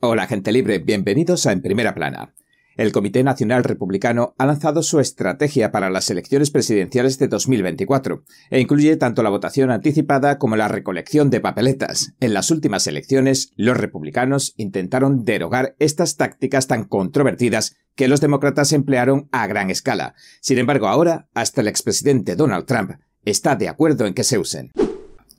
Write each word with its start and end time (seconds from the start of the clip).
Hola 0.00 0.28
gente 0.28 0.52
libre, 0.52 0.78
bienvenidos 0.78 1.44
a 1.46 1.50
En 1.50 1.60
Primera 1.60 1.92
Plana. 1.92 2.32
El 2.76 2.92
Comité 2.92 3.24
Nacional 3.24 3.64
Republicano 3.64 4.32
ha 4.38 4.46
lanzado 4.46 4.84
su 4.84 5.00
estrategia 5.00 5.72
para 5.72 5.90
las 5.90 6.08
elecciones 6.08 6.52
presidenciales 6.52 7.18
de 7.18 7.26
2024 7.26 8.22
e 8.50 8.60
incluye 8.60 8.96
tanto 8.96 9.24
la 9.24 9.30
votación 9.30 9.72
anticipada 9.72 10.38
como 10.38 10.54
la 10.54 10.68
recolección 10.68 11.30
de 11.30 11.40
papeletas. 11.40 12.12
En 12.20 12.32
las 12.32 12.52
últimas 12.52 12.86
elecciones, 12.86 13.52
los 13.56 13.76
republicanos 13.76 14.54
intentaron 14.56 15.24
derogar 15.24 15.74
estas 15.80 16.16
tácticas 16.16 16.68
tan 16.68 16.84
controvertidas 16.84 17.74
que 17.96 18.06
los 18.06 18.20
demócratas 18.20 18.72
emplearon 18.72 19.28
a 19.32 19.48
gran 19.48 19.68
escala. 19.68 20.14
Sin 20.40 20.58
embargo, 20.58 20.86
ahora, 20.86 21.26
hasta 21.34 21.60
el 21.60 21.66
expresidente 21.66 22.36
Donald 22.36 22.66
Trump 22.66 22.92
está 23.24 23.56
de 23.56 23.68
acuerdo 23.68 24.06
en 24.06 24.14
que 24.14 24.22
se 24.22 24.38
usen. 24.38 24.70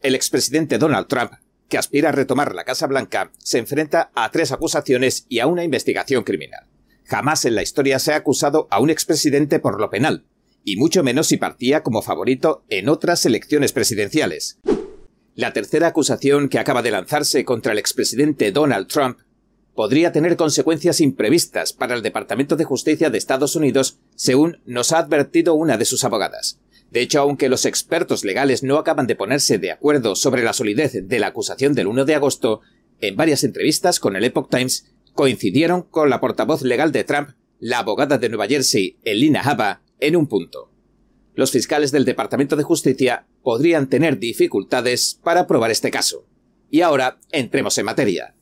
El 0.02 0.16
expresidente 0.16 0.78
Donald 0.78 1.08
Trump 1.08 1.32
que 1.70 1.78
aspira 1.78 2.10
a 2.10 2.12
retomar 2.12 2.54
la 2.56 2.66
Casa 2.66 2.88
Blanca, 2.88 3.32
se 3.38 3.60
enfrenta 3.60 4.12
a 4.16 4.30
tres 4.32 4.52
acusaciones 4.52 5.26
y 5.30 5.40
a 5.40 5.48
una 5.48 5.64
investigación 5.64 6.24
criminal. 6.24 6.66
Jamás 7.06 7.46
en 7.46 7.56
la 7.56 7.64
historia 7.64 8.00
se 8.00 8.14
ha 8.14 8.18
acusado 8.18 8.68
a 8.70 8.80
un 8.80 8.90
expresidente 8.90 9.60
por 9.60 9.80
lo 9.80 9.90
penal, 9.90 10.26
y 10.64 10.76
mucho 10.76 11.04
menos 11.04 11.28
si 11.28 11.38
partía 11.38 11.82
como 11.82 12.02
favorito 12.02 12.64
en 12.70 12.90
otras 12.90 13.26
elecciones 13.26 13.72
presidenciales. 13.72 14.60
La 15.36 15.54
tercera 15.54 15.88
acusación 15.88 16.50
que 16.50 16.60
acaba 16.60 16.82
de 16.82 16.92
lanzarse 16.92 17.46
contra 17.46 17.72
el 17.72 17.80
expresidente 17.80 18.52
Donald 18.52 18.88
Trump 18.88 19.20
podría 19.74 20.12
tener 20.12 20.36
consecuencias 20.36 21.00
imprevistas 21.00 21.72
para 21.72 21.96
el 21.96 22.02
Departamento 22.02 22.58
de 22.58 22.66
Justicia 22.66 23.10
de 23.10 23.18
Estados 23.18 23.56
Unidos, 23.56 24.00
según 24.16 24.62
nos 24.66 24.92
ha 24.92 24.98
advertido 24.98 25.54
una 25.54 25.78
de 25.78 25.86
sus 25.86 26.04
abogadas. 26.04 26.60
De 26.92 27.02
hecho, 27.02 27.20
aunque 27.20 27.50
los 27.50 27.66
expertos 27.66 28.24
legales 28.24 28.64
no 28.64 28.78
acaban 28.78 29.08
de 29.08 29.16
ponerse 29.16 29.60
de 29.60 29.72
acuerdo 29.72 30.16
sobre 30.16 30.44
la 30.44 30.54
solidez 30.54 31.08
de 31.08 31.20
la 31.20 31.28
acusación 31.28 31.74
del 31.74 31.88
1 31.88 32.06
de 32.06 32.16
agosto, 32.16 32.62
en 33.00 33.16
varias 33.16 33.44
entrevistas 33.44 34.00
con 34.00 34.16
el 34.16 34.24
Epoch 34.24 34.50
Times 34.50 34.92
coincidieron 35.14 35.84
con 35.84 36.10
la 36.10 36.20
portavoz 36.20 36.62
legal 36.64 36.92
de 36.92 37.04
Trump, 37.04 37.30
la 37.60 37.80
abogada 37.80 38.18
de 38.18 38.30
Nueva 38.30 38.48
Jersey, 38.48 38.98
Elina 39.04 39.42
Haba, 39.42 39.82
en 40.00 40.16
un 40.16 40.28
punto. 40.28 40.72
Los 41.36 41.52
fiscales 41.52 41.92
del 41.92 42.06
Departamento 42.06 42.56
de 42.56 42.64
Justicia 42.64 43.26
podrían 43.44 43.88
tener 43.88 44.18
dificultades 44.18 45.20
para 45.24 45.48
probar 45.48 45.72
este 45.72 45.92
caso. 45.92 46.26
Y 46.72 46.82
ahora 46.82 47.20
entremos 47.32 47.78
en 47.78 47.86
materia. 47.86 48.36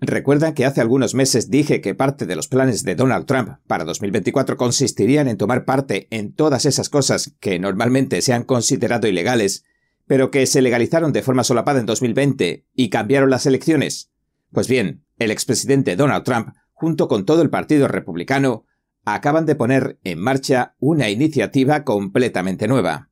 Recuerdan 0.00 0.54
que 0.54 0.64
hace 0.64 0.80
algunos 0.80 1.14
meses 1.14 1.50
dije 1.50 1.80
que 1.80 1.94
parte 1.94 2.24
de 2.24 2.36
los 2.36 2.46
planes 2.46 2.84
de 2.84 2.94
Donald 2.94 3.26
Trump 3.26 3.58
para 3.66 3.84
2024 3.84 4.56
consistirían 4.56 5.26
en 5.26 5.36
tomar 5.36 5.64
parte 5.64 6.06
en 6.10 6.32
todas 6.32 6.66
esas 6.66 6.88
cosas 6.88 7.34
que 7.40 7.58
normalmente 7.58 8.22
se 8.22 8.32
han 8.32 8.44
considerado 8.44 9.08
ilegales, 9.08 9.64
pero 10.06 10.30
que 10.30 10.46
se 10.46 10.62
legalizaron 10.62 11.12
de 11.12 11.22
forma 11.22 11.42
solapada 11.42 11.80
en 11.80 11.86
2020 11.86 12.64
y 12.74 12.90
cambiaron 12.90 13.30
las 13.30 13.46
elecciones. 13.46 14.12
Pues 14.52 14.68
bien, 14.68 15.04
el 15.18 15.32
expresidente 15.32 15.96
Donald 15.96 16.24
Trump, 16.24 16.54
junto 16.72 17.08
con 17.08 17.24
todo 17.24 17.42
el 17.42 17.50
Partido 17.50 17.88
Republicano, 17.88 18.66
acaban 19.04 19.46
de 19.46 19.56
poner 19.56 19.98
en 20.04 20.20
marcha 20.20 20.76
una 20.78 21.10
iniciativa 21.10 21.82
completamente 21.82 22.68
nueva. 22.68 23.10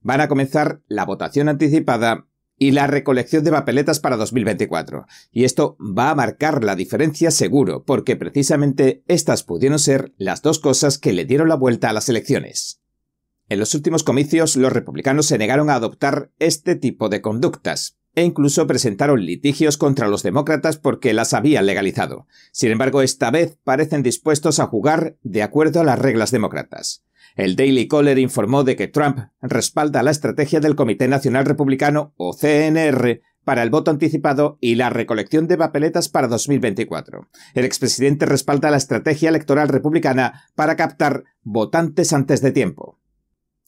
Van 0.00 0.20
a 0.20 0.28
comenzar 0.28 0.82
la 0.88 1.04
votación 1.04 1.48
anticipada 1.48 2.26
y 2.56 2.70
la 2.70 2.86
recolección 2.86 3.44
de 3.44 3.50
papeletas 3.50 4.00
para 4.00 4.16
2024. 4.16 5.06
Y 5.30 5.44
esto 5.44 5.76
va 5.80 6.10
a 6.10 6.14
marcar 6.14 6.64
la 6.64 6.76
diferencia 6.76 7.30
seguro, 7.30 7.84
porque 7.84 8.16
precisamente 8.16 9.02
estas 9.06 9.42
pudieron 9.42 9.78
ser 9.78 10.12
las 10.16 10.42
dos 10.42 10.58
cosas 10.58 10.98
que 10.98 11.12
le 11.12 11.24
dieron 11.24 11.48
la 11.48 11.56
vuelta 11.56 11.90
a 11.90 11.92
las 11.92 12.08
elecciones. 12.08 12.80
En 13.48 13.58
los 13.58 13.74
últimos 13.74 14.04
comicios 14.04 14.56
los 14.56 14.72
republicanos 14.72 15.26
se 15.26 15.38
negaron 15.38 15.68
a 15.68 15.74
adoptar 15.74 16.30
este 16.38 16.76
tipo 16.76 17.08
de 17.08 17.20
conductas, 17.20 17.98
e 18.14 18.22
incluso 18.22 18.66
presentaron 18.66 19.24
litigios 19.24 19.76
contra 19.76 20.08
los 20.08 20.22
demócratas 20.22 20.78
porque 20.78 21.12
las 21.12 21.34
habían 21.34 21.66
legalizado. 21.66 22.26
Sin 22.52 22.70
embargo, 22.70 23.02
esta 23.02 23.30
vez 23.30 23.58
parecen 23.64 24.02
dispuestos 24.02 24.60
a 24.60 24.66
jugar 24.66 25.16
de 25.22 25.42
acuerdo 25.42 25.80
a 25.80 25.84
las 25.84 25.98
reglas 25.98 26.30
demócratas. 26.30 27.04
El 27.36 27.56
Daily 27.56 27.88
Caller 27.88 28.18
informó 28.18 28.64
de 28.64 28.76
que 28.76 28.88
Trump 28.88 29.18
respalda 29.40 30.02
la 30.02 30.10
estrategia 30.10 30.60
del 30.60 30.76
Comité 30.76 31.08
Nacional 31.08 31.44
Republicano, 31.44 32.14
o 32.16 32.32
CNR, 32.32 33.20
para 33.44 33.62
el 33.62 33.70
voto 33.70 33.90
anticipado 33.90 34.58
y 34.60 34.74
la 34.74 34.90
recolección 34.90 35.46
de 35.46 35.58
papeletas 35.58 36.08
para 36.08 36.28
2024. 36.28 37.28
El 37.54 37.64
expresidente 37.64 38.26
respalda 38.26 38.70
la 38.70 38.78
estrategia 38.78 39.28
electoral 39.28 39.68
republicana 39.68 40.44
para 40.54 40.76
captar 40.76 41.24
votantes 41.42 42.12
antes 42.12 42.40
de 42.40 42.52
tiempo. 42.52 42.98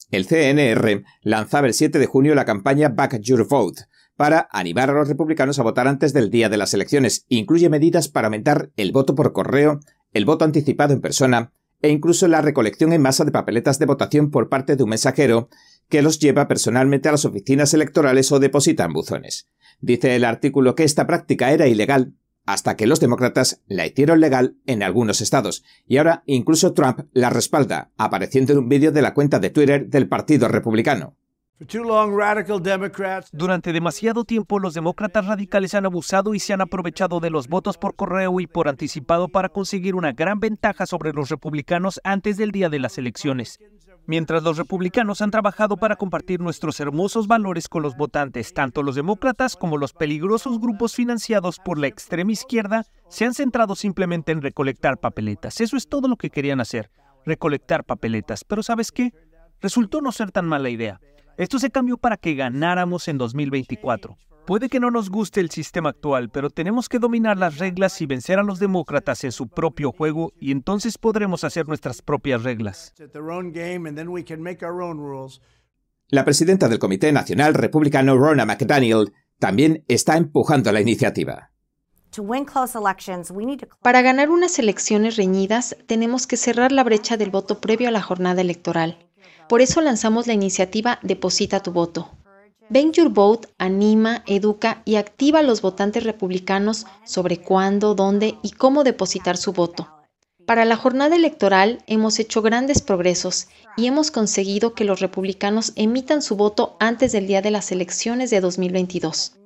El 0.09 0.25
CNR 0.25 1.03
lanzaba 1.21 1.67
el 1.67 1.73
7 1.73 1.99
de 1.99 2.05
junio 2.05 2.33
la 2.33 2.45
campaña 2.45 2.89
Back 2.89 3.19
Your 3.19 3.47
Vote 3.47 3.83
para 4.15 4.47
animar 4.51 4.89
a 4.89 4.93
los 4.93 5.07
republicanos 5.07 5.59
a 5.59 5.63
votar 5.63 5.87
antes 5.87 6.13
del 6.13 6.31
día 6.31 6.49
de 6.49 6.57
las 6.57 6.73
elecciones. 6.73 7.25
Incluye 7.27 7.69
medidas 7.69 8.07
para 8.07 8.27
aumentar 8.27 8.71
el 8.77 8.91
voto 8.91 9.15
por 9.15 9.33
correo, 9.33 9.79
el 10.13 10.25
voto 10.25 10.45
anticipado 10.45 10.93
en 10.93 11.01
persona, 11.01 11.51
e 11.81 11.89
incluso 11.89 12.27
la 12.27 12.41
recolección 12.41 12.93
en 12.93 13.01
masa 13.01 13.25
de 13.25 13.31
papeletas 13.31 13.79
de 13.79 13.85
votación 13.85 14.31
por 14.31 14.49
parte 14.49 14.75
de 14.75 14.83
un 14.83 14.89
mensajero 14.89 15.49
que 15.89 16.01
los 16.01 16.19
lleva 16.19 16.47
personalmente 16.47 17.09
a 17.09 17.11
las 17.11 17.25
oficinas 17.25 17.73
electorales 17.73 18.31
o 18.31 18.39
deposita 18.39 18.85
en 18.85 18.93
buzones. 18.93 19.47
Dice 19.79 20.15
el 20.15 20.25
artículo 20.25 20.75
que 20.75 20.83
esta 20.83 21.07
práctica 21.07 21.51
era 21.51 21.67
ilegal 21.67 22.13
hasta 22.45 22.77
que 22.77 22.87
los 22.87 23.01
demócratas 23.01 23.61
la 23.67 23.85
hicieron 23.85 24.21
legal 24.21 24.55
en 24.65 24.81
algunos 24.81 25.19
estados, 25.19 25.63
y 25.85 25.97
ahora 25.97 26.23
incluso 26.25 26.73
Trump 26.73 27.01
la 27.11 27.29
respalda, 27.29 27.91
apareciendo 27.97 28.53
en 28.53 28.59
un 28.59 28.69
vídeo 28.69 28.93
de 28.93 29.01
la 29.01 29.13
cuenta 29.13 29.39
de 29.39 29.49
Twitter 29.49 29.87
del 29.87 30.07
Partido 30.07 30.47
Republicano. 30.47 31.17
Durante 33.31 33.73
demasiado 33.73 34.23
tiempo 34.25 34.59
los 34.59 34.75
demócratas 34.75 35.25
radicales 35.25 35.73
han 35.73 35.87
abusado 35.87 36.35
y 36.35 36.39
se 36.39 36.53
han 36.53 36.61
aprovechado 36.61 37.19
de 37.19 37.31
los 37.31 37.47
votos 37.47 37.79
por 37.79 37.95
correo 37.95 38.39
y 38.39 38.45
por 38.45 38.67
anticipado 38.67 39.27
para 39.27 39.49
conseguir 39.49 39.95
una 39.95 40.11
gran 40.11 40.39
ventaja 40.39 40.85
sobre 40.85 41.13
los 41.13 41.29
republicanos 41.29 41.99
antes 42.03 42.37
del 42.37 42.51
día 42.51 42.69
de 42.69 42.77
las 42.77 42.99
elecciones. 42.99 43.59
Mientras 44.05 44.43
los 44.43 44.57
republicanos 44.57 45.21
han 45.21 45.31
trabajado 45.31 45.77
para 45.77 45.95
compartir 45.95 46.39
nuestros 46.41 46.79
hermosos 46.79 47.27
valores 47.27 47.67
con 47.67 47.81
los 47.81 47.97
votantes, 47.97 48.53
tanto 48.53 48.83
los 48.83 48.93
demócratas 48.93 49.55
como 49.55 49.77
los 49.77 49.93
peligrosos 49.93 50.59
grupos 50.59 50.93
financiados 50.93 51.57
por 51.59 51.79
la 51.79 51.87
extrema 51.87 52.31
izquierda 52.31 52.85
se 53.09 53.25
han 53.25 53.33
centrado 53.33 53.75
simplemente 53.75 54.31
en 54.31 54.43
recolectar 54.43 54.99
papeletas. 54.99 55.59
Eso 55.59 55.75
es 55.75 55.89
todo 55.89 56.07
lo 56.07 56.17
que 56.17 56.29
querían 56.29 56.61
hacer, 56.61 56.91
recolectar 57.25 57.83
papeletas. 57.83 58.43
Pero 58.43 58.61
¿sabes 58.61 58.91
qué? 58.91 59.11
Resultó 59.59 60.01
no 60.01 60.11
ser 60.11 60.31
tan 60.31 60.45
mala 60.45 60.69
idea. 60.69 61.01
Esto 61.37 61.59
se 61.59 61.69
cambió 61.69 61.97
para 61.97 62.17
que 62.17 62.33
ganáramos 62.33 63.07
en 63.07 63.19
2024. 63.19 64.17
Puede 64.47 64.69
que 64.69 64.79
no 64.79 64.89
nos 64.89 65.11
guste 65.11 65.39
el 65.39 65.51
sistema 65.51 65.89
actual, 65.89 66.29
pero 66.31 66.49
tenemos 66.49 66.89
que 66.89 66.97
dominar 66.97 67.37
las 67.37 67.59
reglas 67.59 68.01
y 68.01 68.07
vencer 68.07 68.39
a 68.39 68.43
los 68.43 68.57
demócratas 68.57 69.23
en 69.23 69.31
su 69.31 69.47
propio 69.47 69.91
juego 69.91 70.33
y 70.39 70.51
entonces 70.51 70.97
podremos 70.97 71.43
hacer 71.43 71.67
nuestras 71.67 72.01
propias 72.01 72.41
reglas. 72.41 72.91
La 76.09 76.25
presidenta 76.25 76.69
del 76.69 76.79
Comité 76.79 77.11
Nacional 77.11 77.53
Republicano, 77.53 78.17
Ronna 78.17 78.45
McDaniel, 78.45 79.13
también 79.37 79.83
está 79.87 80.17
empujando 80.17 80.71
la 80.71 80.81
iniciativa. 80.81 81.51
Para 83.83 84.01
ganar 84.01 84.29
unas 84.31 84.57
elecciones 84.57 85.17
reñidas, 85.17 85.77
tenemos 85.85 86.25
que 86.25 86.37
cerrar 86.37 86.71
la 86.71 86.83
brecha 86.83 87.15
del 87.15 87.29
voto 87.29 87.61
previo 87.61 87.89
a 87.89 87.91
la 87.91 88.01
jornada 88.01 88.41
electoral. 88.41 89.06
Por 89.49 89.61
eso 89.61 89.79
lanzamos 89.79 90.27
la 90.27 90.33
iniciativa 90.33 90.99
Deposita 91.03 91.61
tu 91.61 91.71
voto. 91.71 92.11
Ben 92.69 92.91
Your 92.91 93.07
Vote 93.07 93.47
anima, 93.57 94.23
educa 94.25 94.81
y 94.83 94.95
activa 94.95 95.39
a 95.39 95.43
los 95.43 95.61
votantes 95.61 96.03
republicanos 96.03 96.85
sobre 97.05 97.37
cuándo, 97.37 97.95
dónde 97.95 98.37
y 98.43 98.51
cómo 98.51 98.83
depositar 98.83 99.37
su 99.37 99.53
voto. 99.53 99.87
Para 100.45 100.65
la 100.65 100.75
jornada 100.75 101.15
electoral 101.15 101.81
hemos 101.87 102.19
hecho 102.19 102.41
grandes 102.41 102.81
progresos 102.81 103.47
y 103.77 103.87
hemos 103.87 104.11
conseguido 104.11 104.73
que 104.73 104.83
los 104.83 104.99
republicanos 104.99 105.71
emitan 105.75 106.21
su 106.21 106.35
voto 106.35 106.75
antes 106.79 107.13
del 107.13 107.27
día 107.27 107.41
de 107.41 107.51
las 107.51 107.71
elecciones 107.71 108.29
de 108.31 108.41
2022. 108.41 109.37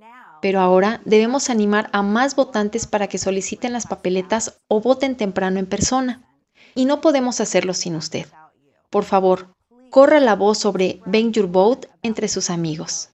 Pero 0.41 0.59
ahora 0.59 1.01
debemos 1.05 1.51
animar 1.51 1.91
a 1.93 2.01
más 2.01 2.35
votantes 2.35 2.87
para 2.87 3.07
que 3.07 3.19
soliciten 3.19 3.71
las 3.73 3.85
papeletas 3.85 4.57
o 4.67 4.81
voten 4.81 5.15
temprano 5.15 5.59
en 5.59 5.67
persona. 5.67 6.27
Y 6.73 6.85
no 6.85 7.01
podemos 7.01 7.39
hacerlo 7.39 7.75
sin 7.75 7.95
usted. 7.95 8.25
Por 8.89 9.03
favor, 9.03 9.55
corra 9.91 10.21
la 10.21 10.35
voz 10.35 10.57
sobre 10.57 11.01
Ben 11.05 11.33
Your 11.33 11.47
Vote 11.47 11.89
entre 12.01 12.27
sus 12.29 12.49
amigos. 12.49 13.09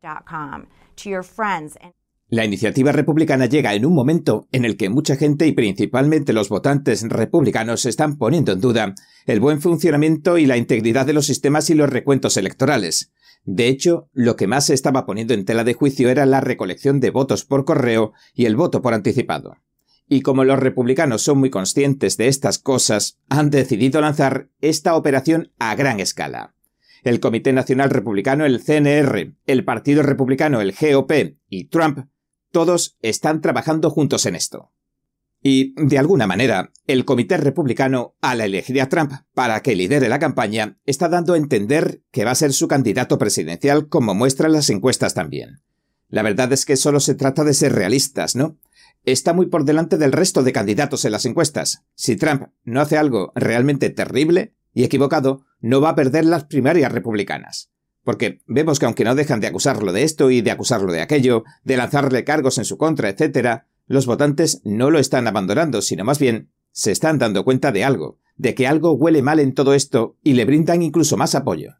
La 2.29 2.45
iniciativa 2.45 2.91
republicana 2.91 3.47
llega 3.47 3.73
en 3.73 3.85
un 3.85 3.95
momento 3.95 4.47
en 4.51 4.63
el 4.63 4.77
que 4.77 4.89
mucha 4.89 5.15
gente 5.15 5.47
y 5.47 5.53
principalmente 5.53 6.33
los 6.33 6.49
votantes 6.49 7.01
republicanos 7.03 7.85
están 7.85 8.17
poniendo 8.17 8.51
en 8.51 8.61
duda 8.61 8.95
el 9.25 9.39
buen 9.39 9.59
funcionamiento 9.59 10.37
y 10.37 10.45
la 10.45 10.57
integridad 10.57 11.05
de 11.05 11.13
los 11.13 11.25
sistemas 11.25 11.69
y 11.69 11.73
los 11.73 11.89
recuentos 11.89 12.37
electorales. 12.37 13.11
De 13.43 13.67
hecho, 13.67 14.09
lo 14.13 14.35
que 14.35 14.45
más 14.45 14.65
se 14.65 14.73
estaba 14.73 15.05
poniendo 15.05 15.33
en 15.33 15.45
tela 15.45 15.63
de 15.63 15.73
juicio 15.73 16.09
era 16.09 16.25
la 16.25 16.41
recolección 16.41 16.99
de 16.99 17.09
votos 17.09 17.43
por 17.43 17.65
correo 17.65 18.13
y 18.35 18.45
el 18.45 18.55
voto 18.55 18.81
por 18.81 18.93
anticipado. 18.93 19.55
Y 20.09 20.21
como 20.21 20.43
los 20.43 20.59
republicanos 20.59 21.21
son 21.23 21.39
muy 21.39 21.49
conscientes 21.49 22.17
de 22.17 22.27
estas 22.27 22.59
cosas, 22.59 23.19
han 23.29 23.49
decidido 23.49 23.99
lanzar 23.99 24.49
esta 24.61 24.95
operación 24.95 25.53
a 25.59 25.75
gran 25.75 25.99
escala. 25.99 26.56
El 27.03 27.19
Comité 27.19 27.53
Nacional 27.53 27.89
Republicano, 27.89 28.45
el 28.45 28.61
CNR, 28.61 29.33
el 29.45 29.63
Partido 29.63 30.03
Republicano, 30.03 30.61
el 30.61 30.73
GOP 30.73 31.11
y 31.49 31.65
Trump, 31.65 32.07
todos 32.51 32.97
están 33.01 33.41
trabajando 33.41 33.89
juntos 33.89 34.25
en 34.25 34.35
esto. 34.35 34.71
Y, 35.41 35.73
de 35.77 35.97
alguna 35.99 36.27
manera, 36.27 36.71
el 36.87 37.05
Comité 37.05 37.37
Republicano, 37.37 38.15
al 38.21 38.41
elegir 38.41 38.81
a 38.81 38.89
Trump 38.89 39.13
para 39.33 39.61
que 39.61 39.75
lidere 39.75 40.09
la 40.09 40.19
campaña, 40.19 40.77
está 40.85 41.09
dando 41.09 41.33
a 41.33 41.37
entender 41.37 42.01
que 42.11 42.25
va 42.25 42.31
a 42.31 42.35
ser 42.35 42.53
su 42.53 42.67
candidato 42.67 43.17
presidencial 43.17 43.87
como 43.87 44.15
muestran 44.15 44.51
las 44.51 44.69
encuestas 44.69 45.13
también. 45.13 45.61
La 46.09 46.23
verdad 46.23 46.51
es 46.53 46.65
que 46.65 46.75
solo 46.77 46.99
se 46.99 47.15
trata 47.15 47.43
de 47.43 47.53
ser 47.53 47.73
realistas, 47.73 48.35
¿no? 48.35 48.57
Está 49.03 49.33
muy 49.33 49.45
por 49.45 49.63
delante 49.63 49.97
del 49.97 50.11
resto 50.11 50.43
de 50.43 50.53
candidatos 50.53 51.05
en 51.05 51.11
las 51.11 51.25
encuestas. 51.25 51.83
Si 51.95 52.15
Trump 52.15 52.47
no 52.63 52.81
hace 52.81 52.97
algo 52.97 53.31
realmente 53.35 53.89
terrible 53.89 54.53
y 54.73 54.83
equivocado, 54.83 55.45
no 55.59 55.81
va 55.81 55.89
a 55.89 55.95
perder 55.95 56.25
las 56.25 56.45
primarias 56.45 56.91
republicanas. 56.91 57.71
Porque 58.03 58.41
vemos 58.47 58.79
que 58.79 58.85
aunque 58.85 59.03
no 59.03 59.15
dejan 59.15 59.39
de 59.39 59.47
acusarlo 59.47 59.91
de 59.91 60.03
esto 60.03 60.31
y 60.31 60.41
de 60.41 60.51
acusarlo 60.51 60.91
de 60.91 61.01
aquello, 61.01 61.43
de 61.63 61.77
lanzarle 61.77 62.23
cargos 62.23 62.57
en 62.57 62.65
su 62.65 62.77
contra, 62.77 63.09
etc., 63.09 63.63
los 63.87 64.05
votantes 64.05 64.61
no 64.63 64.91
lo 64.91 64.99
están 64.99 65.27
abandonando, 65.27 65.81
sino 65.81 66.03
más 66.03 66.19
bien 66.19 66.51
se 66.71 66.91
están 66.91 67.17
dando 67.17 67.43
cuenta 67.43 67.71
de 67.71 67.83
algo, 67.83 68.19
de 68.35 68.53
que 68.53 68.67
algo 68.67 68.93
huele 68.93 69.21
mal 69.21 69.39
en 69.39 69.53
todo 69.53 69.73
esto 69.73 70.15
y 70.23 70.33
le 70.33 70.45
brindan 70.45 70.83
incluso 70.83 71.17
más 71.17 71.35
apoyo. 71.35 71.75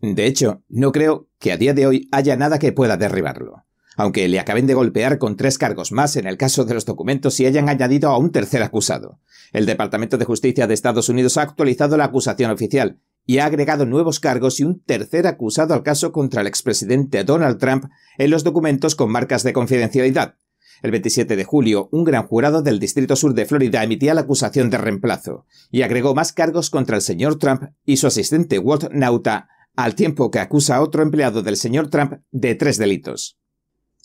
De 0.00 0.26
hecho, 0.26 0.62
no 0.68 0.92
creo 0.92 1.28
que 1.38 1.52
a 1.52 1.56
día 1.56 1.74
de 1.74 1.86
hoy 1.86 2.08
haya 2.10 2.36
nada 2.36 2.58
que 2.58 2.72
pueda 2.72 2.96
derribarlo. 2.96 3.63
Aunque 3.96 4.28
le 4.28 4.40
acaben 4.40 4.66
de 4.66 4.74
golpear 4.74 5.18
con 5.18 5.36
tres 5.36 5.58
cargos 5.58 5.92
más 5.92 6.16
en 6.16 6.26
el 6.26 6.36
caso 6.36 6.64
de 6.64 6.74
los 6.74 6.84
documentos 6.84 7.38
y 7.40 7.46
hayan 7.46 7.68
añadido 7.68 8.10
a 8.10 8.18
un 8.18 8.32
tercer 8.32 8.62
acusado. 8.62 9.20
El 9.52 9.66
Departamento 9.66 10.18
de 10.18 10.24
Justicia 10.24 10.66
de 10.66 10.74
Estados 10.74 11.08
Unidos 11.08 11.36
ha 11.36 11.42
actualizado 11.42 11.96
la 11.96 12.04
acusación 12.04 12.50
oficial 12.50 13.00
y 13.26 13.38
ha 13.38 13.46
agregado 13.46 13.86
nuevos 13.86 14.20
cargos 14.20 14.60
y 14.60 14.64
un 14.64 14.80
tercer 14.80 15.26
acusado 15.26 15.74
al 15.74 15.82
caso 15.82 16.12
contra 16.12 16.40
el 16.40 16.46
expresidente 16.46 17.24
Donald 17.24 17.58
Trump 17.58 17.86
en 18.18 18.30
los 18.30 18.44
documentos 18.44 18.94
con 18.94 19.10
marcas 19.10 19.42
de 19.44 19.52
confidencialidad, 19.52 20.36
el 20.84 20.90
27 20.90 21.36
de 21.36 21.44
julio, 21.44 21.88
un 21.92 22.04
gran 22.04 22.26
jurado 22.26 22.60
del 22.60 22.78
Distrito 22.78 23.16
Sur 23.16 23.32
de 23.32 23.46
Florida 23.46 23.82
emitía 23.82 24.12
la 24.12 24.20
acusación 24.20 24.68
de 24.68 24.76
reemplazo 24.76 25.46
y 25.70 25.80
agregó 25.80 26.14
más 26.14 26.34
cargos 26.34 26.68
contra 26.68 26.96
el 26.96 27.00
señor 27.00 27.38
Trump 27.38 27.70
y 27.86 27.96
su 27.96 28.06
asistente 28.06 28.58
Walt 28.58 28.90
Nauta, 28.92 29.48
al 29.76 29.94
tiempo 29.94 30.30
que 30.30 30.40
acusa 30.40 30.76
a 30.76 30.82
otro 30.82 31.02
empleado 31.02 31.42
del 31.42 31.56
señor 31.56 31.88
Trump 31.88 32.20
de 32.32 32.54
tres 32.54 32.76
delitos. 32.76 33.38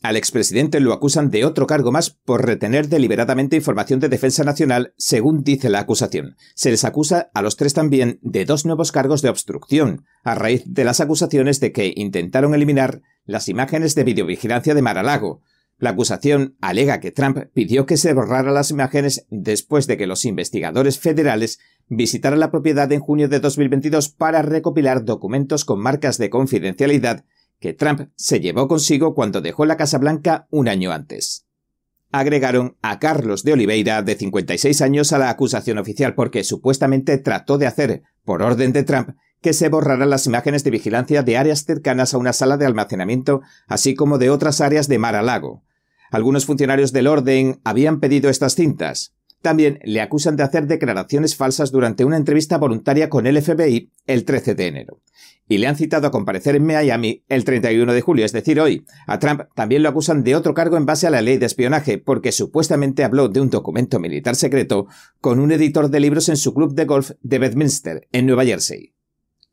Al 0.01 0.15
expresidente 0.15 0.79
lo 0.79 0.93
acusan 0.93 1.29
de 1.29 1.43
otro 1.43 1.67
cargo 1.67 1.91
más 1.91 2.09
por 2.09 2.45
retener 2.45 2.87
deliberadamente 2.87 3.57
información 3.57 3.99
de 3.99 4.07
defensa 4.07 4.45
nacional, 4.45 4.93
según 4.97 5.43
dice 5.43 5.69
la 5.69 5.79
acusación. 5.79 6.37
Se 6.55 6.71
les 6.71 6.85
acusa 6.85 7.29
a 7.33 7.41
los 7.41 7.57
tres 7.57 7.73
también 7.73 8.19
de 8.21 8.45
dos 8.45 8.65
nuevos 8.65 8.93
cargos 8.93 9.21
de 9.21 9.29
obstrucción, 9.29 10.05
a 10.23 10.35
raíz 10.35 10.63
de 10.65 10.85
las 10.85 11.01
acusaciones 11.01 11.59
de 11.59 11.73
que 11.73 11.93
intentaron 11.95 12.55
eliminar 12.55 13.01
las 13.25 13.49
imágenes 13.49 13.93
de 13.93 14.05
videovigilancia 14.05 14.73
de 14.73 14.81
Mar-a-Lago, 14.81 15.41
la 15.79 15.91
acusación 15.91 16.57
alega 16.59 16.99
que 16.99 17.11
Trump 17.11 17.37
pidió 17.53 17.85
que 17.85 17.95
se 17.95 18.13
borraran 18.13 18.53
las 18.53 18.69
imágenes 18.69 19.25
después 19.29 19.87
de 19.87 19.95
que 19.95 20.07
los 20.07 20.25
investigadores 20.25 20.99
federales 20.99 21.59
visitaran 21.87 22.41
la 22.41 22.51
propiedad 22.51 22.91
en 22.91 22.99
junio 22.99 23.29
de 23.29 23.39
2022 23.39 24.09
para 24.09 24.41
recopilar 24.41 25.05
documentos 25.05 25.63
con 25.63 25.79
marcas 25.79 26.17
de 26.17 26.29
confidencialidad 26.29 27.23
que 27.59 27.73
Trump 27.73 28.09
se 28.15 28.39
llevó 28.39 28.67
consigo 28.67 29.13
cuando 29.13 29.41
dejó 29.41 29.65
la 29.65 29.77
Casa 29.77 29.97
Blanca 29.97 30.47
un 30.49 30.67
año 30.67 30.91
antes. 30.91 31.45
Agregaron 32.11 32.77
a 32.81 32.99
Carlos 32.99 33.43
de 33.43 33.53
Oliveira, 33.53 34.01
de 34.01 34.15
56 34.15 34.81
años, 34.81 35.13
a 35.13 35.19
la 35.19 35.29
acusación 35.29 35.77
oficial 35.77 36.15
porque 36.15 36.43
supuestamente 36.43 37.17
trató 37.17 37.57
de 37.57 37.67
hacer, 37.67 38.03
por 38.23 38.41
orden 38.41 38.73
de 38.73 38.83
Trump, 38.83 39.09
que 39.41 39.53
se 39.53 39.69
borraran 39.69 40.09
las 40.09 40.25
imágenes 40.25 40.63
de 40.63 40.71
vigilancia 40.71 41.21
de 41.21 41.37
áreas 41.37 41.65
cercanas 41.65 42.13
a 42.13 42.17
una 42.17 42.33
sala 42.33 42.57
de 42.57 42.65
almacenamiento, 42.65 43.41
así 43.67 43.93
como 43.93 44.17
de 44.17 44.29
otras 44.29 44.59
áreas 44.59 44.87
de 44.87 44.97
Mar 44.97 45.15
a 45.15 45.21
Lago, 45.21 45.63
algunos 46.11 46.45
funcionarios 46.45 46.91
del 46.91 47.07
orden 47.07 47.61
habían 47.63 47.99
pedido 47.99 48.29
estas 48.29 48.55
cintas. 48.55 49.13
También 49.41 49.79
le 49.83 50.01
acusan 50.01 50.35
de 50.35 50.43
hacer 50.43 50.67
declaraciones 50.67 51.35
falsas 51.35 51.71
durante 51.71 52.03
una 52.03 52.17
entrevista 52.17 52.57
voluntaria 52.57 53.09
con 53.09 53.25
el 53.25 53.41
FBI 53.41 53.91
el 54.05 54.25
13 54.25 54.55
de 54.55 54.67
enero. 54.67 55.01
Y 55.47 55.57
le 55.57 55.67
han 55.67 55.77
citado 55.77 56.07
a 56.07 56.11
comparecer 56.11 56.55
en 56.55 56.65
Miami 56.65 57.23
el 57.29 57.45
31 57.45 57.93
de 57.93 58.01
julio, 58.01 58.25
es 58.25 58.33
decir, 58.33 58.59
hoy. 58.59 58.85
A 59.07 59.17
Trump 59.17 59.43
también 59.55 59.81
lo 59.81 59.89
acusan 59.89 60.23
de 60.23 60.35
otro 60.35 60.53
cargo 60.53 60.77
en 60.77 60.85
base 60.85 61.07
a 61.07 61.09
la 61.09 61.21
ley 61.21 61.37
de 61.37 61.45
espionaje, 61.45 61.97
porque 61.97 62.31
supuestamente 62.31 63.03
habló 63.03 63.29
de 63.29 63.41
un 63.41 63.49
documento 63.49 63.99
militar 63.99 64.35
secreto 64.35 64.87
con 65.21 65.39
un 65.39 65.51
editor 65.51 65.89
de 65.89 66.01
libros 66.01 66.29
en 66.29 66.37
su 66.37 66.53
club 66.53 66.75
de 66.75 66.85
golf 66.85 67.11
de 67.21 67.39
Bedminster, 67.39 68.07
en 68.11 68.25
Nueva 68.25 68.45
Jersey. 68.45 68.93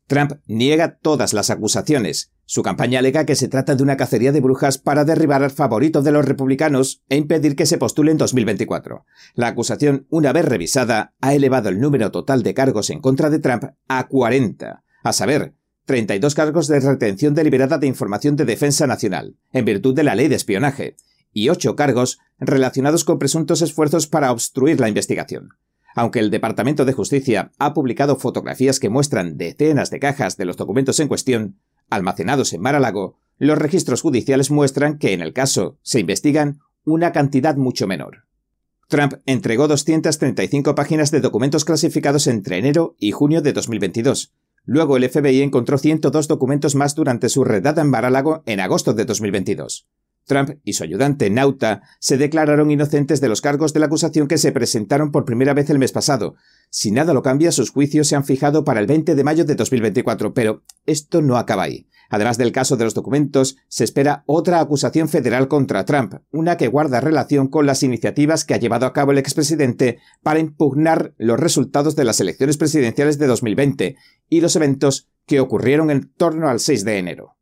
Trump 0.07 0.39
niega 0.47 0.97
todas 0.97 1.33
las 1.33 1.49
acusaciones. 1.49 2.31
Su 2.45 2.63
campaña 2.63 2.99
alega 2.99 3.25
que 3.25 3.35
se 3.35 3.49
trata 3.49 3.75
de 3.75 3.83
una 3.83 3.97
cacería 3.97 4.31
de 4.31 4.39
brujas 4.39 4.77
para 4.77 5.03
derribar 5.03 5.43
al 5.43 5.51
favorito 5.51 6.01
de 6.01 6.13
los 6.13 6.25
republicanos 6.25 7.03
e 7.09 7.17
impedir 7.17 7.57
que 7.57 7.65
se 7.65 7.77
postule 7.77 8.11
en 8.11 8.17
2024. 8.17 9.05
La 9.35 9.47
acusación, 9.47 10.07
una 10.09 10.31
vez 10.31 10.45
revisada, 10.45 11.13
ha 11.19 11.33
elevado 11.33 11.67
el 11.67 11.81
número 11.81 12.09
total 12.09 12.41
de 12.41 12.53
cargos 12.53 12.89
en 12.89 13.01
contra 13.01 13.29
de 13.29 13.39
Trump 13.39 13.65
a 13.89 14.07
40, 14.07 14.83
a 15.03 15.13
saber, 15.13 15.55
32 15.85 16.35
cargos 16.35 16.67
de 16.67 16.79
retención 16.79 17.33
deliberada 17.33 17.77
de 17.77 17.87
información 17.87 18.37
de 18.37 18.45
defensa 18.45 18.87
nacional, 18.87 19.35
en 19.51 19.65
virtud 19.65 19.93
de 19.93 20.03
la 20.03 20.15
ley 20.15 20.29
de 20.29 20.35
espionaje, 20.35 20.95
y 21.33 21.49
8 21.49 21.75
cargos 21.75 22.19
relacionados 22.39 23.03
con 23.03 23.19
presuntos 23.19 23.61
esfuerzos 23.61 24.07
para 24.07 24.31
obstruir 24.31 24.79
la 24.79 24.87
investigación. 24.87 25.49
Aunque 25.97 26.19
el 26.19 26.29
Departamento 26.29 26.85
de 26.85 26.93
Justicia 26.93 27.51
ha 27.57 27.73
publicado 27.73 28.17
fotografías 28.17 28.79
que 28.79 28.87
muestran 28.87 29.35
decenas 29.35 29.89
de 29.89 29.97
cajas 29.97 30.37
de 30.37 30.45
los 30.45 30.55
documentos 30.55 30.99
en 30.99 31.07
cuestión, 31.07 31.57
almacenados 31.89 32.53
en 32.53 32.61
Mar-a-Lago, 32.61 33.17
los 33.39 33.57
registros 33.57 34.03
judiciales 34.03 34.51
muestran 34.51 34.99
que 34.99 35.13
en 35.13 35.21
el 35.21 35.33
caso 35.33 35.79
se 35.81 35.99
investigan 35.99 36.59
una 36.85 37.11
cantidad 37.11 37.55
mucho 37.55 37.87
menor. 37.87 38.25
Trump 38.87 39.15
entregó 39.25 39.67
235 39.67 40.75
páginas 40.75 41.09
de 41.09 41.19
documentos 41.19 41.65
clasificados 41.65 42.27
entre 42.27 42.59
enero 42.59 42.95
y 42.99 43.09
junio 43.09 43.41
de 43.41 43.53
2022. 43.53 44.35
Luego 44.65 44.97
el 44.97 45.09
FBI 45.09 45.41
encontró 45.41 45.79
102 45.79 46.27
documentos 46.27 46.75
más 46.75 46.93
durante 46.93 47.27
su 47.27 47.43
redada 47.43 47.81
en 47.81 47.89
Mar-a-Lago 47.89 48.43
en 48.45 48.59
agosto 48.59 48.93
de 48.93 49.05
2022. 49.05 49.87
Trump 50.27 50.59
y 50.63 50.73
su 50.73 50.83
ayudante 50.83 51.29
Nauta 51.31 51.81
se 51.99 52.17
declararon 52.17 52.69
inocentes 52.69 53.21
de 53.21 53.29
los 53.29 53.41
cargos 53.41 53.73
de 53.73 53.79
la 53.79 53.87
acusación 53.87 54.27
que 54.27 54.37
se 54.37 54.51
presentaron 54.51 55.11
por 55.11 55.25
primera 55.25 55.53
vez 55.53 55.69
el 55.71 55.79
mes 55.79 55.91
pasado. 55.91 56.35
Si 56.69 56.91
nada 56.91 57.13
lo 57.13 57.23
cambia, 57.23 57.51
sus 57.51 57.71
juicios 57.71 58.07
se 58.07 58.15
han 58.15 58.25
fijado 58.25 58.63
para 58.63 58.79
el 58.79 58.87
20 58.87 59.15
de 59.15 59.23
mayo 59.23 59.45
de 59.45 59.55
2024, 59.55 60.33
pero 60.33 60.63
esto 60.85 61.21
no 61.21 61.37
acaba 61.37 61.63
ahí. 61.63 61.87
Además 62.09 62.37
del 62.37 62.51
caso 62.51 62.77
de 62.77 62.85
los 62.85 62.93
documentos, 62.93 63.57
se 63.67 63.83
espera 63.83 64.23
otra 64.27 64.59
acusación 64.59 65.09
federal 65.09 65.47
contra 65.47 65.85
Trump, 65.85 66.15
una 66.31 66.57
que 66.57 66.67
guarda 66.67 67.01
relación 67.01 67.47
con 67.47 67.65
las 67.65 67.83
iniciativas 67.83 68.45
que 68.45 68.53
ha 68.53 68.59
llevado 68.59 68.85
a 68.85 68.93
cabo 68.93 69.11
el 69.11 69.17
expresidente 69.17 69.99
para 70.23 70.39
impugnar 70.39 71.13
los 71.17 71.39
resultados 71.39 71.95
de 71.95 72.05
las 72.05 72.19
elecciones 72.19 72.57
presidenciales 72.57 73.17
de 73.17 73.27
2020 73.27 73.95
y 74.29 74.41
los 74.41 74.55
eventos 74.55 75.09
que 75.25 75.39
ocurrieron 75.39 75.91
en 75.91 76.09
torno 76.13 76.47
al 76.47 76.59
6 76.59 76.85
de 76.85 76.97
enero. 76.97 77.36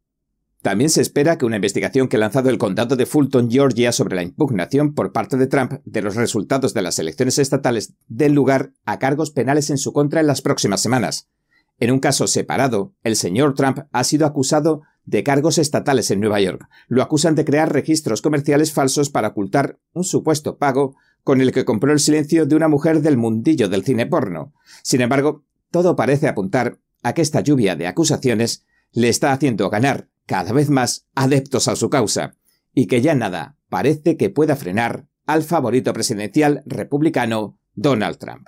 También 0.66 0.90
se 0.90 1.02
espera 1.02 1.38
que 1.38 1.46
una 1.46 1.58
investigación 1.58 2.08
que 2.08 2.18
ha 2.18 2.20
lanzado 2.20 2.50
el 2.50 2.58
condado 2.58 2.96
de 2.96 3.06
Fulton, 3.06 3.52
Georgia, 3.52 3.92
sobre 3.92 4.16
la 4.16 4.24
impugnación 4.24 4.96
por 4.96 5.12
parte 5.12 5.38
de 5.38 5.46
Trump 5.46 5.74
de 5.86 6.02
los 6.02 6.16
resultados 6.16 6.74
de 6.74 6.82
las 6.82 6.98
elecciones 6.98 7.38
estatales 7.38 7.94
dé 8.08 8.30
lugar 8.30 8.72
a 8.84 8.98
cargos 8.98 9.30
penales 9.30 9.70
en 9.70 9.78
su 9.78 9.94
contra 9.94 10.22
en 10.22 10.26
las 10.26 10.42
próximas 10.42 10.82
semanas. 10.82 11.30
En 11.80 11.92
un 11.92 12.00
caso 12.00 12.26
separado, 12.26 12.96
el 13.04 13.16
señor 13.16 13.54
Trump 13.54 13.82
ha 13.92 14.04
sido 14.04 14.26
acusado 14.26 14.82
de 15.06 15.22
cargos 15.22 15.60
estatales 15.60 16.10
en 16.10 16.20
Nueva 16.20 16.42
York. 16.42 16.68
Lo 16.88 17.04
acusan 17.04 17.36
de 17.36 17.46
crear 17.46 17.72
registros 17.72 18.24
comerciales 18.24 18.74
falsos 18.74 19.12
para 19.12 19.28
ocultar 19.28 19.78
un 19.94 20.04
supuesto 20.04 20.58
pago 20.58 20.96
con 21.24 21.42
el 21.42 21.52
que 21.52 21.64
compró 21.64 21.94
el 21.94 22.00
silencio 22.00 22.48
de 22.48 22.56
una 22.56 22.70
mujer 22.70 23.02
del 23.02 23.18
mundillo 23.18 23.70
del 23.70 23.84
cine 23.84 24.08
porno. 24.08 24.52
Sin 24.82 25.02
embargo, 25.02 25.44
todo 25.70 25.96
parece 25.96 26.28
apuntar 26.28 26.80
a 27.04 27.14
que 27.14 27.22
esta 27.22 27.42
lluvia 27.42 27.76
de 27.76 27.86
acusaciones 27.86 28.66
le 28.94 29.10
está 29.10 29.32
haciendo 29.32 29.70
ganar 29.70 30.08
cada 30.26 30.54
vez 30.54 30.70
más 30.70 31.08
adeptos 31.16 31.68
a 31.68 31.76
su 31.76 31.90
causa, 31.90 32.36
y 32.74 32.88
que 32.88 33.02
ya 33.02 33.16
nada 33.16 33.58
parece 33.70 34.18
que 34.18 34.30
pueda 34.30 34.56
frenar 34.56 35.08
al 35.26 35.44
favorito 35.44 35.94
presidencial 35.94 36.64
republicano 36.66 37.60
Donald 37.74 38.18
Trump. 38.18 38.48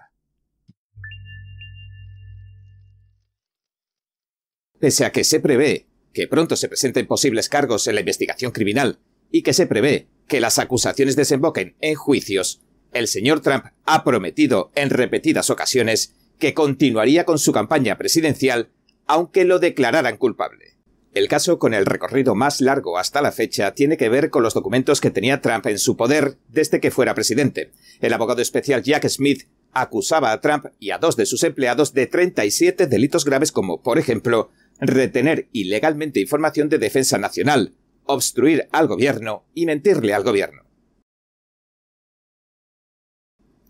Pese 4.80 5.06
a 5.06 5.12
que 5.12 5.24
se 5.24 5.40
prevé 5.40 5.88
que 6.14 6.28
pronto 6.28 6.56
se 6.56 6.68
presenten 6.68 7.08
posibles 7.08 7.50
cargos 7.50 7.88
en 7.88 7.96
la 7.96 8.02
investigación 8.02 8.52
criminal 8.52 9.00
y 9.32 9.42
que 9.42 9.54
se 9.54 9.68
prevé 9.68 10.10
que 10.28 10.40
las 10.40 10.60
acusaciones 10.60 11.16
desemboquen 11.16 11.76
en 11.80 11.96
juicios, 11.96 12.62
el 12.94 13.08
señor 13.08 13.42
Trump 13.42 13.66
ha 13.86 14.04
prometido 14.04 14.72
en 14.76 14.90
repetidas 14.90 15.50
ocasiones 15.50 16.16
que 16.40 16.54
continuaría 16.54 17.26
con 17.26 17.40
su 17.40 17.52
campaña 17.52 17.98
presidencial 17.98 18.72
aunque 19.08 19.46
lo 19.46 19.60
declararan 19.60 20.18
culpable. 20.18 20.77
El 21.14 21.28
caso 21.28 21.58
con 21.58 21.74
el 21.74 21.86
recorrido 21.86 22.36
más 22.36 22.62
largo 22.62 22.98
hasta 22.98 23.22
la 23.22 23.32
fecha 23.32 23.74
tiene 23.74 23.98
que 23.98 24.10
ver 24.10 24.30
con 24.30 24.44
los 24.44 24.54
documentos 24.54 25.02
que 25.02 25.10
tenía 25.10 25.42
Trump 25.42 25.66
en 25.66 25.80
su 25.80 25.98
poder 25.98 26.38
desde 26.48 26.80
que 26.80 26.92
fuera 26.92 27.16
presidente. 27.16 27.72
El 28.02 28.14
abogado 28.14 28.42
especial 28.42 28.84
Jack 28.84 29.08
Smith 29.08 29.48
acusaba 29.72 30.32
a 30.32 30.42
Trump 30.42 30.66
y 30.80 30.92
a 30.92 30.98
dos 30.98 31.16
de 31.16 31.26
sus 31.26 31.44
empleados 31.44 31.94
de 31.94 32.08
37 32.08 32.88
delitos 32.88 33.26
graves 33.26 33.52
como, 33.52 33.82
por 33.82 33.98
ejemplo, 33.98 34.52
retener 34.80 35.48
ilegalmente 35.54 36.20
información 36.20 36.70
de 36.70 36.78
defensa 36.78 37.18
nacional, 37.18 37.74
obstruir 38.06 38.68
al 38.72 38.88
gobierno 38.88 39.46
y 39.54 39.66
mentirle 39.66 40.14
al 40.14 40.24
gobierno. 40.24 40.68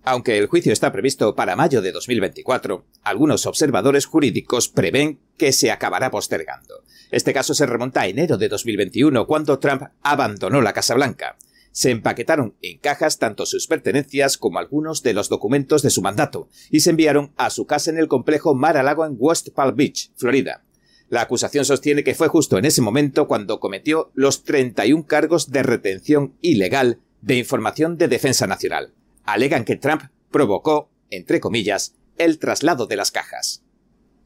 Aunque 0.03 0.37
el 0.37 0.47
juicio 0.47 0.71
está 0.71 0.93
previsto 0.93 1.35
para 1.35 1.57
mayo 1.57 1.81
de 1.81 1.91
2024, 1.91 2.85
algunos 3.03 3.45
observadores 3.45 4.05
jurídicos 4.05 4.69
prevén 4.69 5.19
que 5.37 5.51
se 5.51 5.69
acabará 5.69 6.11
postergando. 6.11 6.85
Este 7.11 7.33
caso 7.33 7.53
se 7.53 7.65
remonta 7.65 8.01
a 8.01 8.07
enero 8.07 8.37
de 8.37 8.49
2021, 8.49 9.27
cuando 9.27 9.59
Trump 9.59 9.83
abandonó 10.01 10.61
la 10.61 10.73
Casa 10.73 10.95
Blanca. 10.95 11.37
Se 11.71 11.91
empaquetaron 11.91 12.55
en 12.61 12.79
cajas 12.79 13.19
tanto 13.19 13.45
sus 13.45 13.67
pertenencias 13.67 14.37
como 14.37 14.59
algunos 14.59 15.03
de 15.03 15.13
los 15.13 15.29
documentos 15.29 15.83
de 15.83 15.89
su 15.89 16.01
mandato 16.01 16.49
y 16.71 16.79
se 16.79 16.89
enviaron 16.89 17.33
a 17.37 17.49
su 17.49 17.65
casa 17.65 17.91
en 17.91 17.99
el 17.99 18.07
complejo 18.07 18.55
Mar-a-Lago 18.55 19.05
en 19.05 19.15
West 19.17 19.49
Palm 19.49 19.75
Beach, 19.75 20.11
Florida. 20.15 20.63
La 21.09 21.21
acusación 21.21 21.65
sostiene 21.65 22.03
que 22.03 22.15
fue 22.15 22.27
justo 22.27 22.57
en 22.57 22.65
ese 22.65 22.81
momento 22.81 23.27
cuando 23.27 23.59
cometió 23.59 24.11
los 24.15 24.43
31 24.43 25.05
cargos 25.05 25.51
de 25.51 25.63
retención 25.63 26.35
ilegal 26.41 26.99
de 27.21 27.35
información 27.35 27.97
de 27.97 28.07
defensa 28.07 28.47
nacional 28.47 28.93
alegan 29.27 29.65
que 29.65 29.75
Trump 29.75 30.03
provocó, 30.31 30.89
entre 31.11 31.39
comillas, 31.39 31.93
el 32.17 32.39
traslado 32.39 32.87
de 32.87 32.95
las 32.95 33.11
cajas. 33.11 33.63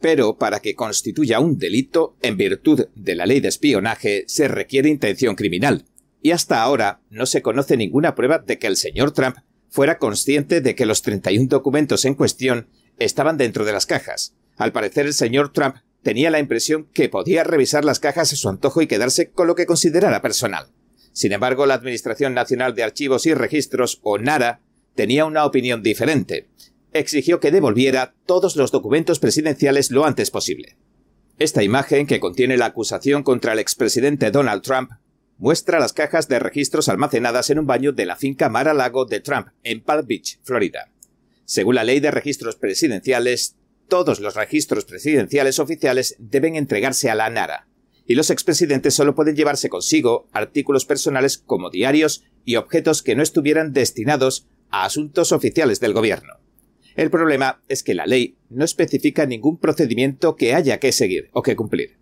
Pero 0.02 0.38
para 0.38 0.60
que 0.60 0.76
constituya 0.76 1.40
un 1.40 1.58
delito, 1.58 2.18
en 2.22 2.36
virtud 2.36 2.88
de 2.96 3.16
la 3.16 3.26
ley 3.26 3.40
de 3.40 3.48
espionaje, 3.48 4.26
se 4.28 4.48
requiere 4.48 4.90
intención 4.90 5.36
criminal. 5.36 5.86
Y 6.22 6.32
hasta 6.32 6.62
ahora 6.62 7.02
no 7.10 7.26
se 7.26 7.42
conoce 7.42 7.78
ninguna 7.78 8.16
prueba 8.16 8.40
de 8.40 8.60
que 8.60 8.68
el 8.68 8.78
señor 8.78 9.12
Trump 9.12 9.38
fuera 9.70 10.00
consciente 10.00 10.60
de 10.62 10.76
que 10.76 10.86
los 10.86 11.02
31 11.02 11.48
documentos 11.48 12.04
en 12.06 12.16
cuestión 12.16 12.68
estaban 13.00 13.38
dentro 13.38 13.64
de 13.64 13.72
las 13.72 13.86
cajas. 13.86 14.36
Al 14.58 14.72
parecer 14.74 15.06
el 15.06 15.14
señor 15.14 15.54
Trump 15.54 15.78
tenía 16.04 16.30
la 16.30 16.40
impresión 16.40 16.88
que 16.94 17.10
podía 17.10 17.44
revisar 17.44 17.86
las 17.86 18.00
cajas 18.00 18.34
a 18.34 18.36
su 18.36 18.50
antojo 18.50 18.82
y 18.82 18.88
quedarse 18.88 19.30
con 19.30 19.48
lo 19.48 19.56
que 19.56 19.66
considerara 19.66 20.22
personal. 20.22 20.68
Sin 21.14 21.32
embargo, 21.32 21.66
la 21.66 21.74
Administración 21.74 22.34
Nacional 22.34 22.76
de 22.76 22.84
Archivos 22.84 23.26
y 23.26 23.34
Registros, 23.34 24.00
o 24.02 24.18
NARA, 24.18 24.62
tenía 24.96 25.26
una 25.26 25.46
opinión 25.46 25.84
diferente. 25.84 26.48
Exigió 26.94 27.40
que 27.40 27.52
devolviera 27.52 28.16
todos 28.26 28.56
los 28.56 28.72
documentos 28.72 29.20
presidenciales 29.20 29.92
lo 29.92 30.06
antes 30.06 30.30
posible. 30.30 30.78
Esta 31.40 31.64
imagen, 31.64 32.06
que 32.06 32.20
contiene 32.20 32.58
la 32.58 32.66
acusación 32.66 33.24
contra 33.24 33.54
el 33.54 33.60
expresidente 33.60 34.30
Donald 34.30 34.62
Trump, 34.62 34.92
muestra 35.38 35.80
las 35.80 35.94
cajas 35.94 36.28
de 36.28 36.38
registros 36.38 36.90
almacenadas 36.90 37.50
en 37.50 37.60
un 37.60 37.66
baño 37.66 37.94
de 37.94 38.06
la 38.06 38.16
finca 38.16 38.50
Mar-a-Lago 38.50 39.06
de 39.06 39.22
Trump, 39.22 39.48
en 39.64 39.82
Palm 39.82 40.06
Beach, 40.06 40.40
Florida. 40.44 40.92
Según 41.46 41.76
la 41.76 41.84
ley 41.84 42.00
de 42.00 42.12
registros 42.12 42.58
presidenciales, 42.58 43.56
todos 43.88 44.20
los 44.20 44.36
registros 44.36 44.86
presidenciales 44.86 45.60
oficiales 45.60 46.16
deben 46.20 46.56
entregarse 46.56 47.10
a 47.10 47.16
la 47.16 47.30
NARA, 47.30 47.68
y 48.06 48.16
los 48.16 48.30
expresidentes 48.30 48.94
solo 48.94 49.16
pueden 49.16 49.36
llevarse 49.36 49.70
consigo 49.70 50.28
artículos 50.32 50.86
personales 50.86 51.38
como 51.38 51.70
diarios 51.70 52.24
y 52.46 52.58
objetos 52.58 53.02
que 53.02 53.16
no 53.16 53.24
estuvieran 53.24 53.74
destinados 53.74 54.48
a 54.70 54.86
asuntos 54.86 55.32
oficiales 55.32 55.80
del 55.80 55.94
gobierno. 55.94 56.36
El 56.96 57.10
problema 57.10 57.62
es 57.68 57.84
que 57.84 57.94
la 57.94 58.06
ley 58.06 58.38
no 58.50 58.66
especifica 58.66 59.26
ningún 59.26 59.58
procedimiento 59.58 60.36
que 60.36 60.54
haya 60.54 60.80
que 60.80 60.92
seguir 60.92 61.30
o 61.34 61.42
que 61.42 61.56
cumplir. 61.56 61.98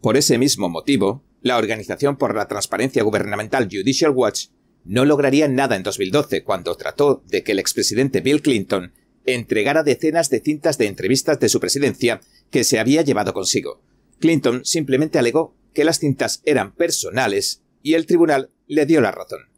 Por 0.00 0.16
ese 0.16 0.38
mismo 0.38 0.68
motivo, 0.68 1.24
la 1.40 1.56
Organización 1.56 2.16
por 2.16 2.34
la 2.34 2.48
Transparencia 2.48 3.02
Gubernamental 3.02 3.68
Judicial 3.70 4.10
Watch 4.10 4.48
no 4.84 5.04
lograría 5.04 5.48
nada 5.48 5.76
en 5.76 5.82
2012 5.82 6.44
cuando 6.44 6.76
trató 6.76 7.22
de 7.26 7.42
que 7.42 7.52
el 7.52 7.58
expresidente 7.58 8.20
Bill 8.20 8.42
Clinton 8.42 8.92
entregara 9.24 9.82
decenas 9.82 10.30
de 10.30 10.40
cintas 10.40 10.78
de 10.78 10.86
entrevistas 10.86 11.40
de 11.40 11.48
su 11.48 11.60
presidencia 11.60 12.20
que 12.50 12.64
se 12.64 12.78
había 12.78 13.02
llevado 13.02 13.34
consigo. 13.34 13.82
Clinton 14.18 14.64
simplemente 14.64 15.18
alegó 15.18 15.54
que 15.74 15.84
las 15.84 15.98
cintas 15.98 16.42
eran 16.44 16.74
personales 16.74 17.62
y 17.82 17.94
el 17.94 18.06
tribunal 18.06 18.50
le 18.66 18.86
dio 18.86 19.00
la 19.00 19.10
razón 19.10 19.48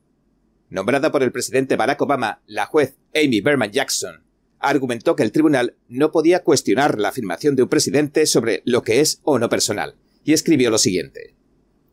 nombrada 0.71 1.11
por 1.11 1.23
el 1.23 1.33
presidente 1.33 1.77
Barack 1.77 2.01
Obama, 2.01 2.41
la 2.47 2.67
juez 2.67 2.97
Amy 3.15 3.41
Berman 3.41 3.73
Jackson, 3.73 4.25
argumentó 4.61 5.17
que 5.17 5.23
el 5.23 5.33
tribunal 5.33 5.75
no 5.89 6.13
podía 6.13 6.45
cuestionar 6.45 6.99
la 6.99 7.09
afirmación 7.09 7.57
de 7.57 7.65
un 7.65 7.69
presidente 7.69 8.27
sobre 8.27 8.63
lo 8.65 8.83
que 8.83 9.01
es 9.01 9.21
o 9.25 9.39
no 9.39 9.49
personal, 9.49 9.97
y 10.25 10.33
escribió 10.33 10.71
lo 10.71 10.79
siguiente. 10.79 11.35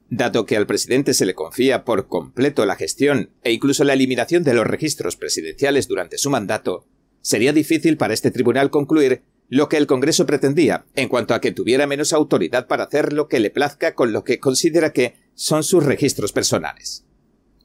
Dado 0.09 0.45
que 0.45 0.55
al 0.55 0.67
presidente 0.67 1.13
se 1.13 1.25
le 1.25 1.33
confía 1.33 1.83
por 1.83 2.07
completo 2.07 2.65
la 2.65 2.75
gestión 2.75 3.31
e 3.43 3.51
incluso 3.51 3.83
la 3.83 3.93
eliminación 3.93 4.43
de 4.43 4.53
los 4.53 4.67
registros 4.67 5.17
presidenciales 5.17 5.87
durante 5.87 6.17
su 6.17 6.29
mandato, 6.29 6.85
sería 7.21 7.51
difícil 7.51 7.97
para 7.97 8.13
este 8.13 8.31
tribunal 8.31 8.69
concluir 8.69 9.23
lo 9.49 9.69
que 9.69 9.77
el 9.77 9.87
Congreso 9.87 10.25
pretendía, 10.25 10.85
en 10.95 11.07
cuanto 11.09 11.33
a 11.33 11.41
que 11.41 11.51
tuviera 11.51 11.87
menos 11.87 12.13
autoridad 12.13 12.67
para 12.67 12.83
hacer 12.83 13.13
lo 13.13 13.27
que 13.27 13.39
le 13.39 13.49
plazca 13.49 13.95
con 13.95 14.11
lo 14.11 14.23
que 14.23 14.39
considera 14.39 14.91
que 14.91 15.15
son 15.35 15.63
sus 15.63 15.85
registros 15.85 16.33
personales. 16.33 17.05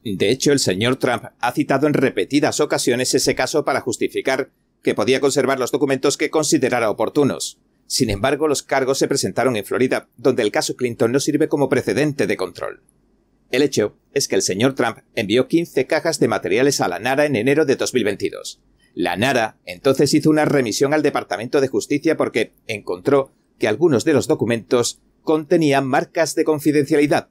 De 0.04 0.30
hecho, 0.30 0.52
el 0.52 0.58
señor 0.58 0.96
Trump 0.96 1.24
ha 1.38 1.52
citado 1.52 1.86
en 1.86 1.94
repetidas 1.94 2.60
ocasiones 2.60 3.14
ese 3.14 3.34
caso 3.34 3.64
para 3.64 3.80
justificar 3.80 4.50
que 4.82 4.94
podía 4.94 5.20
conservar 5.20 5.58
los 5.58 5.70
documentos 5.70 6.16
que 6.16 6.30
considerara 6.30 6.90
oportunos. 6.90 7.58
Sin 7.86 8.10
embargo, 8.10 8.48
los 8.48 8.62
cargos 8.62 8.98
se 8.98 9.08
presentaron 9.08 9.56
en 9.56 9.64
Florida, 9.64 10.08
donde 10.16 10.42
el 10.42 10.50
caso 10.52 10.76
Clinton 10.76 11.12
no 11.12 11.20
sirve 11.20 11.48
como 11.48 11.68
precedente 11.68 12.26
de 12.26 12.36
control. 12.36 12.82
El 13.50 13.62
hecho 13.62 13.96
es 14.14 14.28
que 14.28 14.34
el 14.34 14.42
señor 14.42 14.74
Trump 14.74 14.98
envió 15.14 15.46
15 15.46 15.86
cajas 15.86 16.18
de 16.18 16.26
materiales 16.26 16.80
a 16.80 16.88
la 16.88 16.98
NARA 16.98 17.26
en 17.26 17.36
enero 17.36 17.66
de 17.66 17.76
2022. 17.76 18.60
La 18.94 19.16
NARA 19.16 19.58
entonces 19.66 20.12
hizo 20.14 20.30
una 20.30 20.46
remisión 20.46 20.94
al 20.94 21.02
Departamento 21.02 21.60
de 21.60 21.68
Justicia 21.68 22.16
porque 22.16 22.52
encontró 22.66 23.32
que 23.58 23.68
algunos 23.68 24.04
de 24.04 24.14
los 24.14 24.26
documentos 24.26 25.00
contenían 25.22 25.86
marcas 25.86 26.34
de 26.34 26.44
confidencialidad. 26.44 27.28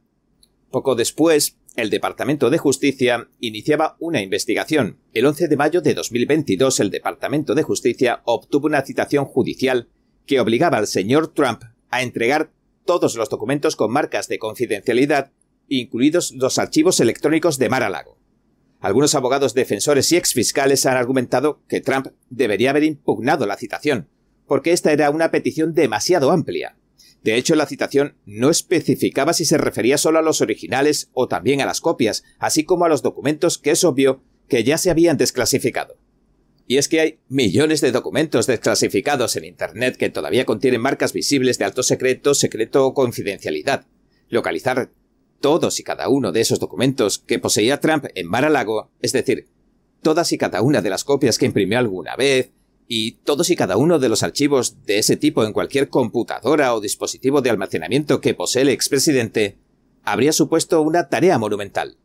Poco 0.69 0.95
después, 0.95 1.57
el 1.75 1.89
Departamento 1.89 2.49
de 2.49 2.57
Justicia 2.57 3.29
iniciaba 3.39 3.95
una 3.99 4.21
investigación. 4.21 4.99
El 5.13 5.25
11 5.25 5.47
de 5.47 5.57
mayo 5.57 5.81
de 5.81 5.93
2022 5.93 6.79
el 6.81 6.91
Departamento 6.91 7.55
de 7.55 7.63
Justicia 7.63 8.21
obtuvo 8.25 8.67
una 8.67 8.81
citación 8.81 9.25
judicial 9.25 9.87
que 10.25 10.39
obligaba 10.39 10.77
al 10.77 10.87
señor 10.87 11.33
Trump 11.33 11.63
a 11.89 12.01
entregar 12.01 12.51
todos 12.85 13.15
los 13.15 13.29
documentos 13.29 13.75
con 13.75 13.91
marcas 13.91 14.27
de 14.27 14.39
confidencialidad, 14.39 15.31
incluidos 15.67 16.33
los 16.33 16.57
archivos 16.59 16.99
electrónicos 16.99 17.57
de 17.57 17.69
Mar-a-Lago. 17.69 18.17
Algunos 18.81 19.15
abogados 19.15 19.53
defensores 19.53 20.11
y 20.11 20.17
exfiscales 20.17 20.85
han 20.85 20.97
argumentado 20.97 21.61
que 21.67 21.81
Trump 21.81 22.07
debería 22.29 22.71
haber 22.71 22.83
impugnado 22.83 23.45
la 23.45 23.55
citación, 23.55 24.09
porque 24.47 24.73
esta 24.73 24.91
era 24.91 25.09
una 25.09 25.31
petición 25.31 25.73
demasiado 25.73 26.31
amplia. 26.31 26.75
De 27.23 27.35
hecho, 27.35 27.55
la 27.55 27.67
citación 27.67 28.15
no 28.25 28.49
especificaba 28.49 29.33
si 29.33 29.45
se 29.45 29.57
refería 29.57 29.97
solo 29.97 30.19
a 30.19 30.23
los 30.23 30.41
originales 30.41 31.09
o 31.13 31.27
también 31.27 31.61
a 31.61 31.65
las 31.65 31.81
copias, 31.81 32.23
así 32.39 32.63
como 32.63 32.85
a 32.85 32.89
los 32.89 33.03
documentos 33.03 33.57
que 33.57 33.71
es 33.71 33.83
obvio 33.83 34.23
que 34.47 34.63
ya 34.63 34.77
se 34.77 34.89
habían 34.89 35.17
desclasificado. 35.17 35.97
Y 36.67 36.77
es 36.77 36.87
que 36.87 36.99
hay 36.99 37.19
millones 37.27 37.81
de 37.81 37.91
documentos 37.91 38.47
desclasificados 38.47 39.35
en 39.35 39.45
Internet 39.45 39.97
que 39.97 40.09
todavía 40.09 40.45
contienen 40.45 40.81
marcas 40.81 41.13
visibles 41.13 41.57
de 41.57 41.65
alto 41.65 41.83
secreto, 41.83 42.33
secreto 42.33 42.85
o 42.85 42.93
confidencialidad. 42.93 43.85
Localizar 44.29 44.91
todos 45.41 45.79
y 45.79 45.83
cada 45.83 46.07
uno 46.07 46.31
de 46.31 46.41
esos 46.41 46.59
documentos 46.59 47.19
que 47.19 47.39
poseía 47.39 47.79
Trump 47.79 48.05
en 48.15 48.27
Mar-a-Lago, 48.27 48.89
es 49.01 49.11
decir, 49.11 49.47
todas 50.01 50.31
y 50.31 50.37
cada 50.37 50.61
una 50.61 50.81
de 50.81 50.89
las 50.89 51.03
copias 51.03 51.37
que 51.37 51.45
imprimió 51.45 51.77
alguna 51.77 52.15
vez, 52.15 52.51
y 52.93 53.13
todos 53.23 53.49
y 53.49 53.55
cada 53.55 53.77
uno 53.77 53.99
de 53.99 54.09
los 54.09 54.21
archivos 54.21 54.83
de 54.85 54.99
ese 54.99 55.15
tipo 55.15 55.45
en 55.45 55.53
cualquier 55.53 55.87
computadora 55.87 56.75
o 56.75 56.81
dispositivo 56.81 57.41
de 57.41 57.49
almacenamiento 57.49 58.19
que 58.19 58.33
posee 58.33 58.63
el 58.63 58.67
expresidente 58.67 59.57
habría 60.03 60.33
supuesto 60.33 60.81
una 60.81 61.07
tarea 61.07 61.37
monumental. 61.37 61.95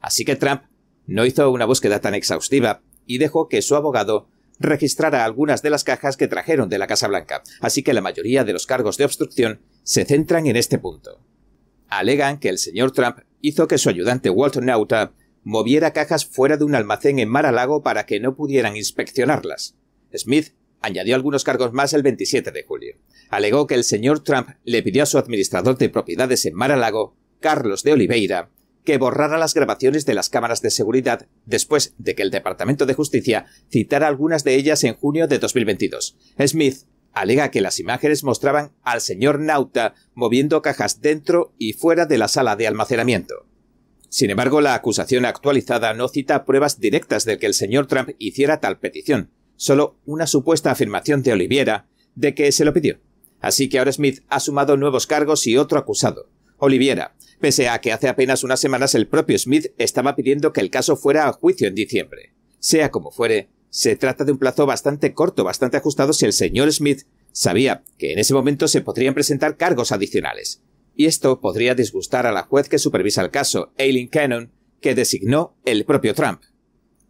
Así 0.00 0.24
que 0.24 0.36
Trump 0.36 0.62
no 1.08 1.26
hizo 1.26 1.50
una 1.50 1.64
búsqueda 1.64 2.00
tan 2.00 2.14
exhaustiva 2.14 2.82
y 3.04 3.18
dejó 3.18 3.48
que 3.48 3.62
su 3.62 3.74
abogado 3.74 4.28
registrara 4.60 5.24
algunas 5.24 5.60
de 5.60 5.70
las 5.70 5.82
cajas 5.82 6.16
que 6.16 6.28
trajeron 6.28 6.68
de 6.68 6.78
la 6.78 6.86
Casa 6.86 7.08
Blanca, 7.08 7.42
así 7.60 7.82
que 7.82 7.92
la 7.92 8.00
mayoría 8.00 8.44
de 8.44 8.52
los 8.52 8.64
cargos 8.64 8.96
de 8.96 9.06
obstrucción 9.06 9.60
se 9.82 10.04
centran 10.04 10.46
en 10.46 10.54
este 10.54 10.78
punto. 10.78 11.18
Alegan 11.88 12.38
que 12.38 12.48
el 12.48 12.58
señor 12.58 12.92
Trump 12.92 13.18
hizo 13.40 13.66
que 13.66 13.78
su 13.78 13.88
ayudante 13.88 14.30
Walter 14.30 14.62
Nauta 14.62 15.14
moviera 15.42 15.92
cajas 15.92 16.24
fuera 16.24 16.56
de 16.56 16.62
un 16.62 16.76
almacén 16.76 17.18
en 17.18 17.28
Mar-a-Lago 17.28 17.82
para 17.82 18.06
que 18.06 18.20
no 18.20 18.36
pudieran 18.36 18.76
inspeccionarlas. 18.76 19.74
Smith 20.16 20.54
añadió 20.80 21.14
algunos 21.14 21.44
cargos 21.44 21.72
más 21.72 21.92
el 21.92 22.02
27 22.02 22.50
de 22.50 22.62
julio. 22.62 22.96
Alegó 23.30 23.66
que 23.66 23.74
el 23.74 23.84
señor 23.84 24.20
Trump 24.20 24.50
le 24.64 24.82
pidió 24.82 25.02
a 25.02 25.06
su 25.06 25.18
administrador 25.18 25.76
de 25.76 25.88
propiedades 25.88 26.46
en 26.46 26.54
Mar-a-Lago, 26.54 27.16
Carlos 27.40 27.82
de 27.82 27.92
Oliveira, 27.92 28.50
que 28.84 28.98
borrara 28.98 29.36
las 29.36 29.54
grabaciones 29.54 30.06
de 30.06 30.14
las 30.14 30.30
cámaras 30.30 30.62
de 30.62 30.70
seguridad 30.70 31.26
después 31.44 31.94
de 31.98 32.14
que 32.14 32.22
el 32.22 32.30
Departamento 32.30 32.86
de 32.86 32.94
Justicia 32.94 33.46
citara 33.70 34.06
algunas 34.06 34.44
de 34.44 34.54
ellas 34.54 34.82
en 34.84 34.94
junio 34.94 35.28
de 35.28 35.38
2022. 35.38 36.16
Smith 36.46 36.84
alega 37.12 37.50
que 37.50 37.60
las 37.60 37.80
imágenes 37.80 38.24
mostraban 38.24 38.72
al 38.82 39.00
señor 39.00 39.40
Nauta 39.40 39.94
moviendo 40.14 40.62
cajas 40.62 41.00
dentro 41.00 41.52
y 41.58 41.74
fuera 41.74 42.06
de 42.06 42.18
la 42.18 42.28
sala 42.28 42.56
de 42.56 42.66
almacenamiento. 42.66 43.46
Sin 44.08 44.30
embargo, 44.30 44.62
la 44.62 44.74
acusación 44.74 45.26
actualizada 45.26 45.92
no 45.92 46.08
cita 46.08 46.46
pruebas 46.46 46.80
directas 46.80 47.26
de 47.26 47.38
que 47.38 47.46
el 47.46 47.54
señor 47.54 47.88
Trump 47.88 48.10
hiciera 48.18 48.60
tal 48.60 48.78
petición, 48.78 49.30
solo 49.58 49.98
una 50.06 50.26
supuesta 50.26 50.70
afirmación 50.70 51.22
de 51.22 51.32
Oliviera 51.32 51.86
de 52.14 52.34
que 52.34 52.50
se 52.50 52.64
lo 52.64 52.72
pidió. 52.72 52.98
Así 53.40 53.68
que 53.68 53.78
ahora 53.78 53.92
Smith 53.92 54.20
ha 54.28 54.40
sumado 54.40 54.78
nuevos 54.78 55.06
cargos 55.06 55.46
y 55.46 55.58
otro 55.58 55.78
acusado, 55.78 56.30
Oliviera, 56.56 57.14
pese 57.40 57.68
a 57.68 57.80
que 57.80 57.92
hace 57.92 58.08
apenas 58.08 58.42
unas 58.42 58.58
semanas 58.58 58.94
el 58.94 59.06
propio 59.06 59.38
Smith 59.38 59.66
estaba 59.78 60.16
pidiendo 60.16 60.52
que 60.52 60.60
el 60.60 60.70
caso 60.70 60.96
fuera 60.96 61.28
a 61.28 61.32
juicio 61.32 61.68
en 61.68 61.74
diciembre. 61.74 62.32
Sea 62.58 62.90
como 62.90 63.12
fuere, 63.12 63.48
se 63.70 63.94
trata 63.94 64.24
de 64.24 64.32
un 64.32 64.38
plazo 64.38 64.66
bastante 64.66 65.12
corto, 65.14 65.44
bastante 65.44 65.76
ajustado 65.76 66.12
si 66.12 66.24
el 66.24 66.32
señor 66.32 66.72
Smith 66.72 67.02
sabía 67.30 67.84
que 67.96 68.12
en 68.12 68.18
ese 68.18 68.34
momento 68.34 68.66
se 68.66 68.80
podrían 68.80 69.14
presentar 69.14 69.56
cargos 69.56 69.92
adicionales. 69.92 70.62
Y 70.96 71.06
esto 71.06 71.40
podría 71.40 71.76
disgustar 71.76 72.26
a 72.26 72.32
la 72.32 72.42
juez 72.42 72.68
que 72.68 72.78
supervisa 72.78 73.22
el 73.22 73.30
caso, 73.30 73.72
Aileen 73.78 74.08
Cannon, 74.08 74.50
que 74.80 74.96
designó 74.96 75.56
el 75.64 75.84
propio 75.84 76.14
Trump. 76.14 76.42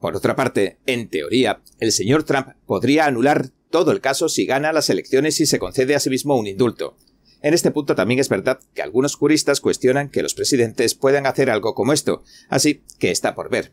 Por 0.00 0.17
otra 0.17 0.37
parte, 0.37 0.78
en 0.87 1.09
teoría, 1.09 1.61
el 1.81 1.93
señor 1.93 2.23
Trump 2.23 2.49
podría 2.67 3.07
anular 3.07 3.50
todo 3.71 3.90
el 3.90 4.00
caso 4.00 4.28
si 4.28 4.47
gana 4.47 4.73
las 4.73 4.90
elecciones 4.90 5.40
y 5.40 5.47
se 5.47 5.59
concede 5.59 5.95
a 5.95 6.00
sí 6.00 6.09
mismo 6.11 6.37
un 6.37 6.47
indulto. 6.47 6.97
En 7.43 7.55
este 7.55 7.71
punto 7.71 7.95
también 7.95 8.21
es 8.21 8.28
verdad 8.28 8.61
que 8.75 8.83
algunos 8.83 9.14
juristas 9.14 9.61
cuestionan 9.61 10.09
que 10.09 10.23
los 10.23 10.35
presidentes 10.35 10.95
puedan 10.95 11.26
hacer 11.26 11.50
algo 11.50 11.75
como 11.75 11.93
esto, 11.93 12.23
así 12.49 12.83
que 12.99 13.11
está 13.11 13.35
por 13.35 13.50
ver. 13.50 13.73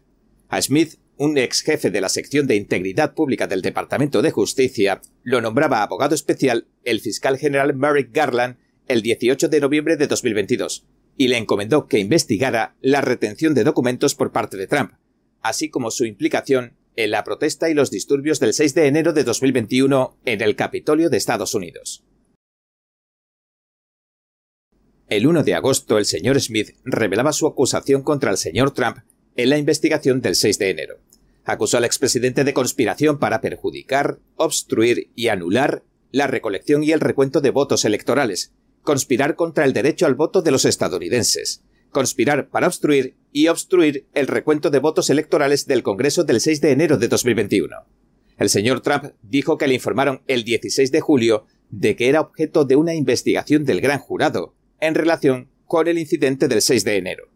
A 0.50 0.62
Smith, 0.62 0.96
un 1.18 1.38
ex 1.38 1.62
jefe 1.62 1.90
de 1.90 2.02
la 2.02 2.10
sección 2.10 2.46
de 2.46 2.56
Integridad 2.56 3.14
Pública 3.14 3.48
del 3.48 3.62
Departamento 3.62 4.22
de 4.22 4.32
Justicia, 4.32 5.02
lo 5.24 5.42
nombraba 5.42 5.82
abogado 5.82 6.14
especial 6.14 6.68
el 6.84 7.02
fiscal 7.02 7.38
general 7.38 7.76
Merrick 7.76 8.14
Garland 8.14 8.58
el 8.88 9.02
18 9.02 9.48
de 9.48 9.60
noviembre 9.60 9.98
de 9.98 10.08
2022, 10.08 10.86
y 11.18 11.28
le 11.28 11.38
encomendó 11.38 11.88
que 11.88 12.00
investigara 12.00 12.76
la 12.82 13.02
retención 13.02 13.56
de 13.56 13.64
documentos 13.64 14.14
por 14.14 14.32
parte 14.32 14.58
de 14.58 14.68
Trump, 14.68 14.92
así 15.46 15.70
como 15.70 15.92
su 15.92 16.06
implicación 16.06 16.74
en 16.96 17.12
la 17.12 17.24
protesta 17.24 17.70
y 17.70 17.76
los 17.76 17.92
disturbios 17.92 18.40
del 18.40 18.54
6 18.54 18.74
de 18.74 18.88
enero 18.88 19.14
de 19.14 19.24
2021 19.24 20.18
en 20.26 20.42
el 20.42 20.56
Capitolio 20.56 21.10
de 21.12 21.18
Estados 21.18 21.54
Unidos. 21.54 22.04
El 25.08 25.28
1 25.28 25.44
de 25.44 25.54
agosto 25.54 26.00
el 26.00 26.06
señor 26.06 26.42
Smith 26.42 26.72
revelaba 26.84 27.32
su 27.32 27.46
acusación 27.46 28.02
contra 28.02 28.32
el 28.32 28.38
señor 28.38 28.74
Trump 28.74 28.98
en 29.36 29.52
la 29.52 29.60
investigación 29.60 30.20
del 30.20 30.34
6 30.34 30.58
de 30.58 30.70
enero. 30.72 30.96
Acusó 31.44 31.78
al 31.78 31.86
expresidente 31.86 32.44
de 32.44 32.54
conspiración 32.54 33.20
para 33.20 33.40
perjudicar, 33.40 34.18
obstruir 34.38 35.12
y 35.14 35.28
anular 35.28 35.84
la 36.12 36.26
recolección 36.26 36.84
y 36.84 36.92
el 36.92 37.02
recuento 37.02 37.40
de 37.40 37.52
votos 37.52 37.86
electorales, 37.86 38.52
conspirar 38.82 39.36
contra 39.36 39.66
el 39.66 39.74
derecho 39.74 40.08
al 40.08 40.16
voto 40.16 40.42
de 40.42 40.50
los 40.50 40.66
estadounidenses, 40.66 41.62
conspirar 41.96 42.50
para 42.50 42.68
obstruir 42.68 43.16
y 43.32 43.48
obstruir 43.48 44.06
el 44.14 44.28
recuento 44.28 44.70
de 44.70 44.80
votos 44.80 45.10
electorales 45.10 45.66
del 45.66 45.82
Congreso 45.82 46.26
del 46.26 46.42
6 46.42 46.60
de 46.60 46.72
enero 46.72 46.98
de 46.98 47.08
2021. 47.08 47.74
El 48.38 48.50
señor 48.50 48.82
Trump 48.82 49.14
dijo 49.22 49.58
que 49.58 49.66
le 49.66 49.76
informaron 49.76 50.22
el 50.28 50.44
16 50.44 50.92
de 50.92 51.00
julio 51.00 51.46
de 51.70 51.96
que 51.96 52.10
era 52.10 52.20
objeto 52.20 52.66
de 52.66 52.76
una 52.76 52.94
investigación 52.94 53.64
del 53.64 53.80
gran 53.80 54.00
jurado 54.00 54.54
en 54.82 54.94
relación 54.94 55.50
con 55.68 55.88
el 55.88 55.98
incidente 55.98 56.50
del 56.50 56.62
6 56.62 56.84
de 56.84 56.98
enero. 56.98 57.30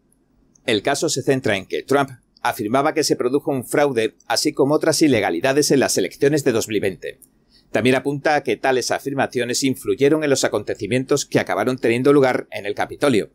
El 0.66 0.82
caso 0.82 1.08
se 1.08 1.22
centra 1.22 1.56
en 1.56 1.64
que 1.64 1.82
Trump 1.82 2.10
afirmaba 2.42 2.92
que 2.92 3.02
se 3.02 3.16
produjo 3.16 3.50
un 3.50 3.64
fraude 3.64 4.14
así 4.26 4.52
como 4.52 4.74
otras 4.74 5.00
ilegalidades 5.00 5.70
en 5.70 5.80
las 5.80 5.96
elecciones 5.96 6.44
de 6.44 6.52
2020. 6.52 7.18
También 7.72 7.96
apunta 7.96 8.34
a 8.34 8.42
que 8.42 8.58
tales 8.58 8.90
afirmaciones 8.90 9.64
influyeron 9.64 10.22
en 10.22 10.28
los 10.28 10.44
acontecimientos 10.44 11.24
que 11.24 11.38
acabaron 11.38 11.78
teniendo 11.78 12.12
lugar 12.12 12.46
en 12.50 12.66
el 12.66 12.74
Capitolio, 12.74 13.30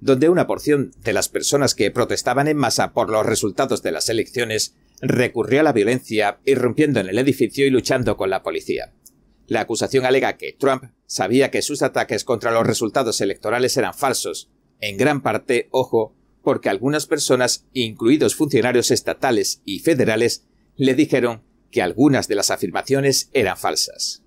donde 0.00 0.28
una 0.28 0.46
porción 0.46 0.92
de 1.02 1.12
las 1.12 1.28
personas 1.28 1.74
que 1.74 1.90
protestaban 1.90 2.48
en 2.48 2.56
masa 2.56 2.92
por 2.92 3.10
los 3.10 3.26
resultados 3.26 3.82
de 3.82 3.92
las 3.92 4.08
elecciones 4.08 4.74
recurrió 5.00 5.60
a 5.60 5.62
la 5.62 5.72
violencia, 5.72 6.40
irrumpiendo 6.44 7.00
en 7.00 7.08
el 7.08 7.18
edificio 7.18 7.66
y 7.66 7.70
luchando 7.70 8.16
con 8.16 8.30
la 8.30 8.42
policía. 8.42 8.92
La 9.46 9.62
acusación 9.62 10.04
alega 10.04 10.36
que 10.36 10.52
Trump 10.52 10.84
sabía 11.06 11.50
que 11.50 11.62
sus 11.62 11.82
ataques 11.82 12.24
contra 12.24 12.52
los 12.52 12.66
resultados 12.66 13.20
electorales 13.20 13.76
eran 13.76 13.94
falsos, 13.94 14.50
en 14.80 14.96
gran 14.96 15.22
parte, 15.22 15.68
ojo, 15.70 16.14
porque 16.42 16.68
algunas 16.68 17.06
personas, 17.06 17.66
incluidos 17.72 18.34
funcionarios 18.34 18.90
estatales 18.90 19.60
y 19.64 19.80
federales, 19.80 20.44
le 20.76 20.94
dijeron 20.94 21.42
que 21.70 21.82
algunas 21.82 22.28
de 22.28 22.34
las 22.34 22.50
afirmaciones 22.50 23.28
eran 23.32 23.56
falsas. 23.56 24.22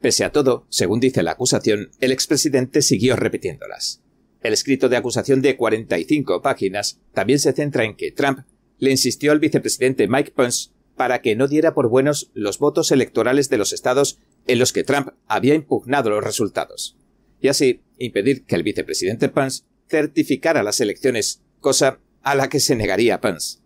Pese 0.00 0.24
a 0.24 0.32
todo, 0.32 0.66
según 0.68 1.00
dice 1.00 1.22
la 1.22 1.32
acusación, 1.32 1.90
el 2.00 2.12
expresidente 2.12 2.82
siguió 2.82 3.16
repitiéndolas. 3.16 4.03
El 4.44 4.52
escrito 4.52 4.90
de 4.90 4.98
acusación 4.98 5.40
de 5.40 5.56
45 5.56 6.42
páginas 6.42 7.00
también 7.14 7.38
se 7.38 7.54
centra 7.54 7.84
en 7.84 7.96
que 7.96 8.12
Trump 8.12 8.40
le 8.78 8.90
insistió 8.90 9.32
al 9.32 9.40
vicepresidente 9.40 10.06
Mike 10.06 10.32
Pence 10.36 10.68
para 10.96 11.22
que 11.22 11.34
no 11.34 11.48
diera 11.48 11.72
por 11.72 11.88
buenos 11.88 12.30
los 12.34 12.58
votos 12.58 12.92
electorales 12.92 13.48
de 13.48 13.56
los 13.56 13.72
estados 13.72 14.18
en 14.46 14.58
los 14.58 14.74
que 14.74 14.84
Trump 14.84 15.08
había 15.28 15.54
impugnado 15.54 16.10
los 16.10 16.22
resultados, 16.22 16.94
y 17.40 17.48
así 17.48 17.80
impedir 17.96 18.44
que 18.44 18.54
el 18.54 18.62
vicepresidente 18.62 19.30
Pence 19.30 19.64
certificara 19.88 20.62
las 20.62 20.78
elecciones, 20.78 21.40
cosa 21.60 22.00
a 22.22 22.34
la 22.34 22.50
que 22.50 22.60
se 22.60 22.76
negaría 22.76 23.22
Pence. 23.22 23.60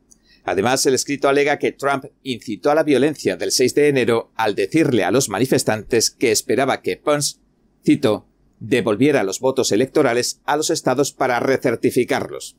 Además, 0.45 0.87
el 0.87 0.95
escrito 0.95 1.29
alega 1.29 1.59
que 1.59 1.73
Trump 1.73 2.05
incitó 2.23 2.71
a 2.71 2.77
la 2.77 2.85
violencia 2.85 3.37
del 3.37 3.51
6 3.51 3.75
de 3.75 3.89
enero 3.89 4.31
al 4.37 4.55
decirle 4.55 5.03
a 5.03 5.11
los 5.11 5.29
manifestantes 5.29 6.13
que 6.13 6.31
esperaba 6.31 6.83
que 6.83 6.97
Pence, 6.97 7.39
cito, 7.85 8.28
devolviera 8.61 9.23
los 9.23 9.41
votos 9.41 9.73
electorales 9.73 10.41
a 10.45 10.57
los 10.57 10.71
estados 10.71 11.13
para 11.13 11.41
recertificarlos. 11.41 12.57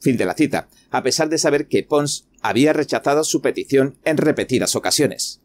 Fin 0.00 0.16
de 0.16 0.26
la 0.26 0.34
cita, 0.34 0.68
a 0.90 1.02
pesar 1.02 1.28
de 1.28 1.38
saber 1.38 1.66
que 1.66 1.82
Pons 1.82 2.28
había 2.40 2.72
rechazado 2.72 3.24
su 3.24 3.42
petición 3.42 3.98
en 4.04 4.16
repetidas 4.16 4.76
ocasiones. 4.76 5.40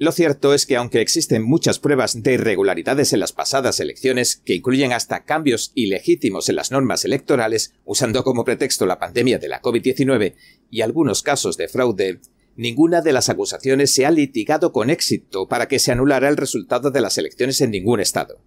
Lo 0.00 0.12
cierto 0.12 0.54
es 0.54 0.64
que 0.64 0.76
aunque 0.76 1.02
existen 1.02 1.42
muchas 1.42 1.78
pruebas 1.78 2.22
de 2.22 2.32
irregularidades 2.32 3.12
en 3.12 3.20
las 3.20 3.32
pasadas 3.32 3.80
elecciones, 3.80 4.40
que 4.46 4.54
incluyen 4.54 4.94
hasta 4.94 5.24
cambios 5.24 5.72
ilegítimos 5.74 6.48
en 6.48 6.56
las 6.56 6.70
normas 6.70 7.04
electorales, 7.04 7.74
usando 7.84 8.24
como 8.24 8.46
pretexto 8.46 8.86
la 8.86 8.98
pandemia 8.98 9.38
de 9.38 9.48
la 9.48 9.60
COVID-19 9.60 10.36
y 10.70 10.80
algunos 10.80 11.22
casos 11.22 11.58
de 11.58 11.68
fraude, 11.68 12.20
ninguna 12.56 13.02
de 13.02 13.12
las 13.12 13.28
acusaciones 13.28 13.92
se 13.92 14.06
ha 14.06 14.10
litigado 14.10 14.72
con 14.72 14.88
éxito 14.88 15.48
para 15.48 15.68
que 15.68 15.78
se 15.78 15.92
anulara 15.92 16.30
el 16.30 16.38
resultado 16.38 16.90
de 16.90 17.02
las 17.02 17.18
elecciones 17.18 17.60
en 17.60 17.70
ningún 17.70 18.00
estado. 18.00 18.40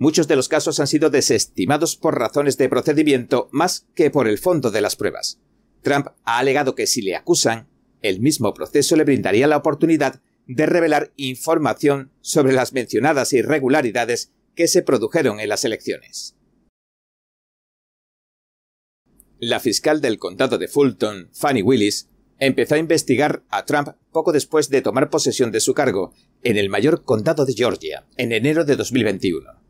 Muchos 0.00 0.26
de 0.28 0.34
los 0.34 0.48
casos 0.48 0.80
han 0.80 0.86
sido 0.86 1.10
desestimados 1.10 1.94
por 1.94 2.18
razones 2.18 2.56
de 2.56 2.70
procedimiento 2.70 3.50
más 3.52 3.86
que 3.94 4.10
por 4.10 4.28
el 4.28 4.38
fondo 4.38 4.70
de 4.70 4.80
las 4.80 4.96
pruebas. 4.96 5.40
Trump 5.82 6.06
ha 6.24 6.38
alegado 6.38 6.74
que 6.74 6.86
si 6.86 7.02
le 7.02 7.16
acusan, 7.16 7.68
el 8.00 8.18
mismo 8.18 8.54
proceso 8.54 8.96
le 8.96 9.04
brindaría 9.04 9.46
la 9.46 9.58
oportunidad 9.58 10.22
de 10.46 10.64
revelar 10.64 11.12
información 11.16 12.12
sobre 12.22 12.54
las 12.54 12.72
mencionadas 12.72 13.34
irregularidades 13.34 14.32
que 14.54 14.68
se 14.68 14.80
produjeron 14.80 15.38
en 15.38 15.50
las 15.50 15.66
elecciones. 15.66 16.34
La 19.38 19.60
fiscal 19.60 20.00
del 20.00 20.18
condado 20.18 20.56
de 20.56 20.68
Fulton, 20.68 21.28
Fanny 21.34 21.60
Willis, 21.60 22.08
empezó 22.38 22.74
a 22.74 22.78
investigar 22.78 23.44
a 23.50 23.66
Trump 23.66 23.88
poco 24.12 24.32
después 24.32 24.70
de 24.70 24.80
tomar 24.80 25.10
posesión 25.10 25.52
de 25.52 25.60
su 25.60 25.74
cargo 25.74 26.14
en 26.42 26.56
el 26.56 26.70
mayor 26.70 27.04
condado 27.04 27.44
de 27.44 27.52
Georgia, 27.52 28.06
en 28.16 28.32
enero 28.32 28.64
de 28.64 28.76
2021. 28.76 29.60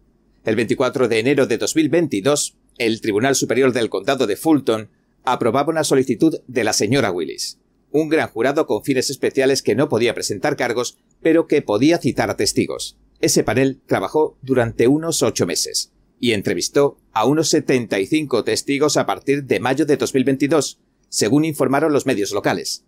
El 0.50 0.56
24 0.56 1.06
de 1.06 1.20
enero 1.20 1.46
de 1.46 1.58
2022, 1.58 2.56
el 2.76 3.00
Tribunal 3.00 3.36
Superior 3.36 3.72
del 3.72 3.88
Condado 3.88 4.26
de 4.26 4.34
Fulton 4.34 4.90
aprobaba 5.22 5.70
una 5.70 5.84
solicitud 5.84 6.40
de 6.48 6.64
la 6.64 6.72
señora 6.72 7.12
Willis, 7.12 7.60
un 7.92 8.08
gran 8.08 8.26
jurado 8.26 8.66
con 8.66 8.82
fines 8.82 9.10
especiales 9.10 9.62
que 9.62 9.76
no 9.76 9.88
podía 9.88 10.12
presentar 10.12 10.56
cargos, 10.56 10.98
pero 11.22 11.46
que 11.46 11.62
podía 11.62 11.98
citar 11.98 12.30
a 12.30 12.36
testigos. 12.36 12.98
Ese 13.20 13.44
panel 13.44 13.80
trabajó 13.86 14.38
durante 14.42 14.88
unos 14.88 15.22
ocho 15.22 15.46
meses 15.46 15.92
y 16.18 16.32
entrevistó 16.32 16.98
a 17.12 17.26
unos 17.26 17.48
75 17.50 18.42
testigos 18.42 18.96
a 18.96 19.06
partir 19.06 19.44
de 19.44 19.60
mayo 19.60 19.86
de 19.86 19.98
2022, 19.98 20.80
según 21.08 21.44
informaron 21.44 21.92
los 21.92 22.06
medios 22.06 22.32
locales. 22.32 22.84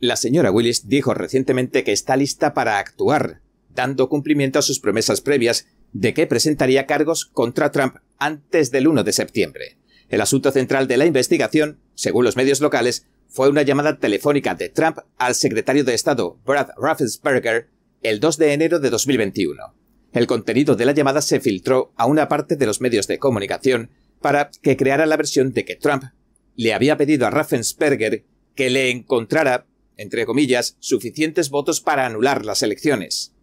La 0.00 0.16
señora 0.16 0.50
Willis 0.50 0.88
dijo 0.88 1.14
recientemente 1.14 1.84
que 1.84 1.92
está 1.92 2.16
lista 2.16 2.54
para 2.54 2.80
actuar, 2.80 3.40
dando 3.72 4.08
cumplimiento 4.08 4.58
a 4.58 4.62
sus 4.62 4.80
promesas 4.80 5.20
previas 5.20 5.68
de 5.92 6.14
que 6.14 6.26
presentaría 6.26 6.86
cargos 6.86 7.26
contra 7.26 7.72
Trump 7.72 7.96
antes 8.18 8.70
del 8.70 8.88
1 8.88 9.04
de 9.04 9.12
septiembre. 9.12 9.78
El 10.08 10.20
asunto 10.20 10.50
central 10.52 10.88
de 10.88 10.96
la 10.96 11.06
investigación, 11.06 11.80
según 11.94 12.24
los 12.24 12.36
medios 12.36 12.60
locales, 12.60 13.06
fue 13.28 13.48
una 13.48 13.62
llamada 13.62 13.98
telefónica 13.98 14.54
de 14.54 14.70
Trump 14.70 14.98
al 15.18 15.34
secretario 15.34 15.84
de 15.84 15.94
Estado 15.94 16.38
Brad 16.46 16.70
Raffensperger 16.78 17.68
el 18.02 18.20
2 18.20 18.38
de 18.38 18.52
enero 18.52 18.80
de 18.80 18.90
2021. 18.90 19.62
El 20.12 20.26
contenido 20.26 20.76
de 20.76 20.86
la 20.86 20.92
llamada 20.92 21.20
se 21.20 21.40
filtró 21.40 21.92
a 21.96 22.06
una 22.06 22.28
parte 22.28 22.56
de 22.56 22.66
los 22.66 22.80
medios 22.80 23.06
de 23.06 23.18
comunicación 23.18 23.90
para 24.20 24.50
que 24.62 24.76
creara 24.76 25.04
la 25.04 25.16
versión 25.16 25.52
de 25.52 25.64
que 25.64 25.76
Trump 25.76 26.04
le 26.56 26.72
había 26.72 26.96
pedido 26.96 27.26
a 27.26 27.30
Raffensperger 27.30 28.24
que 28.54 28.70
le 28.70 28.90
encontrara, 28.90 29.66
entre 29.96 30.24
comillas, 30.24 30.76
suficientes 30.80 31.50
votos 31.50 31.80
para 31.80 32.06
anular 32.06 32.44
las 32.44 32.62
elecciones 32.62 33.34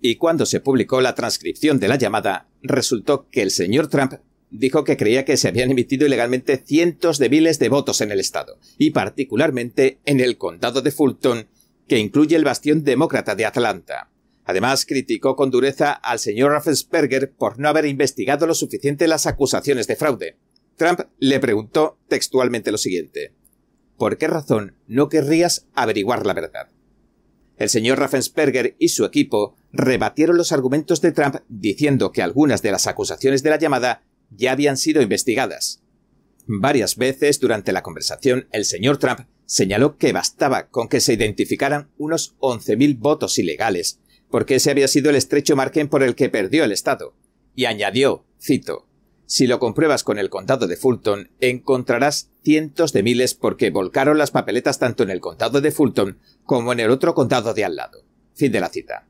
y 0.00 0.16
cuando 0.16 0.46
se 0.46 0.60
publicó 0.60 1.00
la 1.00 1.14
transcripción 1.14 1.78
de 1.78 1.88
la 1.88 1.96
llamada, 1.96 2.48
resultó 2.62 3.28
que 3.30 3.42
el 3.42 3.50
señor 3.50 3.88
Trump 3.88 4.14
dijo 4.50 4.84
que 4.84 4.96
creía 4.96 5.24
que 5.24 5.36
se 5.36 5.48
habían 5.48 5.70
emitido 5.70 6.06
ilegalmente 6.06 6.62
cientos 6.64 7.18
de 7.18 7.30
miles 7.30 7.58
de 7.58 7.68
votos 7.68 8.00
en 8.00 8.10
el 8.10 8.20
estado, 8.20 8.58
y 8.78 8.90
particularmente 8.90 9.98
en 10.04 10.20
el 10.20 10.38
condado 10.38 10.82
de 10.82 10.90
Fulton, 10.90 11.48
que 11.86 11.98
incluye 11.98 12.36
el 12.36 12.44
bastión 12.44 12.84
demócrata 12.84 13.34
de 13.34 13.46
Atlanta. 13.46 14.10
Además, 14.44 14.84
criticó 14.84 15.36
con 15.36 15.50
dureza 15.50 15.92
al 15.92 16.18
señor 16.18 16.52
Raffensperger 16.52 17.30
por 17.32 17.58
no 17.58 17.68
haber 17.68 17.86
investigado 17.86 18.46
lo 18.46 18.54
suficiente 18.54 19.06
las 19.06 19.26
acusaciones 19.26 19.86
de 19.86 19.96
fraude. 19.96 20.36
Trump 20.76 21.00
le 21.18 21.38
preguntó 21.38 21.98
textualmente 22.08 22.72
lo 22.72 22.78
siguiente. 22.78 23.32
¿Por 23.96 24.16
qué 24.16 24.28
razón 24.28 24.74
no 24.88 25.08
querrías 25.08 25.66
averiguar 25.74 26.26
la 26.26 26.32
verdad? 26.32 26.68
El 27.60 27.68
señor 27.68 27.98
Raffensperger 27.98 28.74
y 28.78 28.88
su 28.88 29.04
equipo 29.04 29.54
rebatieron 29.70 30.38
los 30.38 30.50
argumentos 30.50 31.02
de 31.02 31.12
Trump 31.12 31.36
diciendo 31.50 32.10
que 32.10 32.22
algunas 32.22 32.62
de 32.62 32.72
las 32.72 32.86
acusaciones 32.86 33.42
de 33.42 33.50
la 33.50 33.58
llamada 33.58 34.02
ya 34.30 34.52
habían 34.52 34.78
sido 34.78 35.02
investigadas. 35.02 35.82
Varias 36.46 36.96
veces 36.96 37.38
durante 37.38 37.72
la 37.72 37.82
conversación 37.82 38.48
el 38.50 38.64
señor 38.64 38.96
Trump 38.96 39.26
señaló 39.44 39.98
que 39.98 40.14
bastaba 40.14 40.70
con 40.70 40.88
que 40.88 41.00
se 41.00 41.12
identificaran 41.12 41.90
unos 41.98 42.34
11.000 42.38 42.98
votos 42.98 43.38
ilegales, 43.38 44.00
porque 44.30 44.54
ese 44.54 44.70
había 44.70 44.88
sido 44.88 45.10
el 45.10 45.16
estrecho 45.16 45.54
margen 45.54 45.88
por 45.88 46.02
el 46.02 46.14
que 46.14 46.30
perdió 46.30 46.64
el 46.64 46.72
Estado. 46.72 47.14
Y 47.54 47.66
añadió, 47.66 48.24
cito, 48.40 48.86
si 49.30 49.46
lo 49.46 49.60
compruebas 49.60 50.02
con 50.02 50.18
el 50.18 50.28
condado 50.28 50.66
de 50.66 50.76
Fulton, 50.76 51.30
encontrarás 51.38 52.30
cientos 52.42 52.92
de 52.92 53.04
miles 53.04 53.34
porque 53.34 53.70
volcaron 53.70 54.18
las 54.18 54.32
papeletas 54.32 54.80
tanto 54.80 55.04
en 55.04 55.10
el 55.10 55.20
condado 55.20 55.60
de 55.60 55.70
Fulton 55.70 56.18
como 56.42 56.72
en 56.72 56.80
el 56.80 56.90
otro 56.90 57.14
condado 57.14 57.54
de 57.54 57.64
al 57.64 57.76
lado. 57.76 58.02
Fin 58.34 58.50
de 58.50 58.58
la 58.58 58.70
cita. 58.70 59.06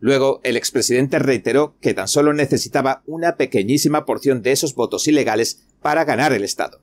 Luego, 0.00 0.40
el 0.42 0.56
expresidente 0.56 1.18
reiteró 1.18 1.76
que 1.82 1.92
tan 1.92 2.08
solo 2.08 2.32
necesitaba 2.32 3.02
una 3.04 3.36
pequeñísima 3.36 4.06
porción 4.06 4.40
de 4.40 4.52
esos 4.52 4.74
votos 4.74 5.06
ilegales 5.06 5.66
para 5.82 6.06
ganar 6.06 6.32
el 6.32 6.44
Estado. 6.44 6.80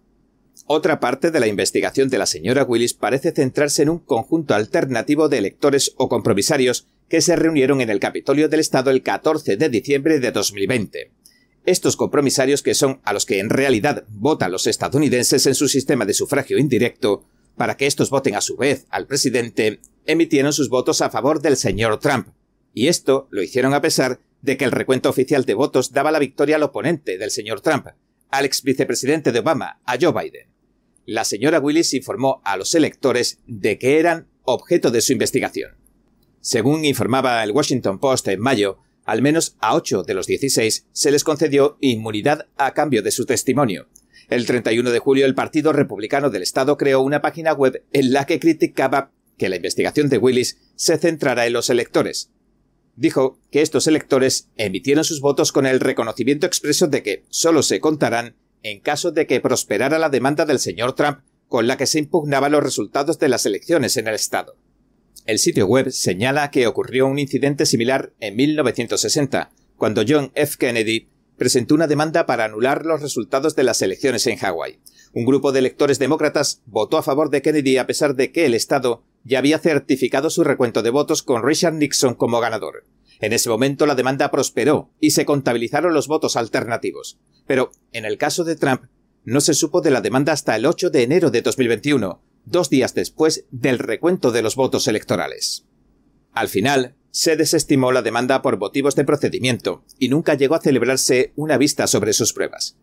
Otra 0.67 0.99
parte 0.99 1.31
de 1.31 1.39
la 1.39 1.47
investigación 1.47 2.09
de 2.09 2.19
la 2.19 2.27
señora 2.27 2.65
Willis 2.65 2.93
parece 2.93 3.31
centrarse 3.31 3.81
en 3.81 3.89
un 3.89 3.97
conjunto 3.97 4.53
alternativo 4.53 5.27
de 5.27 5.39
electores 5.39 5.95
o 5.97 6.07
compromisarios 6.07 6.85
que 7.09 7.21
se 7.21 7.35
reunieron 7.35 7.81
en 7.81 7.89
el 7.89 7.99
Capitolio 7.99 8.47
del 8.47 8.59
Estado 8.59 8.91
el 8.91 9.01
14 9.01 9.57
de 9.57 9.69
diciembre 9.69 10.19
de 10.19 10.31
2020. 10.31 11.24
Estos 11.65 11.97
compromisarios, 11.97 12.61
que 12.61 12.75
son 12.75 13.01
a 13.03 13.13
los 13.13 13.25
que 13.25 13.39
en 13.39 13.49
realidad 13.49 14.05
votan 14.09 14.51
los 14.51 14.67
estadounidenses 14.67 15.47
en 15.47 15.55
su 15.55 15.67
sistema 15.67 16.05
de 16.05 16.13
sufragio 16.13 16.59
indirecto, 16.59 17.25
para 17.57 17.75
que 17.75 17.87
estos 17.87 18.09
voten 18.09 18.35
a 18.35 18.41
su 18.41 18.55
vez 18.55 18.85
al 18.89 19.07
presidente, 19.07 19.79
emitieron 20.05 20.53
sus 20.53 20.69
votos 20.69 21.01
a 21.01 21.09
favor 21.09 21.41
del 21.41 21.57
señor 21.57 21.99
Trump. 21.99 22.27
Y 22.73 22.87
esto 22.87 23.27
lo 23.31 23.41
hicieron 23.41 23.73
a 23.73 23.81
pesar 23.81 24.19
de 24.41 24.57
que 24.57 24.65
el 24.65 24.71
recuento 24.71 25.09
oficial 25.09 25.45
de 25.45 25.55
votos 25.55 25.91
daba 25.91 26.11
la 26.11 26.19
victoria 26.19 26.57
al 26.57 26.63
oponente 26.63 27.17
del 27.17 27.31
señor 27.31 27.61
Trump, 27.61 27.87
al 28.29 28.45
ex 28.45 28.61
vicepresidente 28.61 29.31
de 29.31 29.39
Obama, 29.39 29.79
a 29.85 29.97
Joe 29.99 30.13
Biden. 30.13 30.49
La 31.05 31.23
señora 31.23 31.59
Willis 31.59 31.93
informó 31.95 32.41
a 32.43 32.57
los 32.57 32.75
electores 32.75 33.39
de 33.47 33.79
que 33.79 33.99
eran 33.99 34.27
objeto 34.43 34.91
de 34.91 35.01
su 35.01 35.13
investigación. 35.13 35.71
Según 36.41 36.85
informaba 36.85 37.43
el 37.43 37.51
Washington 37.51 37.97
Post 37.97 38.27
en 38.27 38.39
mayo, 38.39 38.77
al 39.05 39.21
menos 39.21 39.55
a 39.59 39.75
8 39.75 40.03
de 40.03 40.13
los 40.13 40.27
16 40.27 40.87
se 40.91 41.11
les 41.11 41.23
concedió 41.23 41.77
inmunidad 41.79 42.47
a 42.57 42.73
cambio 42.73 43.01
de 43.01 43.11
su 43.11 43.25
testimonio. 43.25 43.87
El 44.29 44.45
31 44.45 44.89
de 44.89 44.99
julio 44.99 45.25
el 45.25 45.35
Partido 45.35 45.71
Republicano 45.71 46.31
del 46.31 46.41
Estado 46.41 46.77
creó 46.77 47.01
una 47.01 47.21
página 47.21 47.53
web 47.53 47.83
en 47.93 48.11
la 48.11 48.25
que 48.25 48.39
criticaba 48.39 49.11
que 49.37 49.49
la 49.49 49.57
investigación 49.57 50.09
de 50.09 50.17
Willis 50.17 50.57
se 50.75 50.97
centrara 50.97 51.45
en 51.45 51.53
los 51.53 51.69
electores. 51.69 52.31
Dijo 52.95 53.39
que 53.51 53.61
estos 53.61 53.87
electores 53.87 54.49
emitieron 54.55 55.03
sus 55.03 55.21
votos 55.21 55.51
con 55.51 55.65
el 55.65 55.79
reconocimiento 55.79 56.47
expreso 56.47 56.87
de 56.87 57.03
que 57.03 57.23
solo 57.29 57.61
se 57.61 57.79
contarán 57.79 58.35
en 58.63 58.79
caso 58.79 59.11
de 59.11 59.27
que 59.27 59.41
prosperara 59.41 59.99
la 59.99 60.09
demanda 60.09 60.45
del 60.45 60.59
señor 60.59 60.93
Trump 60.95 61.19
con 61.47 61.67
la 61.67 61.77
que 61.77 61.85
se 61.85 61.99
impugnaban 61.99 62.53
los 62.53 62.63
resultados 62.63 63.19
de 63.19 63.29
las 63.29 63.45
elecciones 63.45 63.97
en 63.97 64.07
el 64.07 64.15
Estado. 64.15 64.55
El 65.25 65.39
sitio 65.39 65.65
web 65.65 65.91
señala 65.91 66.51
que 66.51 66.67
ocurrió 66.67 67.07
un 67.07 67.19
incidente 67.19 67.65
similar 67.65 68.13
en 68.19 68.35
1960, 68.35 69.51
cuando 69.77 70.03
John 70.07 70.31
F. 70.35 70.57
Kennedy 70.59 71.07
presentó 71.37 71.75
una 71.75 71.87
demanda 71.87 72.25
para 72.25 72.45
anular 72.45 72.85
los 72.85 73.01
resultados 73.01 73.55
de 73.55 73.63
las 73.63 73.81
elecciones 73.81 74.27
en 74.27 74.37
Hawái. 74.37 74.79
Un 75.13 75.25
grupo 75.25 75.51
de 75.51 75.59
electores 75.59 75.99
demócratas 75.99 76.61
votó 76.65 76.97
a 76.97 77.03
favor 77.03 77.29
de 77.29 77.41
Kennedy 77.41 77.77
a 77.77 77.87
pesar 77.87 78.15
de 78.15 78.31
que 78.31 78.45
el 78.45 78.53
Estado 78.53 79.03
ya 79.23 79.39
había 79.39 79.59
certificado 79.59 80.29
su 80.29 80.43
recuento 80.43 80.83
de 80.83 80.91
votos 80.91 81.23
con 81.23 81.43
Richard 81.43 81.73
Nixon 81.73 82.15
como 82.15 82.39
ganador. 82.39 82.85
En 83.19 83.33
ese 83.33 83.49
momento 83.49 83.85
la 83.85 83.95
demanda 83.95 84.29
prosperó 84.29 84.91
y 84.99 85.11
se 85.11 85.25
contabilizaron 85.25 85.93
los 85.93 86.07
votos 86.07 86.35
alternativos. 86.35 87.17
Pero, 87.47 87.71
en 87.91 88.05
el 88.05 88.17
caso 88.17 88.43
de 88.43 88.55
Trump, 88.55 88.83
no 89.23 89.41
se 89.41 89.53
supo 89.53 89.81
de 89.81 89.91
la 89.91 90.01
demanda 90.01 90.33
hasta 90.33 90.55
el 90.55 90.65
8 90.65 90.89
de 90.89 91.03
enero 91.03 91.31
de 91.31 91.41
2021, 91.41 92.21
dos 92.45 92.69
días 92.69 92.93
después 92.93 93.45
del 93.51 93.79
recuento 93.79 94.31
de 94.31 94.41
los 94.41 94.55
votos 94.55 94.87
electorales. 94.87 95.65
Al 96.31 96.47
final, 96.47 96.95
se 97.11 97.37
desestimó 97.37 97.91
la 97.91 98.01
demanda 98.01 98.41
por 98.41 98.57
motivos 98.57 98.95
de 98.95 99.05
procedimiento 99.05 99.85
y 99.97 100.09
nunca 100.09 100.33
llegó 100.33 100.55
a 100.55 100.61
celebrarse 100.61 101.31
una 101.35 101.57
vista 101.57 101.87
sobre 101.87 102.11
sus 102.13 102.33
pruebas. 102.33 102.77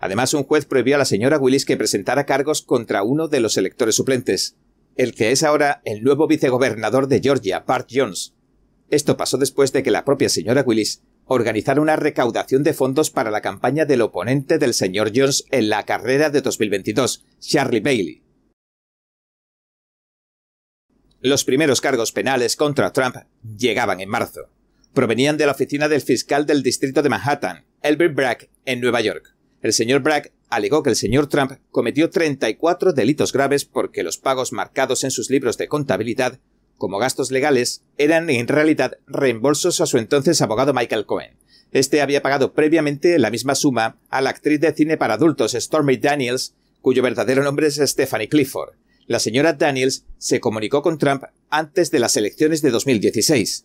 Además, 0.00 0.34
un 0.34 0.44
juez 0.44 0.64
prohibió 0.64 0.96
a 0.96 0.98
la 0.98 1.04
señora 1.04 1.38
Willis 1.38 1.64
que 1.64 1.76
presentara 1.76 2.26
cargos 2.26 2.62
contra 2.62 3.02
uno 3.02 3.28
de 3.28 3.40
los 3.40 3.56
electores 3.56 3.94
suplentes, 3.94 4.56
el 4.96 5.14
que 5.14 5.30
es 5.30 5.44
ahora 5.44 5.80
el 5.84 6.02
nuevo 6.02 6.26
vicegobernador 6.26 7.06
de 7.06 7.20
Georgia, 7.20 7.60
Bart 7.60 7.88
Jones. 7.92 8.34
Esto 8.90 9.16
pasó 9.16 9.38
después 9.38 9.72
de 9.72 9.82
que 9.82 9.92
la 9.92 10.04
propia 10.04 10.28
señora 10.28 10.62
Willis 10.66 11.02
organizara 11.26 11.80
una 11.80 11.96
recaudación 11.96 12.64
de 12.64 12.74
fondos 12.74 13.10
para 13.10 13.30
la 13.30 13.42
campaña 13.42 13.84
del 13.84 14.00
oponente 14.00 14.58
del 14.58 14.74
señor 14.74 15.12
Jones 15.14 15.44
en 15.50 15.68
la 15.68 15.84
carrera 15.84 16.30
de 16.30 16.40
2022, 16.40 17.24
Charlie 17.38 17.80
Bailey. 17.80 18.27
Los 21.20 21.42
primeros 21.42 21.80
cargos 21.80 22.12
penales 22.12 22.54
contra 22.54 22.92
Trump 22.92 23.16
llegaban 23.42 24.00
en 24.00 24.08
marzo. 24.08 24.42
Provenían 24.94 25.36
de 25.36 25.46
la 25.46 25.52
oficina 25.52 25.88
del 25.88 26.00
fiscal 26.00 26.46
del 26.46 26.62
distrito 26.62 27.02
de 27.02 27.08
Manhattan, 27.08 27.64
Elbert 27.82 28.14
Bragg, 28.14 28.48
en 28.64 28.80
Nueva 28.80 29.00
York. 29.00 29.34
El 29.60 29.72
señor 29.72 30.00
Bragg 30.00 30.30
alegó 30.48 30.84
que 30.84 30.90
el 30.90 30.96
señor 30.96 31.26
Trump 31.26 31.54
cometió 31.72 32.08
34 32.08 32.92
delitos 32.92 33.32
graves 33.32 33.64
porque 33.64 34.04
los 34.04 34.16
pagos 34.16 34.52
marcados 34.52 35.02
en 35.02 35.10
sus 35.10 35.28
libros 35.28 35.58
de 35.58 35.66
contabilidad 35.66 36.38
como 36.76 36.98
gastos 36.98 37.32
legales 37.32 37.82
eran 37.96 38.30
en 38.30 38.46
realidad 38.46 38.98
reembolsos 39.08 39.80
a 39.80 39.86
su 39.86 39.98
entonces 39.98 40.40
abogado 40.40 40.72
Michael 40.72 41.04
Cohen. 41.04 41.36
Este 41.72 42.00
había 42.00 42.22
pagado 42.22 42.52
previamente 42.52 43.18
la 43.18 43.30
misma 43.30 43.56
suma 43.56 43.98
a 44.08 44.20
la 44.20 44.30
actriz 44.30 44.60
de 44.60 44.72
cine 44.72 44.96
para 44.96 45.14
adultos 45.14 45.54
Stormy 45.54 45.96
Daniels, 45.96 46.54
cuyo 46.80 47.02
verdadero 47.02 47.42
nombre 47.42 47.66
es 47.66 47.74
Stephanie 47.74 48.28
Clifford 48.28 48.74
la 49.08 49.18
señora 49.18 49.54
Daniels 49.54 50.04
se 50.18 50.38
comunicó 50.38 50.82
con 50.82 50.98
Trump 50.98 51.24
antes 51.48 51.90
de 51.90 51.98
las 51.98 52.16
elecciones 52.18 52.60
de 52.60 52.70
2016. 52.70 53.64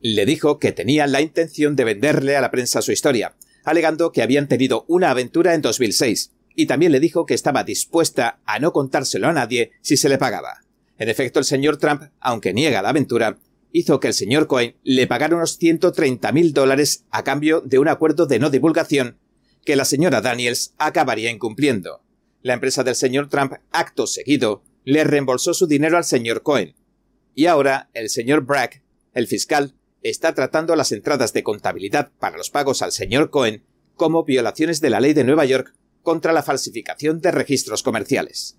Le 0.00 0.26
dijo 0.26 0.58
que 0.58 0.72
tenía 0.72 1.06
la 1.06 1.20
intención 1.20 1.76
de 1.76 1.84
venderle 1.84 2.36
a 2.36 2.40
la 2.40 2.50
prensa 2.50 2.82
su 2.82 2.90
historia, 2.90 3.36
alegando 3.64 4.10
que 4.10 4.22
habían 4.22 4.48
tenido 4.48 4.84
una 4.88 5.10
aventura 5.10 5.54
en 5.54 5.62
2006, 5.62 6.32
y 6.56 6.66
también 6.66 6.90
le 6.90 6.98
dijo 6.98 7.26
que 7.26 7.34
estaba 7.34 7.62
dispuesta 7.62 8.40
a 8.44 8.58
no 8.58 8.72
contárselo 8.72 9.28
a 9.28 9.32
nadie 9.32 9.70
si 9.82 9.96
se 9.96 10.08
le 10.08 10.18
pagaba. 10.18 10.62
En 10.98 11.08
efecto, 11.08 11.38
el 11.38 11.44
señor 11.44 11.76
Trump, 11.76 12.02
aunque 12.18 12.52
niega 12.52 12.82
la 12.82 12.88
aventura, 12.88 13.38
hizo 13.70 14.00
que 14.00 14.08
el 14.08 14.14
señor 14.14 14.48
Cohen 14.48 14.74
le 14.82 15.06
pagara 15.06 15.36
unos 15.36 15.58
130 15.58 16.32
mil 16.32 16.52
dólares 16.52 17.04
a 17.12 17.22
cambio 17.22 17.60
de 17.60 17.78
un 17.78 17.86
acuerdo 17.86 18.26
de 18.26 18.40
no 18.40 18.50
divulgación 18.50 19.16
que 19.64 19.76
la 19.76 19.84
señora 19.84 20.20
Daniels 20.20 20.74
acabaría 20.76 21.30
incumpliendo. 21.30 22.02
La 22.42 22.54
empresa 22.54 22.82
del 22.82 22.96
señor 22.96 23.28
Trump, 23.28 23.52
acto 23.70 24.08
seguido, 24.08 24.64
le 24.84 25.04
reembolsó 25.04 25.54
su 25.54 25.66
dinero 25.66 25.96
al 25.96 26.04
señor 26.04 26.42
Cohen. 26.42 26.74
Y 27.34 27.46
ahora 27.46 27.90
el 27.94 28.10
señor 28.10 28.42
Bragg, 28.42 28.82
el 29.14 29.26
fiscal, 29.26 29.74
está 30.02 30.34
tratando 30.34 30.74
las 30.76 30.92
entradas 30.92 31.32
de 31.32 31.42
contabilidad 31.42 32.10
para 32.18 32.36
los 32.36 32.50
pagos 32.50 32.82
al 32.82 32.92
señor 32.92 33.30
Cohen 33.30 33.64
como 33.94 34.24
violaciones 34.24 34.80
de 34.80 34.90
la 34.90 35.00
ley 35.00 35.14
de 35.14 35.24
Nueva 35.24 35.44
York 35.44 35.74
contra 36.02 36.32
la 36.32 36.42
falsificación 36.42 37.20
de 37.20 37.30
registros 37.30 37.82
comerciales. 37.82 38.58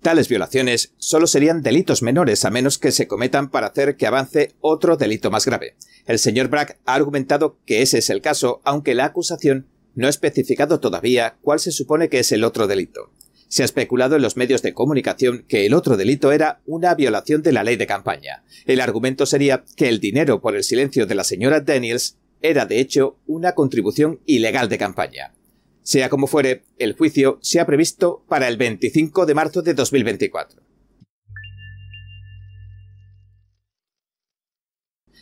Tales 0.00 0.28
violaciones 0.28 0.94
solo 0.98 1.28
serían 1.28 1.62
delitos 1.62 2.02
menores 2.02 2.44
a 2.44 2.50
menos 2.50 2.78
que 2.78 2.90
se 2.90 3.06
cometan 3.06 3.50
para 3.50 3.68
hacer 3.68 3.96
que 3.96 4.08
avance 4.08 4.56
otro 4.60 4.96
delito 4.96 5.30
más 5.30 5.46
grave. 5.46 5.76
El 6.06 6.18
señor 6.18 6.48
Bragg 6.48 6.78
ha 6.84 6.94
argumentado 6.94 7.60
que 7.64 7.82
ese 7.82 7.98
es 7.98 8.10
el 8.10 8.20
caso, 8.20 8.60
aunque 8.64 8.96
la 8.96 9.04
acusación 9.04 9.68
no 9.94 10.08
ha 10.08 10.10
especificado 10.10 10.80
todavía 10.80 11.36
cuál 11.42 11.60
se 11.60 11.70
supone 11.70 12.08
que 12.08 12.18
es 12.18 12.32
el 12.32 12.42
otro 12.42 12.66
delito 12.66 13.12
se 13.52 13.62
ha 13.62 13.66
especulado 13.66 14.16
en 14.16 14.22
los 14.22 14.38
medios 14.38 14.62
de 14.62 14.72
comunicación 14.72 15.44
que 15.46 15.66
el 15.66 15.74
otro 15.74 15.98
delito 15.98 16.32
era 16.32 16.62
una 16.64 16.94
violación 16.94 17.42
de 17.42 17.52
la 17.52 17.62
ley 17.62 17.76
de 17.76 17.86
campaña. 17.86 18.44
El 18.64 18.80
argumento 18.80 19.26
sería 19.26 19.62
que 19.76 19.90
el 19.90 20.00
dinero 20.00 20.40
por 20.40 20.56
el 20.56 20.64
silencio 20.64 21.04
de 21.04 21.14
la 21.14 21.22
señora 21.22 21.60
Daniels 21.60 22.16
era 22.40 22.64
de 22.64 22.80
hecho 22.80 23.18
una 23.26 23.52
contribución 23.52 24.20
ilegal 24.24 24.70
de 24.70 24.78
campaña. 24.78 25.34
Sea 25.82 26.08
como 26.08 26.28
fuere, 26.28 26.64
el 26.78 26.94
juicio 26.94 27.40
se 27.42 27.60
ha 27.60 27.66
previsto 27.66 28.24
para 28.26 28.48
el 28.48 28.56
25 28.56 29.26
de 29.26 29.34
marzo 29.34 29.60
de 29.60 29.74
2024. 29.74 30.62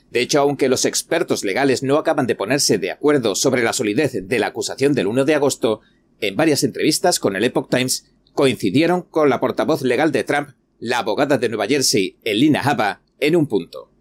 De 0.09 0.21
hecho, 0.21 0.39
aunque 0.39 0.69
los 0.69 0.85
expertos 0.85 1.43
legales 1.43 1.83
no 1.83 1.97
acaban 1.99 2.29
de 2.29 2.37
ponerse 2.37 2.79
de 2.79 2.93
acuerdo 2.93 3.35
sobre 3.35 3.65
la 3.65 3.73
solidez 3.73 4.29
de 4.29 4.39
la 4.39 4.47
acusación 4.47 4.95
del 4.95 5.09
1 5.09 5.25
de 5.25 5.35
agosto, 5.35 5.81
en 6.21 6.37
varias 6.37 6.65
entrevistas 6.65 7.19
con 7.19 7.35
el 7.35 7.45
Epoch 7.45 7.71
Times 7.71 8.07
coincidieron 8.41 9.03
con 9.03 9.29
la 9.29 9.39
portavoz 9.39 9.83
legal 9.83 10.13
de 10.13 10.25
Trump, 10.25 10.53
la 10.79 11.01
abogada 11.01 11.37
de 11.37 11.51
Nueva 11.51 11.67
Jersey, 11.67 12.17
Elina 12.25 12.63
Haba, 12.63 13.03
en 13.19 13.37
un 13.37 13.47
punto. 13.47 13.93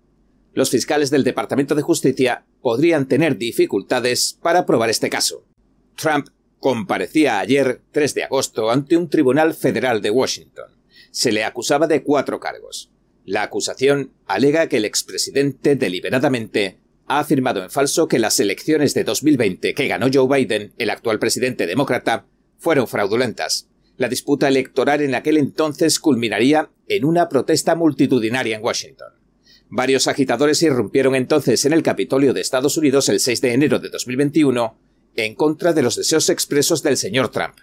los 0.54 0.70
fiscales 0.70 1.10
del 1.10 1.26
Departamento 1.26 1.76
de 1.76 1.82
Justicia 1.82 2.46
podrían 2.62 3.10
tener 3.10 3.38
dificultades 3.38 4.40
para 4.42 4.66
probar 4.66 4.90
este 4.90 5.10
caso. 5.10 5.44
Trump 5.98 6.30
comparecía 6.58 7.40
ayer, 7.40 7.82
3 7.92 8.14
de 8.14 8.24
agosto, 8.24 8.72
ante 8.72 8.96
un 8.96 9.10
tribunal 9.10 9.54
federal 9.54 10.02
de 10.02 10.10
Washington. 10.10 10.72
Se 11.12 11.34
le 11.34 11.44
acusaba 11.44 11.86
de 11.88 12.02
cuatro 12.02 12.40
cargos. 12.40 12.92
La 13.26 13.44
acusación 13.44 14.14
alega 14.26 14.68
que 14.68 14.78
el 14.78 14.86
expresidente 14.86 15.76
deliberadamente 15.76 16.78
ha 17.08 17.20
afirmado 17.20 17.62
en 17.62 17.72
falso 17.72 18.08
que 18.08 18.20
las 18.20 18.40
elecciones 18.40 18.94
de 18.94 19.04
2020 19.04 19.74
que 19.74 19.88
ganó 19.90 20.08
Joe 20.14 20.30
Biden, 20.34 20.72
el 20.78 20.92
actual 20.92 21.20
presidente 21.20 21.68
demócrata, 21.68 22.26
fueron 22.58 22.88
fraudulentas. 22.88 23.68
La 24.00 24.08
disputa 24.08 24.48
electoral 24.48 25.02
en 25.02 25.14
aquel 25.14 25.36
entonces 25.36 26.00
culminaría 26.00 26.72
en 26.88 27.04
una 27.04 27.28
protesta 27.28 27.76
multitudinaria 27.76 28.56
en 28.56 28.64
Washington. 28.64 29.10
Varios 29.68 30.08
agitadores 30.08 30.64
irrumpieron 30.64 31.16
entonces 31.16 31.66
en 31.66 31.74
el 31.74 31.84
Capitolio 31.84 32.34
de 32.34 32.40
Estados 32.40 32.78
Unidos 32.78 33.10
el 33.10 33.20
6 33.20 33.42
de 33.42 33.52
enero 33.52 33.80
de 33.80 33.90
2021 33.90 34.78
en 35.18 35.36
contra 35.36 35.74
de 35.74 35.82
los 35.82 35.98
deseos 35.98 36.30
expresos 36.30 36.82
del 36.82 36.96
señor 36.96 37.28
Trump. 37.28 37.58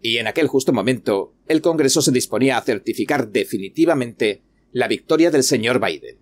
Y 0.00 0.16
en 0.16 0.26
aquel 0.26 0.48
justo 0.48 0.72
momento, 0.72 1.34
el 1.48 1.60
Congreso 1.60 2.00
se 2.00 2.12
disponía 2.12 2.56
a 2.56 2.62
certificar 2.62 3.28
definitivamente 3.28 4.42
la 4.72 4.88
victoria 4.88 5.30
del 5.30 5.42
señor 5.42 5.84
Biden. 5.84 6.16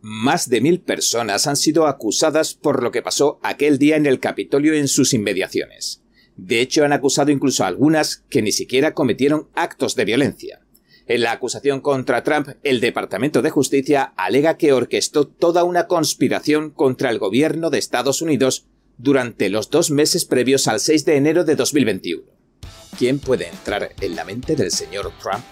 Más 0.00 0.50
de 0.50 0.60
mil 0.60 0.80
personas 0.80 1.46
han 1.46 1.56
sido 1.56 1.86
acusadas 1.86 2.54
por 2.54 2.82
lo 2.82 2.90
que 2.90 3.02
pasó 3.02 3.38
aquel 3.44 3.78
día 3.78 3.94
en 3.94 4.06
el 4.06 4.18
Capitolio 4.18 4.74
en 4.74 4.88
sus 4.88 5.14
inmediaciones. 5.14 6.02
De 6.38 6.60
hecho, 6.60 6.84
han 6.84 6.92
acusado 6.92 7.32
incluso 7.32 7.64
a 7.64 7.66
algunas 7.66 8.24
que 8.30 8.42
ni 8.42 8.52
siquiera 8.52 8.94
cometieron 8.94 9.48
actos 9.54 9.96
de 9.96 10.04
violencia. 10.04 10.60
En 11.08 11.22
la 11.22 11.32
acusación 11.32 11.80
contra 11.80 12.22
Trump, 12.22 12.50
el 12.62 12.80
Departamento 12.80 13.42
de 13.42 13.50
Justicia 13.50 14.12
alega 14.16 14.56
que 14.56 14.72
orquestó 14.72 15.26
toda 15.26 15.64
una 15.64 15.88
conspiración 15.88 16.70
contra 16.70 17.10
el 17.10 17.18
gobierno 17.18 17.70
de 17.70 17.78
Estados 17.78 18.22
Unidos 18.22 18.66
durante 18.98 19.48
los 19.48 19.68
dos 19.68 19.90
meses 19.90 20.24
previos 20.26 20.68
al 20.68 20.78
6 20.80 21.04
de 21.06 21.16
enero 21.16 21.44
de 21.44 21.56
2021. 21.56 22.22
¿Quién 22.96 23.18
puede 23.18 23.48
entrar 23.48 23.90
en 24.00 24.14
la 24.14 24.24
mente 24.24 24.54
del 24.54 24.70
señor 24.70 25.12
Trump? 25.20 25.44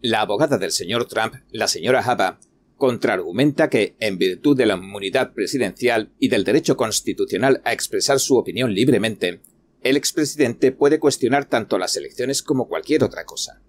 La 0.00 0.20
abogada 0.20 0.58
del 0.58 0.70
señor 0.70 1.06
Trump, 1.06 1.34
la 1.50 1.66
señora 1.66 2.00
Haba, 2.00 2.38
contraargumenta 2.76 3.68
que, 3.68 3.96
en 3.98 4.16
virtud 4.16 4.56
de 4.56 4.66
la 4.66 4.74
inmunidad 4.76 5.32
presidencial 5.32 6.12
y 6.20 6.28
del 6.28 6.44
derecho 6.44 6.76
constitucional 6.76 7.60
a 7.64 7.72
expresar 7.72 8.20
su 8.20 8.36
opinión 8.36 8.72
libremente, 8.72 9.40
el 9.82 9.96
expresidente 9.96 10.72
puede 10.72 10.98
cuestionar 10.98 11.44
tanto 11.46 11.78
las 11.78 11.96
elecciones 11.96 12.42
como 12.42 12.68
cualquier 12.68 13.04
otra 13.04 13.24
cosa. 13.24 13.62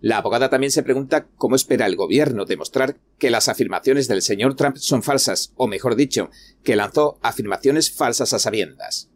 La 0.00 0.18
abogada 0.18 0.50
también 0.50 0.70
se 0.70 0.82
pregunta 0.82 1.26
cómo 1.36 1.56
espera 1.56 1.86
el 1.86 1.96
gobierno 1.96 2.44
demostrar 2.44 2.98
que 3.18 3.30
las 3.30 3.48
afirmaciones 3.48 4.08
del 4.08 4.22
señor 4.22 4.54
Trump 4.54 4.76
son 4.76 5.02
falsas, 5.02 5.52
o 5.56 5.66
mejor 5.66 5.96
dicho, 5.96 6.30
que 6.62 6.76
lanzó 6.76 7.18
afirmaciones 7.22 7.90
falsas 7.90 8.32
a 8.32 8.38
sabiendas. 8.38 9.10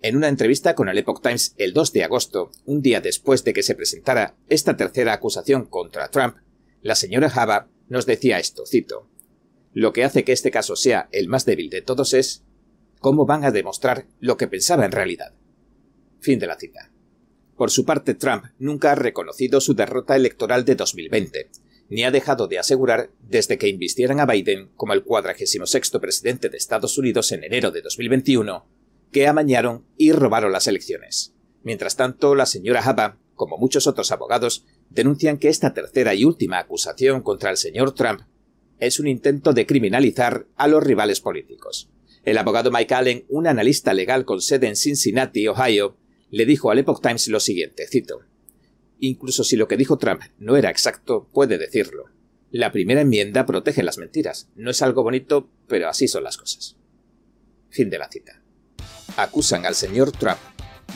En 0.00 0.16
una 0.16 0.28
entrevista 0.28 0.74
con 0.74 0.88
el 0.88 0.98
Epoch 0.98 1.22
Times 1.22 1.54
el 1.58 1.72
2 1.72 1.92
de 1.92 2.04
agosto, 2.04 2.50
un 2.64 2.82
día 2.82 3.00
después 3.00 3.44
de 3.44 3.52
que 3.52 3.62
se 3.62 3.74
presentara 3.74 4.36
esta 4.48 4.76
tercera 4.76 5.12
acusación 5.12 5.66
contra 5.66 6.10
Trump, 6.10 6.36
la 6.80 6.94
señora 6.94 7.30
Haba 7.32 7.68
nos 7.88 8.06
decía 8.06 8.38
esto, 8.38 8.64
cito, 8.66 9.08
Lo 9.72 9.92
que 9.92 10.04
hace 10.04 10.24
que 10.24 10.32
este 10.32 10.50
caso 10.50 10.76
sea 10.76 11.08
el 11.12 11.28
más 11.28 11.44
débil 11.44 11.70
de 11.70 11.82
todos 11.82 12.14
es 12.14 12.42
cómo 12.98 13.26
van 13.26 13.44
a 13.44 13.50
demostrar 13.50 14.06
lo 14.18 14.36
que 14.36 14.48
pensaba 14.48 14.84
en 14.84 14.92
realidad. 14.92 15.34
Fin 16.22 16.38
de 16.38 16.46
la 16.46 16.56
cita. 16.56 16.88
Por 17.56 17.72
su 17.72 17.84
parte, 17.84 18.14
Trump 18.14 18.44
nunca 18.60 18.92
ha 18.92 18.94
reconocido 18.94 19.60
su 19.60 19.74
derrota 19.74 20.14
electoral 20.14 20.64
de 20.64 20.76
2020, 20.76 21.50
ni 21.88 22.04
ha 22.04 22.12
dejado 22.12 22.46
de 22.46 22.60
asegurar, 22.60 23.10
desde 23.28 23.58
que 23.58 23.66
invistieran 23.66 24.20
a 24.20 24.26
Biden 24.26 24.70
como 24.76 24.92
el 24.92 25.02
46 25.02 25.90
presidente 26.00 26.48
de 26.48 26.56
Estados 26.56 26.96
Unidos 26.96 27.32
en 27.32 27.42
enero 27.42 27.72
de 27.72 27.82
2021, 27.82 28.64
que 29.10 29.26
amañaron 29.26 29.84
y 29.96 30.12
robaron 30.12 30.52
las 30.52 30.68
elecciones. 30.68 31.34
Mientras 31.64 31.96
tanto, 31.96 32.36
la 32.36 32.46
señora 32.46 32.82
Haba, 32.84 33.18
como 33.34 33.58
muchos 33.58 33.88
otros 33.88 34.12
abogados, 34.12 34.64
denuncian 34.90 35.38
que 35.38 35.48
esta 35.48 35.74
tercera 35.74 36.14
y 36.14 36.24
última 36.24 36.60
acusación 36.60 37.22
contra 37.22 37.50
el 37.50 37.56
señor 37.56 37.96
Trump 37.96 38.20
es 38.78 39.00
un 39.00 39.08
intento 39.08 39.52
de 39.52 39.66
criminalizar 39.66 40.46
a 40.54 40.68
los 40.68 40.84
rivales 40.84 41.20
políticos. 41.20 41.90
El 42.24 42.38
abogado 42.38 42.70
Mike 42.70 42.94
Allen, 42.94 43.24
un 43.28 43.48
analista 43.48 43.92
legal 43.92 44.24
con 44.24 44.40
sede 44.40 44.68
en 44.68 44.76
Cincinnati, 44.76 45.48
Ohio, 45.48 45.96
le 46.32 46.44
dijo 46.44 46.72
al 46.72 46.80
Epoch 46.80 47.00
Times 47.00 47.28
lo 47.28 47.38
siguiente, 47.38 47.86
cito, 47.86 48.22
Incluso 48.98 49.44
si 49.44 49.56
lo 49.56 49.68
que 49.68 49.76
dijo 49.76 49.98
Trump 49.98 50.22
no 50.38 50.56
era 50.56 50.70
exacto, 50.70 51.28
puede 51.32 51.58
decirlo. 51.58 52.06
La 52.50 52.72
primera 52.72 53.02
enmienda 53.02 53.46
protege 53.46 53.84
las 53.84 53.98
mentiras. 53.98 54.48
No 54.56 54.70
es 54.70 54.82
algo 54.82 55.02
bonito, 55.02 55.48
pero 55.66 55.88
así 55.88 56.06
son 56.06 56.24
las 56.24 56.36
cosas. 56.36 56.76
Fin 57.70 57.90
de 57.90 57.98
la 57.98 58.08
cita 58.08 58.42
acusan 59.16 59.66
al 59.66 59.74
señor 59.74 60.12
Trump 60.12 60.38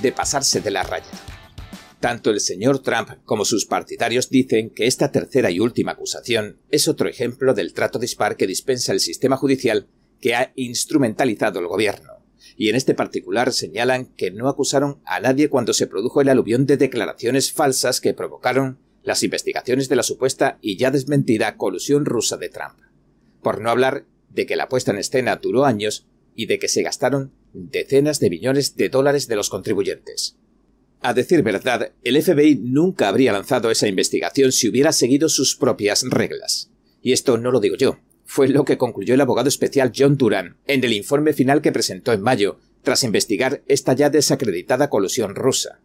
de 0.01 0.13
pasarse 0.13 0.61
de 0.61 0.71
la 0.71 0.83
raya. 0.83 1.07
Tanto 2.01 2.31
el 2.31 2.41
señor 2.41 2.81
Trump 2.81 3.09
como 3.25 3.45
sus 3.45 3.67
partidarios 3.67 4.29
dicen 4.29 4.71
que 4.71 4.87
esta 4.87 5.11
tercera 5.11 5.51
y 5.51 5.61
última 5.61 5.93
acusación 5.93 6.59
es 6.71 6.89
otro 6.89 7.09
ejemplo 7.09 7.55
del 7.55 7.73
trato 7.73 7.99
dispar 7.99 8.37
que 8.37 8.47
dispensa 8.47 8.93
el 8.93 9.01
sistema 9.01 9.37
judicial 9.37 9.89
que 10.21 10.35
ha 10.35 10.53
instrumentalizado 10.57 11.59
el 11.61 11.67
gobierno. 11.67 12.16
Y 12.57 12.69
en 12.69 12.77
este 12.77 12.95
particular 12.95 13.53
señalan 13.53 14.07
que 14.07 14.31
no 14.31 14.49
acusaron 14.49 15.01
a 15.05 15.21
nadie 15.21 15.49
cuando 15.49 15.73
se 15.73 15.87
produjo 15.87 16.21
el 16.21 16.29
aluvión 16.29 16.67
de 16.67 16.77
declaraciones 16.77 17.53
falsas 17.53 18.01
que 18.01 18.15
provocaron 18.15 18.79
las 19.03 19.23
investigaciones 19.23 19.89
de 19.89 19.97
la 19.97 20.03
supuesta 20.03 20.59
y 20.61 20.77
ya 20.77 20.91
desmentida 20.91 21.57
colusión 21.57 22.05
rusa 22.05 22.37
de 22.37 22.49
Trump. 22.49 22.79
Por 23.43 23.61
no 23.61 23.71
hablar 23.71 24.05
de 24.31 24.47
que 24.47 24.57
la 24.57 24.69
puesta 24.69 24.91
en 24.91 24.99
escena 24.99 25.37
duró 25.37 25.65
años 25.65 26.07
y 26.35 26.47
de 26.47 26.59
que 26.59 26.69
se 26.69 26.83
gastaron 26.83 27.33
decenas 27.53 28.21
de 28.21 28.31
millones 28.31 28.77
de 28.77 28.89
dólares 28.89 29.29
de 29.29 29.37
los 29.37 29.49
contribuyentes. 29.49 30.37
A 31.01 31.15
decir 31.15 31.43
verdad, 31.43 31.93
el 32.03 32.21
FBI 32.21 32.57
nunca 32.57 33.09
habría 33.09 33.33
lanzado 33.33 33.71
esa 33.71 33.87
investigación 33.87 34.53
si 34.53 34.69
hubiera 34.69 34.93
seguido 34.93 35.29
sus 35.29 35.57
propias 35.57 36.03
reglas. 36.03 36.71
Y 37.01 37.13
esto 37.13 37.39
no 37.39 37.53
lo 37.53 37.61
digo 37.61 37.77
yo, 37.77 38.01
fue 38.27 38.49
lo 38.49 38.65
que 38.65 38.77
concluyó 38.77 39.15
el 39.15 39.21
abogado 39.21 39.49
especial 39.49 39.93
John 39.97 40.19
Duran 40.19 40.59
en 40.67 40.85
el 40.85 40.93
informe 40.93 41.33
final 41.33 41.63
que 41.63 41.73
presentó 41.73 42.13
en 42.13 42.21
mayo, 42.21 42.59
tras 42.83 43.05
investigar 43.05 43.63
esta 43.67 43.95
ya 43.95 44.11
desacreditada 44.11 44.91
colusión 44.91 45.35
rusa. 45.35 45.81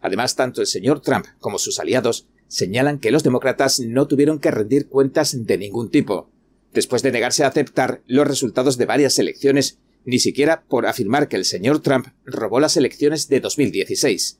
Además, 0.00 0.36
tanto 0.36 0.60
el 0.60 0.66
señor 0.66 1.00
Trump 1.00 1.26
como 1.40 1.58
sus 1.58 1.80
aliados 1.80 2.28
señalan 2.48 3.00
que 3.00 3.10
los 3.10 3.24
demócratas 3.24 3.80
no 3.80 4.06
tuvieron 4.06 4.38
que 4.38 4.50
rendir 4.50 4.88
cuentas 4.88 5.46
de 5.46 5.58
ningún 5.58 5.90
tipo, 5.90 6.30
después 6.72 7.02
de 7.02 7.12
negarse 7.12 7.44
a 7.44 7.48
aceptar 7.48 8.02
los 8.06 8.28
resultados 8.28 8.76
de 8.76 8.86
varias 8.86 9.18
elecciones 9.18 9.78
ni 10.04 10.20
siquiera 10.20 10.62
por 10.68 10.86
afirmar 10.86 11.28
que 11.28 11.36
el 11.36 11.44
señor 11.44 11.80
Trump 11.80 12.08
robó 12.24 12.60
las 12.60 12.76
elecciones 12.76 13.28
de 13.28 13.40
2016. 13.40 14.38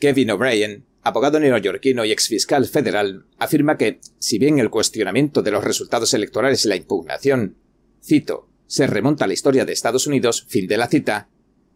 Kevin 0.00 0.30
O'Brien, 0.32 0.84
abogado 1.02 1.40
neoyorquino 1.40 2.04
y 2.04 2.12
exfiscal 2.12 2.66
federal, 2.66 3.26
afirma 3.38 3.76
que, 3.76 4.00
si 4.18 4.38
bien 4.38 4.58
el 4.58 4.70
cuestionamiento 4.70 5.42
de 5.42 5.50
los 5.50 5.64
resultados 5.64 6.12
electorales 6.14 6.64
y 6.64 6.68
la 6.68 6.76
impugnación, 6.76 7.56
cito, 8.02 8.48
se 8.66 8.86
remonta 8.86 9.24
a 9.24 9.28
la 9.28 9.34
historia 9.34 9.64
de 9.64 9.72
Estados 9.72 10.06
Unidos, 10.06 10.44
fin 10.48 10.66
de 10.66 10.76
la 10.76 10.88
cita, 10.88 11.28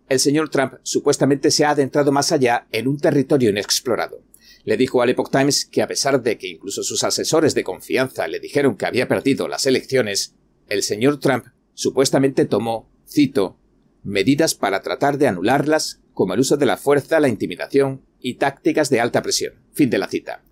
el 0.09 0.21
señor 0.21 0.51
Trump 0.51 0.75
supuestamente 0.83 1.51
se 1.51 1.65
ha 1.65 1.71
adentrado 1.71 2.13
más 2.13 2.33
allá 2.33 2.67
en 2.71 2.87
un 2.87 2.99
territorio 2.99 3.51
inexplorado. 3.51 4.23
Le 4.65 4.77
dijo 4.77 5.03
al 5.03 5.11
Epoch 5.11 5.31
Times 5.31 5.65
que 5.65 5.83
a 5.83 5.87
pesar 5.87 6.23
de 6.23 6.37
que 6.37 6.49
incluso 6.49 6.83
sus 6.83 7.03
asesores 7.03 7.55
de 7.55 7.65
confianza 7.65 8.29
le 8.29 8.39
dijeron 8.39 8.77
que 8.77 8.87
había 8.87 9.09
perdido 9.09 9.49
las 9.49 9.67
elecciones, 9.67 10.35
el 10.69 10.83
señor 10.83 11.19
Trump 11.19 11.47
supuestamente 11.75 12.45
tomó 12.45 12.91
cito, 13.09 13.59
medidas 14.03 14.55
para 14.55 14.83
tratar 14.83 15.19
de 15.19 15.29
anularlas, 15.29 16.01
como 16.13 16.35
el 16.35 16.41
uso 16.41 16.57
de 16.57 16.67
la 16.67 16.77
fuerza, 16.77 17.19
la 17.19 17.29
intimidación 17.29 18.03
y 18.23 18.35
tácticas 18.35 18.89
de 18.89 19.01
alta 19.01 19.23
presión. 19.23 19.55
Fin 19.73 19.91
de 19.91 19.99
la 19.99 20.09
cita. 20.09 20.43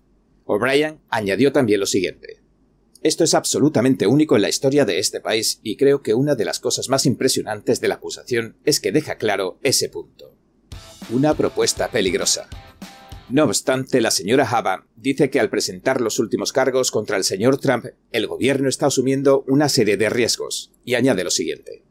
O'Brien 0.45 0.99
añadió 1.09 1.51
también 1.51 1.79
lo 1.79 1.85
siguiente. 1.85 2.41
Esto 3.03 3.23
es 3.23 3.33
absolutamente 3.33 4.05
único 4.05 4.35
en 4.35 4.43
la 4.43 4.49
historia 4.49 4.85
de 4.85 4.99
este 4.99 5.21
país 5.21 5.59
y 5.63 5.75
creo 5.75 6.03
que 6.03 6.13
una 6.13 6.35
de 6.35 6.45
las 6.45 6.59
cosas 6.59 6.89
más 6.89 7.05
impresionantes 7.07 7.81
de 7.81 7.87
la 7.87 7.95
acusación 7.95 8.57
es 8.63 8.79
que 8.79 8.91
deja 8.91 9.15
claro 9.15 9.57
ese 9.63 9.89
punto. 9.89 10.35
Una 11.09 11.33
propuesta 11.33 11.89
peligrosa. 11.89 12.47
No 13.29 13.45
obstante, 13.45 14.01
la 14.01 14.11
señora 14.11 14.47
Haba 14.47 14.85
dice 14.95 15.29
que 15.29 15.39
al 15.39 15.49
presentar 15.49 16.01
los 16.01 16.19
últimos 16.19 16.51
cargos 16.51 16.91
contra 16.91 17.15
el 17.15 17.23
señor 17.23 17.59
Trump, 17.59 17.85
el 18.11 18.27
gobierno 18.27 18.67
está 18.67 18.87
asumiendo 18.87 19.45
una 19.47 19.69
serie 19.69 19.95
de 19.95 20.09
riesgos, 20.09 20.73
y 20.83 20.95
añade 20.95 21.23
lo 21.23 21.31
siguiente. 21.31 21.83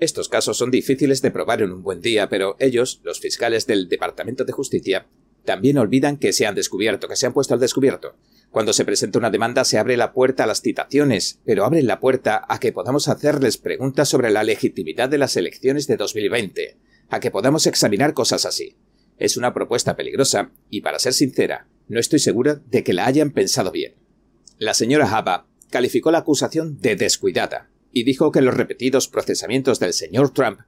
Estos 0.00 0.28
casos 0.28 0.56
son 0.56 0.70
difíciles 0.70 1.22
de 1.22 1.32
probar 1.32 1.60
en 1.60 1.72
un 1.72 1.82
buen 1.82 2.00
día, 2.00 2.28
pero 2.28 2.54
ellos, 2.60 3.00
los 3.02 3.18
fiscales 3.18 3.66
del 3.66 3.88
Departamento 3.88 4.44
de 4.44 4.52
Justicia, 4.52 5.08
también 5.44 5.76
olvidan 5.76 6.18
que 6.18 6.32
se 6.32 6.46
han 6.46 6.54
descubierto, 6.54 7.08
que 7.08 7.16
se 7.16 7.26
han 7.26 7.32
puesto 7.32 7.54
al 7.54 7.60
descubierto. 7.60 8.14
Cuando 8.50 8.72
se 8.72 8.84
presenta 8.84 9.18
una 9.18 9.30
demanda 9.30 9.64
se 9.64 9.76
abre 9.76 9.96
la 9.96 10.12
puerta 10.12 10.44
a 10.44 10.46
las 10.46 10.62
citaciones, 10.62 11.40
pero 11.44 11.64
abren 11.64 11.88
la 11.88 11.98
puerta 11.98 12.44
a 12.48 12.60
que 12.60 12.70
podamos 12.70 13.08
hacerles 13.08 13.56
preguntas 13.56 14.08
sobre 14.08 14.30
la 14.30 14.44
legitimidad 14.44 15.08
de 15.08 15.18
las 15.18 15.36
elecciones 15.36 15.88
de 15.88 15.96
2020, 15.96 16.76
a 17.08 17.18
que 17.18 17.32
podamos 17.32 17.66
examinar 17.66 18.14
cosas 18.14 18.44
así. 18.44 18.76
Es 19.18 19.36
una 19.36 19.52
propuesta 19.52 19.96
peligrosa, 19.96 20.52
y 20.70 20.80
para 20.80 21.00
ser 21.00 21.12
sincera, 21.12 21.66
no 21.88 21.98
estoy 21.98 22.20
segura 22.20 22.60
de 22.70 22.84
que 22.84 22.92
la 22.92 23.06
hayan 23.06 23.32
pensado 23.32 23.72
bien. 23.72 23.96
La 24.58 24.74
señora 24.74 25.10
Haba 25.10 25.48
calificó 25.70 26.12
la 26.12 26.18
acusación 26.18 26.78
de 26.80 26.94
descuidada, 26.94 27.68
y 27.92 28.04
dijo 28.04 28.32
que 28.32 28.42
los 28.42 28.56
repetidos 28.56 29.08
procesamientos 29.08 29.78
del 29.78 29.92
señor 29.92 30.30
Trump 30.30 30.60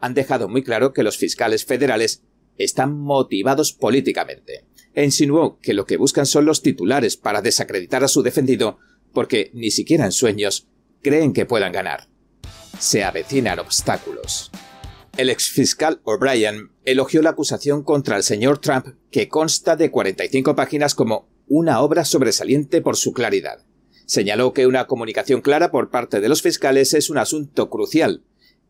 han 0.00 0.14
dejado 0.14 0.48
muy 0.48 0.62
claro 0.62 0.92
que 0.92 1.02
los 1.02 1.16
fiscales 1.16 1.64
federales 1.64 2.22
están 2.58 2.98
motivados 2.98 3.72
políticamente, 3.72 4.64
e 4.94 5.04
insinuó 5.04 5.58
que 5.60 5.74
lo 5.74 5.86
que 5.86 5.96
buscan 5.96 6.26
son 6.26 6.44
los 6.44 6.62
titulares 6.62 7.16
para 7.16 7.42
desacreditar 7.42 8.04
a 8.04 8.08
su 8.08 8.22
defendido 8.22 8.78
porque 9.12 9.50
ni 9.54 9.70
siquiera 9.70 10.04
en 10.04 10.12
sueños 10.12 10.68
creen 11.02 11.32
que 11.32 11.46
puedan 11.46 11.72
ganar. 11.72 12.08
Se 12.78 13.04
avecinan 13.04 13.60
obstáculos. 13.60 14.50
El 15.16 15.30
exfiscal 15.30 16.00
O'Brien 16.02 16.72
elogió 16.84 17.22
la 17.22 17.30
acusación 17.30 17.84
contra 17.84 18.16
el 18.16 18.24
señor 18.24 18.58
Trump, 18.58 18.88
que 19.12 19.28
consta 19.28 19.76
de 19.76 19.90
45 19.90 20.56
páginas 20.56 20.94
como 20.94 21.28
una 21.46 21.80
obra 21.80 22.04
sobresaliente 22.04 22.80
por 22.82 22.96
su 22.96 23.12
claridad. 23.12 23.63
Señaló 24.06 24.52
que 24.52 24.66
una 24.66 24.86
comunicación 24.86 25.40
clara 25.40 25.70
por 25.70 25.90
parte 25.90 26.20
de 26.20 26.28
los 26.28 26.42
fiscales 26.42 26.94
es 26.94 27.10
un 27.10 27.18
asunto 27.18 27.70
crucial. 27.70 28.22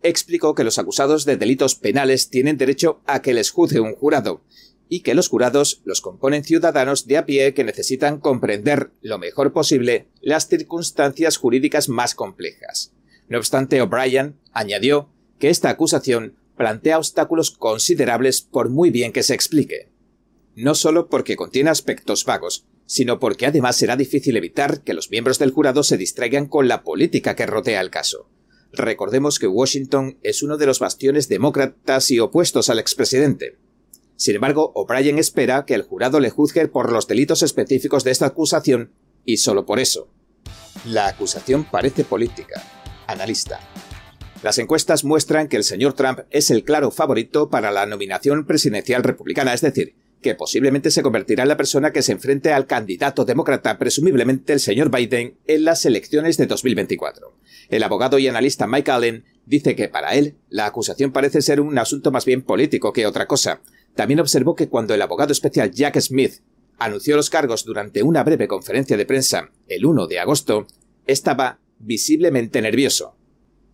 Explicó 0.03 0.55
que 0.55 0.65
los 0.65 0.79
acusados 0.79 1.25
de 1.25 1.37
delitos 1.37 1.75
penales 1.75 2.29
tienen 2.29 2.57
derecho 2.57 3.01
a 3.07 3.23
que 3.23 3.35
les 3.35 3.51
juzgue 3.51 3.81
un 3.81 3.95
jurado, 3.95 4.43
y 4.89 5.01
que 5.01 5.15
los 5.15 5.29
jurados 5.29 5.81
los 5.85 6.01
componen 6.01 6.45
ciudadanos 6.45 7.07
de 7.07 7.17
a 7.17 7.27
pie 7.27 7.55
que 7.55 7.65
necesitan 7.65 8.21
comprender 8.21 8.91
lo 9.01 9.19
mejor 9.19 9.53
posible 9.53 10.07
las 10.21 10.49
circunstancias 10.49 11.37
jurídicas 11.37 11.89
más 11.89 12.15
complejas. 12.15 12.93
No 13.29 13.39
obstante, 13.39 13.81
O'Brien 13.81 14.37
añadió 14.53 15.09
que 15.39 15.51
esta 15.51 15.71
acusación 15.71 16.37
plantea 16.57 16.99
obstáculos 16.99 17.51
considerables 17.51 18.43
por 18.43 18.69
muy 18.69 18.91
bien 18.91 19.13
que 19.13 19.23
se 19.23 19.35
explique. 19.35 19.89
No 20.55 20.75
solo 20.75 21.09
porque 21.09 21.35
contiene 21.35 21.71
aspectos 21.71 22.25
vagos, 22.25 22.67
sino 22.87 23.19
porque 23.19 23.47
además 23.47 23.77
será 23.77 23.97
difícil 23.97 24.37
evitar 24.37 24.83
que 24.83 24.95
los 24.95 25.11
miembros 25.11 25.39
del 25.39 25.53
jurado 25.53 25.83
se 25.83 25.97
distraigan 25.97 26.47
con 26.47 26.69
la 26.69 26.83
política 26.83 27.35
que 27.35 27.47
rodea 27.47 27.81
el 27.81 27.91
caso. 27.91 28.29
Recordemos 28.73 29.39
que 29.39 29.47
Washington 29.47 30.19
es 30.23 30.43
uno 30.43 30.57
de 30.57 30.67
los 30.67 30.81
bastiones 30.81 31.29
demócratas 31.29 32.11
y 32.11 32.19
opuestos 32.19 32.71
al 32.71 32.79
expresidente. 32.79 33.57
Sin 34.17 34.35
embargo, 34.35 34.73
O'Brien 34.75 35.19
espera 35.19 35.65
que 35.65 35.75
el 35.75 35.83
jurado 35.83 36.21
le 36.21 36.31
juzgue 36.31 36.67
por 36.69 36.93
los 36.93 37.07
delitos 37.07 37.43
específicos 37.43 38.05
de 38.05 38.11
esta 38.11 38.27
acusación 38.27 38.93
y 39.25 39.39
solo 39.39 39.65
por 39.65 39.79
eso. 39.79 40.09
La 40.87 41.09
acusación 41.09 41.65
parece 41.65 42.05
política. 42.05 42.63
Analista. 43.07 43.61
Las 44.43 44.59
encuestas 44.59 45.05
muestran 45.05 45.49
que 45.49 45.57
el 45.57 45.65
señor 45.65 45.95
Trump 45.95 46.21
es 46.31 46.51
el 46.51 46.65
claro 46.65 46.91
favorito 46.91 47.49
para 47.49 47.71
la 47.71 47.87
nominación 47.87 48.45
presidencial 48.45 49.03
republicana, 49.03 49.55
es 49.55 49.63
decir, 49.63 49.95
que 50.25 50.35
posiblemente 50.35 50.91
se 50.91 51.03
convertirá 51.03 51.43
en 51.43 51.51
la 51.51 51.59
persona 51.59 51.93
que 51.93 52.01
se 52.01 52.13
enfrente 52.13 52.51
al 52.51 52.67
candidato 52.67 53.27
demócrata, 53.27 53.79
presumiblemente 53.79 54.55
el 54.55 54.59
señor 54.59 54.91
Biden, 54.91 55.37
en 55.47 55.65
las 55.67 55.85
elecciones 55.85 56.39
de 56.39 56.47
2024. 56.47 57.37
El 57.69 57.83
abogado 57.83 58.19
y 58.19 58.27
analista 58.27 58.67
Mike 58.67 58.91
Allen 58.91 59.25
dice 59.45 59.77
que 59.77 59.91
para 59.91 60.15
él 60.15 60.37
la 60.49 60.65
acusación 60.65 61.13
parece 61.13 61.43
ser 61.43 61.61
un 61.61 61.79
asunto 61.79 62.11
más 62.11 62.25
bien 62.25 62.41
político 62.41 62.95
que 62.95 63.07
otra 63.07 63.27
cosa. 63.27 63.61
También 63.95 64.19
observó 64.19 64.55
que 64.55 64.71
cuando 64.71 64.95
el 64.95 65.03
abogado 65.03 65.31
especial 65.31 65.73
Jack 65.73 66.01
Smith 66.01 66.41
anunció 66.79 67.17
los 67.17 67.29
cargos 67.29 67.67
durante 67.67 68.03
una 68.03 68.25
breve 68.25 68.49
conferencia 68.49 68.97
de 68.97 69.05
prensa 69.05 69.51
el 69.69 69.85
1 69.85 70.07
de 70.07 70.21
agosto, 70.21 70.67
estaba 71.07 71.61
visiblemente 71.79 72.63
nervioso. 72.63 73.15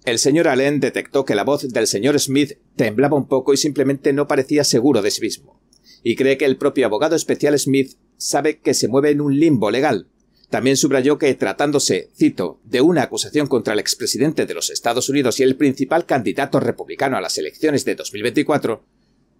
El 0.04 0.18
señor 0.18 0.48
Allen 0.48 0.80
detectó 0.80 1.24
que 1.24 1.36
la 1.36 1.44
voz 1.44 1.72
del 1.72 1.86
señor 1.86 2.18
Smith 2.18 2.58
temblaba 2.74 3.16
un 3.16 3.28
poco 3.28 3.54
y 3.54 3.56
simplemente 3.56 4.12
no 4.12 4.26
parecía 4.26 4.64
seguro 4.64 5.00
de 5.00 5.12
sí 5.12 5.20
mismo. 5.20 5.59
Y 6.02 6.16
cree 6.16 6.38
que 6.38 6.44
el 6.44 6.56
propio 6.56 6.86
abogado 6.86 7.16
especial 7.16 7.58
Smith 7.58 7.96
sabe 8.16 8.60
que 8.60 8.74
se 8.74 8.88
mueve 8.88 9.10
en 9.10 9.20
un 9.20 9.38
limbo 9.38 9.70
legal. 9.70 10.08
También 10.50 10.76
subrayó 10.76 11.16
que, 11.16 11.32
tratándose, 11.34 12.10
cito, 12.16 12.60
de 12.64 12.80
una 12.80 13.02
acusación 13.02 13.46
contra 13.46 13.72
el 13.72 13.78
expresidente 13.78 14.46
de 14.46 14.54
los 14.54 14.70
Estados 14.70 15.08
Unidos 15.08 15.38
y 15.38 15.44
el 15.44 15.56
principal 15.56 16.06
candidato 16.06 16.58
republicano 16.58 17.16
a 17.16 17.20
las 17.20 17.38
elecciones 17.38 17.84
de 17.84 17.94
2024, 17.94 18.82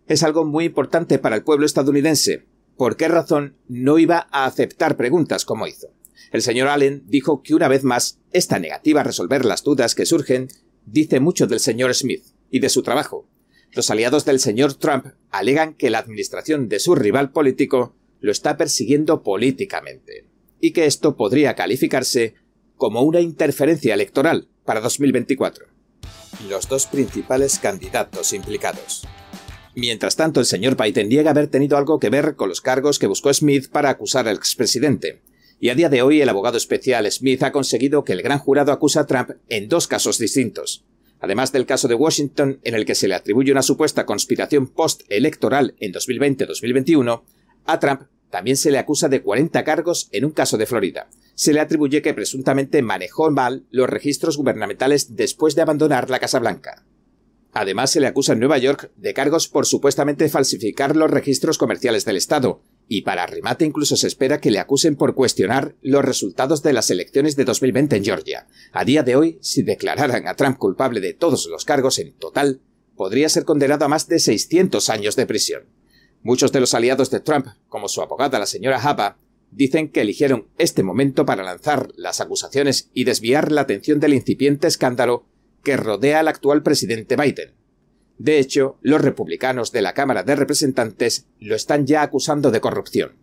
es 0.07 0.23
algo 0.23 0.45
muy 0.45 0.67
importante 0.67 1.19
para 1.19 1.37
el 1.37 1.43
pueblo 1.43 1.67
estadounidense. 1.67 2.47
¿Por 2.77 2.97
qué 2.97 3.09
razón 3.09 3.57
no 3.69 3.99
iba 3.99 4.29
a 4.31 4.47
aceptar 4.47 4.97
preguntas 4.97 5.45
como 5.45 5.67
hizo? 5.67 5.89
El 6.31 6.43
señor 6.43 6.69
Allen 6.69 7.03
dijo 7.07 7.43
que 7.43 7.55
una 7.55 7.69
vez 7.69 7.83
más, 7.83 8.19
esta 8.33 8.61
negativa 8.61 9.01
a 9.01 9.05
resolver 9.05 9.45
las 9.45 9.65
dudas 9.65 9.95
que 9.95 10.07
surgen 10.07 10.49
dice 10.87 11.19
mucho 11.19 11.47
del 11.47 11.61
señor 11.61 11.95
Smith 11.95 12.25
y 12.51 12.61
de 12.61 12.69
su 12.69 12.83
trabajo. 12.83 13.27
Los 13.73 13.91
aliados 13.91 14.25
del 14.25 14.41
señor 14.41 14.75
Trump 14.75 15.07
alegan 15.31 15.75
que 15.75 15.91
la 15.91 15.99
administración 15.99 16.69
de 16.69 16.81
su 16.81 16.97
rival 16.97 17.31
político 17.31 17.95
lo 18.21 18.33
está 18.33 18.57
persiguiendo 18.57 19.23
políticamente, 19.23 20.25
y 20.61 20.73
que 20.73 20.87
esto 20.87 21.17
podría 21.17 21.55
calificarse 21.55 22.35
como 22.77 23.03
una 23.03 23.21
interferencia 23.21 23.95
electoral 23.95 24.49
para 24.65 24.81
2024. 24.81 25.67
Los 26.49 26.69
dos 26.69 26.87
principales 26.87 27.59
candidatos 27.61 28.33
implicados. 28.33 29.07
Mientras 29.77 30.17
tanto, 30.17 30.41
el 30.41 30.47
señor 30.47 30.77
Biden 30.77 31.09
niega 31.09 31.31
haber 31.31 31.47
tenido 31.47 31.77
algo 31.77 32.01
que 32.01 32.11
ver 32.11 32.35
con 32.35 32.49
los 32.49 32.61
cargos 32.61 32.99
que 32.99 33.07
buscó 33.07 33.33
Smith 33.33 33.69
para 33.71 33.91
acusar 33.91 34.27
al 34.27 34.37
expresidente, 34.37 35.23
y 35.61 35.69
a 35.69 35.77
día 35.77 35.89
de 35.89 36.03
hoy 36.03 36.21
el 36.21 36.29
abogado 36.29 36.57
especial 36.57 37.11
Smith 37.13 37.43
ha 37.45 37.53
conseguido 37.53 38.03
que 38.03 38.15
el 38.15 38.23
gran 38.23 38.41
jurado 38.41 38.73
acusa 38.73 39.01
a 39.01 39.07
Trump 39.07 39.31
en 39.49 39.69
dos 39.69 39.87
casos 39.87 40.19
distintos. 40.19 40.85
Además 41.21 41.53
del 41.53 41.67
caso 41.67 41.87
de 41.87 41.95
Washington, 41.95 42.61
en 42.65 42.75
el 42.75 42.87
que 42.87 42.95
se 42.95 43.07
le 43.07 43.15
atribuye 43.15 43.53
una 43.53 43.63
supuesta 43.63 44.07
conspiración 44.07 44.69
post-electoral 44.69 45.75
en 45.79 45.93
2020-2021, 45.93 47.23
a 47.67 47.79
Trump 47.79 48.03
también 48.31 48.57
se 48.57 48.71
le 48.71 48.79
acusa 48.79 49.09
de 49.09 49.23
40 49.23 49.63
cargos 49.65 50.09
en 50.13 50.25
un 50.25 50.31
caso 50.31 50.57
de 50.57 50.67
Florida. 50.67 51.09
Se 51.35 51.53
le 51.53 51.61
atribuye 51.61 52.01
que 52.01 52.15
presuntamente 52.15 52.81
manejó 52.81 53.31
mal 53.31 53.67
los 53.71 53.91
registros 53.91 54.37
gubernamentales 54.37 55.17
después 55.17 55.55
de 55.55 55.63
abandonar 55.63 56.11
la 56.11 56.21
Casa 56.21 56.39
Blanca. 56.39 56.85
Además, 57.53 57.91
se 57.91 58.01
le 58.01 58.07
acusa 58.07 58.33
en 58.33 58.39
Nueva 58.39 58.59
York 58.59 58.93
de 58.97 59.13
cargos 59.13 59.49
por 59.49 59.67
supuestamente 59.67 60.29
falsificar 60.29 60.97
los 60.97 61.11
registros 61.11 61.59
comerciales 61.59 62.05
del 62.05 62.17
Estado, 62.17 62.63
y 62.93 63.03
para 63.03 63.25
remate 63.25 63.65
incluso 63.65 63.97
se 63.97 64.09
espera 64.09 64.41
que 64.41 64.51
le 64.51 64.59
acusen 64.59 64.97
por 64.97 65.15
cuestionar 65.15 65.77
los 65.81 66.05
resultados 66.05 66.65
de 66.65 66.73
las 66.73 66.91
elecciones 66.91 67.37
de 67.37 67.45
2020 67.45 67.95
en 67.95 68.05
Georgia. 68.05 68.49
A 68.73 68.85
día 68.85 69.05
de 69.05 69.15
hoy, 69.15 69.39
si 69.41 69.63
declararan 69.63 70.27
a 70.27 70.35
Trump 70.35 70.59
culpable 70.59 70.99
de 70.99 71.15
todos 71.15 71.47
los 71.47 71.65
cargos 71.65 72.01
en 72.01 72.13
total, 72.15 72.61
podría 72.97 73.29
ser 73.29 73.45
condenado 73.45 73.85
a 73.85 73.89
más 73.89 74.09
de 74.09 74.19
600 74.19 74.91
años 74.91 75.15
de 75.15 75.25
prisión. 75.25 75.67
Muchos 76.25 76.51
de 76.51 76.59
los 76.59 76.75
aliados 76.75 77.13
de 77.13 77.21
Trump, 77.21 77.47
como 77.69 77.87
su 77.89 78.03
abogada 78.03 78.41
la 78.41 78.47
señora 78.47 78.83
Haba, 78.83 79.19
dicen 79.53 79.89
que 79.89 80.01
eligieron 80.01 80.49
este 80.59 80.83
momento 80.83 81.25
para 81.25 81.45
lanzar 81.45 81.93
las 81.95 82.21
acusaciones 82.21 82.91
y 82.93 83.05
desviar 83.05 83.53
la 83.53 83.61
atención 83.61 84.01
del 84.01 84.15
incipiente 84.15 84.67
escándalo 84.67 85.27
que 85.63 85.77
rodea 85.77 86.19
al 86.19 86.29
actual 86.29 86.65
presidente 86.65 87.15
Biden. 87.15 87.60
De 88.21 88.39
hecho, 88.39 88.77
los 88.83 89.01
republicanos 89.01 89.73
de 89.73 89.81
la 89.81 89.95
Cámara 89.95 90.23
de 90.23 90.37
Representantes 90.37 91.25
lo 91.39 91.57
están 91.57 91.87
ya 91.87 92.03
acusando 92.03 92.51
de 92.51 92.61
corrupción. 92.61 93.17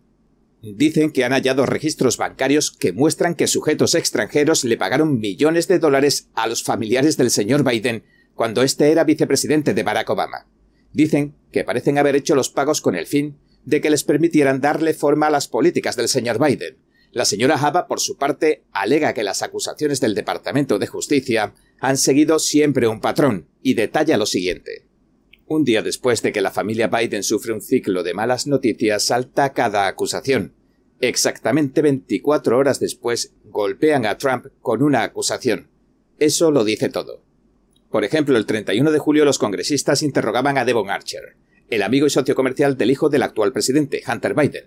Dicen 0.60 1.12
que 1.12 1.24
han 1.24 1.30
hallado 1.30 1.66
registros 1.66 2.16
bancarios 2.16 2.72
que 2.72 2.92
muestran 2.92 3.36
que 3.36 3.46
sujetos 3.46 3.94
extranjeros 3.94 4.64
le 4.64 4.76
pagaron 4.76 5.20
millones 5.20 5.68
de 5.68 5.78
dólares 5.78 6.30
a 6.34 6.48
los 6.48 6.64
familiares 6.64 7.16
del 7.16 7.30
señor 7.30 7.62
Biden 7.62 8.02
cuando 8.34 8.64
éste 8.64 8.90
era 8.90 9.04
vicepresidente 9.04 9.72
de 9.72 9.84
Barack 9.84 10.10
Obama. 10.10 10.48
Dicen 10.92 11.36
que 11.52 11.62
parecen 11.62 11.96
haber 11.96 12.16
hecho 12.16 12.34
los 12.34 12.50
pagos 12.50 12.80
con 12.80 12.96
el 12.96 13.06
fin 13.06 13.38
de 13.64 13.80
que 13.80 13.90
les 13.90 14.02
permitieran 14.02 14.60
darle 14.60 14.94
forma 14.94 15.28
a 15.28 15.30
las 15.30 15.46
políticas 15.46 15.94
del 15.94 16.08
señor 16.08 16.44
Biden. 16.44 16.76
La 17.12 17.24
señora 17.24 17.54
Haba, 17.54 17.86
por 17.86 18.00
su 18.00 18.16
parte, 18.16 18.64
alega 18.72 19.14
que 19.14 19.22
las 19.22 19.42
acusaciones 19.42 20.00
del 20.00 20.16
Departamento 20.16 20.80
de 20.80 20.88
Justicia 20.88 21.54
han 21.78 21.98
seguido 21.98 22.40
siempre 22.40 22.88
un 22.88 23.00
patrón, 23.00 23.46
y 23.62 23.74
detalla 23.74 24.16
lo 24.16 24.26
siguiente. 24.26 24.87
Un 25.50 25.64
día 25.64 25.80
después 25.80 26.20
de 26.20 26.30
que 26.30 26.42
la 26.42 26.50
familia 26.50 26.88
Biden 26.88 27.22
sufre 27.22 27.54
un 27.54 27.62
ciclo 27.62 28.02
de 28.02 28.12
malas 28.12 28.46
noticias, 28.46 29.04
salta 29.04 29.54
cada 29.54 29.86
acusación. 29.86 30.52
Exactamente 31.00 31.80
24 31.80 32.58
horas 32.58 32.80
después, 32.80 33.32
golpean 33.44 34.04
a 34.04 34.18
Trump 34.18 34.48
con 34.60 34.82
una 34.82 35.02
acusación. 35.02 35.68
Eso 36.18 36.50
lo 36.50 36.64
dice 36.64 36.90
todo. 36.90 37.22
Por 37.90 38.04
ejemplo, 38.04 38.36
el 38.36 38.44
31 38.44 38.90
de 38.92 38.98
julio 38.98 39.24
los 39.24 39.38
congresistas 39.38 40.02
interrogaban 40.02 40.58
a 40.58 40.66
Devon 40.66 40.90
Archer, 40.90 41.36
el 41.70 41.82
amigo 41.82 42.06
y 42.06 42.10
socio 42.10 42.34
comercial 42.34 42.76
del 42.76 42.90
hijo 42.90 43.08
del 43.08 43.22
actual 43.22 43.54
presidente, 43.54 44.02
Hunter 44.06 44.34
Biden. 44.34 44.66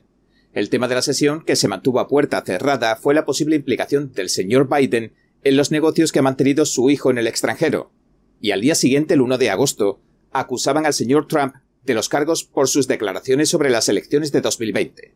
El 0.51 0.69
tema 0.71 0.87
de 0.87 0.95
la 0.95 1.03
sesión, 1.03 1.45
que 1.45 1.55
se 1.55 1.67
mantuvo 1.67 1.99
a 1.99 2.07
puerta 2.07 2.41
cerrada, 2.43 2.95
fue 2.95 3.13
la 3.13 3.25
posible 3.25 3.55
implicación 3.55 4.13
del 4.13 4.29
señor 4.29 4.67
Biden 4.67 5.13
en 5.43 5.57
los 5.57 5.69
negocios 5.69 6.11
que 6.11 6.19
ha 6.19 6.23
mantenido 6.23 6.65
su 6.65 6.89
hijo 6.89 7.11
en 7.11 7.19
el 7.19 7.27
extranjero. 7.27 7.91
Y 8.39 8.49
al 8.49 8.61
día 8.61 8.73
siguiente, 8.73 9.13
el 9.13 9.21
1 9.21 9.37
de 9.37 9.51
agosto, 9.51 10.01
acusaban 10.31 10.85
al 10.85 10.93
señor 10.93 11.27
Trump 11.27 11.55
de 11.83 11.93
los 11.93 12.09
cargos 12.09 12.43
por 12.43 12.67
sus 12.67 12.87
declaraciones 12.87 13.49
sobre 13.49 13.69
las 13.69 13.89
elecciones 13.89 14.31
de 14.31 14.41
2020. 14.41 15.13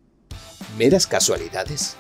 ¿Meras 0.77 1.07
casualidades? 1.07 1.97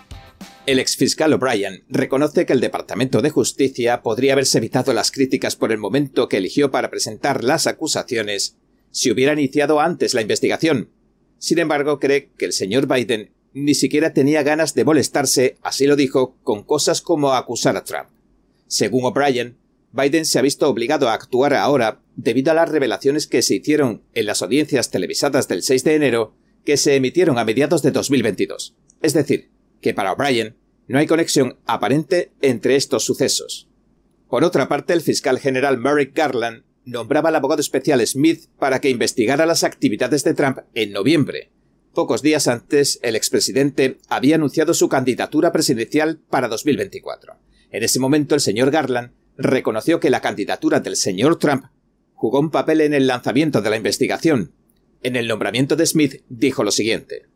El 0.65 0.79
exfiscal 0.79 1.31
O'Brien 1.33 1.83
reconoce 1.89 2.45
que 2.45 2.53
el 2.53 2.59
Departamento 2.59 3.21
de 3.21 3.29
Justicia 3.29 4.01
podría 4.01 4.33
haberse 4.33 4.57
evitado 4.57 4.93
las 4.93 5.11
críticas 5.11 5.55
por 5.55 5.71
el 5.71 5.77
momento 5.77 6.27
que 6.27 6.37
eligió 6.37 6.71
para 6.71 6.89
presentar 6.89 7.43
las 7.43 7.67
acusaciones 7.67 8.57
si 8.89 9.11
hubiera 9.11 9.33
iniciado 9.33 9.79
antes 9.79 10.13
la 10.13 10.21
investigación. 10.21 10.89
Sin 11.37 11.59
embargo, 11.59 11.99
cree 11.99 12.31
que 12.37 12.45
el 12.45 12.53
señor 12.53 12.87
Biden 12.87 13.31
ni 13.53 13.75
siquiera 13.75 14.13
tenía 14.13 14.41
ganas 14.41 14.73
de 14.73 14.85
molestarse, 14.85 15.57
así 15.61 15.85
lo 15.85 15.95
dijo, 15.95 16.35
con 16.43 16.63
cosas 16.63 17.01
como 17.01 17.33
acusar 17.33 17.77
a 17.77 17.83
Trump. 17.83 18.09
Según 18.67 19.05
O'Brien, 19.05 19.57
Biden 19.91 20.25
se 20.25 20.39
ha 20.39 20.41
visto 20.41 20.67
obligado 20.67 21.07
a 21.07 21.13
actuar 21.13 21.53
ahora 21.53 22.01
debido 22.15 22.51
a 22.51 22.55
las 22.55 22.69
revelaciones 22.69 23.27
que 23.27 23.41
se 23.41 23.55
hicieron 23.55 24.03
en 24.13 24.25
las 24.25 24.41
audiencias 24.41 24.91
televisadas 24.91 25.47
del 25.47 25.63
6 25.63 25.83
de 25.83 25.95
enero 25.95 26.35
que 26.63 26.77
se 26.77 26.95
emitieron 26.95 27.37
a 27.37 27.45
mediados 27.45 27.81
de 27.81 27.91
2022. 27.91 28.75
Es 29.01 29.13
decir, 29.13 29.51
que 29.81 29.93
para 29.93 30.13
O'Brien 30.13 30.55
no 30.87 30.99
hay 30.99 31.07
conexión 31.07 31.57
aparente 31.65 32.31
entre 32.41 32.75
estos 32.75 33.03
sucesos. 33.03 33.67
Por 34.29 34.43
otra 34.43 34.67
parte, 34.67 34.93
el 34.93 35.01
fiscal 35.01 35.39
general 35.39 35.77
Merrick 35.77 36.15
Garland 36.15 36.63
nombraba 36.85 37.29
al 37.29 37.35
abogado 37.35 37.61
especial 37.61 38.05
Smith 38.05 38.47
para 38.59 38.79
que 38.79 38.89
investigara 38.89 39.45
las 39.45 39.63
actividades 39.63 40.23
de 40.23 40.33
Trump 40.33 40.59
en 40.73 40.91
noviembre. 40.91 41.51
Pocos 41.93 42.21
días 42.21 42.47
antes, 42.47 42.99
el 43.03 43.15
expresidente 43.15 43.97
había 44.09 44.35
anunciado 44.35 44.73
su 44.73 44.89
candidatura 44.89 45.51
presidencial 45.51 46.19
para 46.29 46.47
2024. 46.47 47.35
En 47.71 47.83
ese 47.83 47.99
momento, 47.99 48.35
el 48.35 48.41
señor 48.41 48.71
Garland 48.71 49.11
reconoció 49.37 49.99
que 49.99 50.09
la 50.09 50.21
candidatura 50.21 50.79
del 50.79 50.95
señor 50.95 51.39
Trump 51.39 51.65
jugó 52.25 52.39
un 52.39 52.49
papel 52.49 52.81
en 52.81 52.95
el 52.95 53.05
lanzamiento 53.05 53.61
de 53.61 53.69
la 53.69 53.77
investigación. 53.77 54.51
En 55.03 55.15
el 55.15 55.27
nombramiento 55.27 55.75
de 55.75 55.85
Smith 55.85 56.23
dijo 56.27 56.63
lo 56.63 56.71
siguiente. 56.71 57.27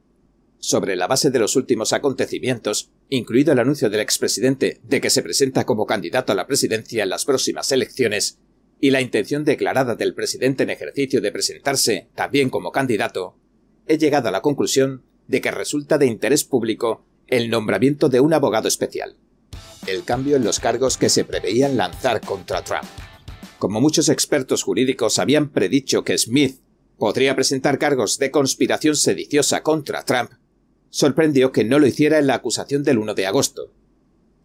Sobre 0.58 0.96
la 0.96 1.06
base 1.06 1.30
de 1.30 1.38
los 1.38 1.56
últimos 1.56 1.94
acontecimientos, 1.94 2.90
incluido 3.08 3.54
el 3.54 3.60
anuncio 3.60 3.92
del 3.92 4.00
expresidente 4.00 4.80
de 4.82 5.00
que 5.00 5.12
se 5.12 5.22
presenta 5.22 5.64
como 5.64 5.86
candidato 5.86 6.32
a 6.32 6.36
la 6.36 6.48
presidencia 6.48 7.04
en 7.04 7.10
las 7.10 7.26
próximas 7.26 7.72
elecciones, 7.72 8.40
y 8.82 8.90
la 8.90 9.00
intención 9.00 9.46
declarada 9.46 9.94
del 9.94 10.16
presidente 10.16 10.64
en 10.64 10.72
ejercicio 10.72 11.22
de 11.22 11.32
presentarse 11.32 12.10
también 12.16 12.50
como 12.50 12.72
candidato, 12.72 13.38
he 13.86 14.00
llegado 14.00 14.30
a 14.30 14.32
la 14.32 14.42
conclusión 14.42 15.04
de 15.28 15.40
que 15.40 15.52
resulta 15.52 16.00
de 16.00 16.08
interés 16.08 16.46
público 16.46 17.06
el 17.28 17.52
nombramiento 17.52 18.10
de 18.10 18.22
un 18.22 18.34
abogado 18.34 18.68
especial. 18.68 19.18
El 19.86 20.04
cambio 20.04 20.36
en 20.36 20.44
los 20.44 20.60
cargos 20.60 20.98
que 20.98 21.10
se 21.10 21.26
preveían 21.26 21.78
lanzar 21.78 22.22
contra 22.22 22.64
Trump. 22.64 22.90
Como 23.60 23.82
muchos 23.82 24.08
expertos 24.08 24.64
jurídicos 24.64 25.20
habían 25.20 25.50
predicho 25.50 26.06
que 26.06 26.18
Smith 26.18 26.62
podría 26.98 27.36
presentar 27.36 27.78
cargos 27.78 28.18
de 28.18 28.32
conspiración 28.32 28.96
sediciosa 28.96 29.64
contra 29.64 30.06
Trump, 30.06 30.32
sorprendió 30.90 31.52
que 31.52 31.66
no 31.66 31.78
lo 31.78 31.86
hiciera 31.86 32.20
en 32.20 32.28
la 32.28 32.36
acusación 32.36 32.84
del 32.84 32.98
1 32.98 33.16
de 33.16 33.28
agosto. 33.28 33.74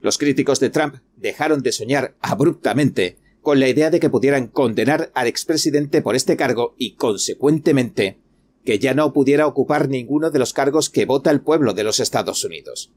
Los 0.00 0.18
críticos 0.18 0.58
de 0.58 0.70
Trump 0.70 0.96
dejaron 1.16 1.62
de 1.62 1.70
soñar 1.70 2.16
abruptamente 2.20 3.16
con 3.40 3.60
la 3.60 3.68
idea 3.68 3.90
de 3.90 4.00
que 4.00 4.10
pudieran 4.10 4.48
condenar 4.48 5.12
al 5.14 5.28
expresidente 5.28 6.02
por 6.02 6.16
este 6.16 6.36
cargo 6.36 6.74
y, 6.76 6.94
consecuentemente, 6.94 8.18
que 8.64 8.80
ya 8.80 8.94
no 8.94 9.12
pudiera 9.12 9.46
ocupar 9.46 9.88
ninguno 9.88 10.30
de 10.32 10.40
los 10.40 10.52
cargos 10.52 10.90
que 10.90 11.06
vota 11.06 11.30
el 11.30 11.40
pueblo 11.40 11.72
de 11.72 11.84
los 11.84 12.00
Estados 12.00 12.42
Unidos. 12.44 12.90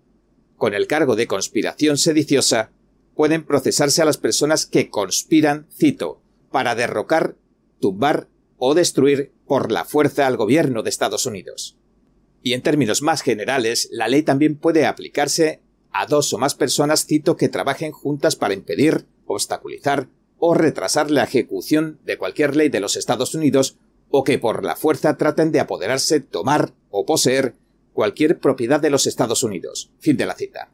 Con 0.55 0.73
el 0.73 0.87
cargo 0.87 1.15
de 1.15 1.27
conspiración 1.27 1.97
sediciosa, 1.97 2.71
pueden 3.17 3.43
procesarse 3.43 4.03
a 4.03 4.05
las 4.05 4.17
personas 4.17 4.67
que 4.67 4.89
conspiran, 4.91 5.67
cito, 5.75 6.21
para 6.51 6.75
derrocar, 6.75 7.35
tumbar 7.81 8.27
o 8.57 8.75
destruir 8.75 9.33
por 9.47 9.71
la 9.71 9.85
fuerza 9.85 10.27
al 10.27 10.37
gobierno 10.37 10.83
de 10.83 10.91
Estados 10.91 11.25
Unidos. 11.25 11.77
Y 12.43 12.53
en 12.53 12.61
términos 12.61 13.01
más 13.01 13.23
generales, 13.23 13.89
la 13.91 14.07
ley 14.07 14.21
también 14.21 14.55
puede 14.55 14.85
aplicarse 14.85 15.61
a 15.91 16.05
dos 16.05 16.31
o 16.31 16.37
más 16.37 16.53
personas, 16.53 17.07
cito, 17.07 17.37
que 17.37 17.49
trabajen 17.49 17.91
juntas 17.91 18.35
para 18.35 18.53
impedir, 18.53 19.07
obstaculizar 19.25 20.09
o 20.37 20.53
retrasar 20.53 21.09
la 21.09 21.23
ejecución 21.23 21.99
de 22.05 22.19
cualquier 22.19 22.55
ley 22.55 22.69
de 22.69 22.81
los 22.81 22.95
Estados 22.95 23.33
Unidos 23.33 23.77
o 24.11 24.23
que 24.23 24.37
por 24.37 24.63
la 24.63 24.75
fuerza 24.75 25.17
traten 25.17 25.51
de 25.51 25.59
apoderarse, 25.59 26.19
tomar 26.19 26.73
o 26.91 27.07
poseer 27.07 27.55
cualquier 27.93 28.37
propiedad 28.37 28.79
de 28.79 28.91
los 28.91 29.07
Estados 29.07 29.41
Unidos. 29.41 29.89
Fin 29.99 30.17
de 30.17 30.27
la 30.27 30.35
cita. 30.35 30.69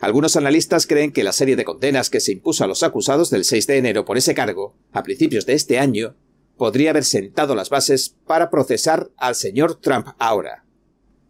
Algunos 0.00 0.36
analistas 0.36 0.86
creen 0.86 1.12
que 1.12 1.24
la 1.24 1.32
serie 1.32 1.56
de 1.56 1.64
condenas 1.64 2.10
que 2.10 2.20
se 2.20 2.32
impuso 2.32 2.62
a 2.62 2.66
los 2.66 2.82
acusados 2.82 3.30
del 3.30 3.44
6 3.44 3.66
de 3.66 3.78
enero 3.78 4.04
por 4.04 4.16
ese 4.16 4.34
cargo, 4.34 4.76
a 4.92 5.02
principios 5.02 5.44
de 5.44 5.54
este 5.54 5.78
año, 5.78 6.14
podría 6.56 6.90
haber 6.90 7.04
sentado 7.04 7.54
las 7.54 7.70
bases 7.70 8.14
para 8.26 8.50
procesar 8.50 9.10
al 9.16 9.34
señor 9.34 9.80
Trump 9.80 10.08
ahora. 10.18 10.64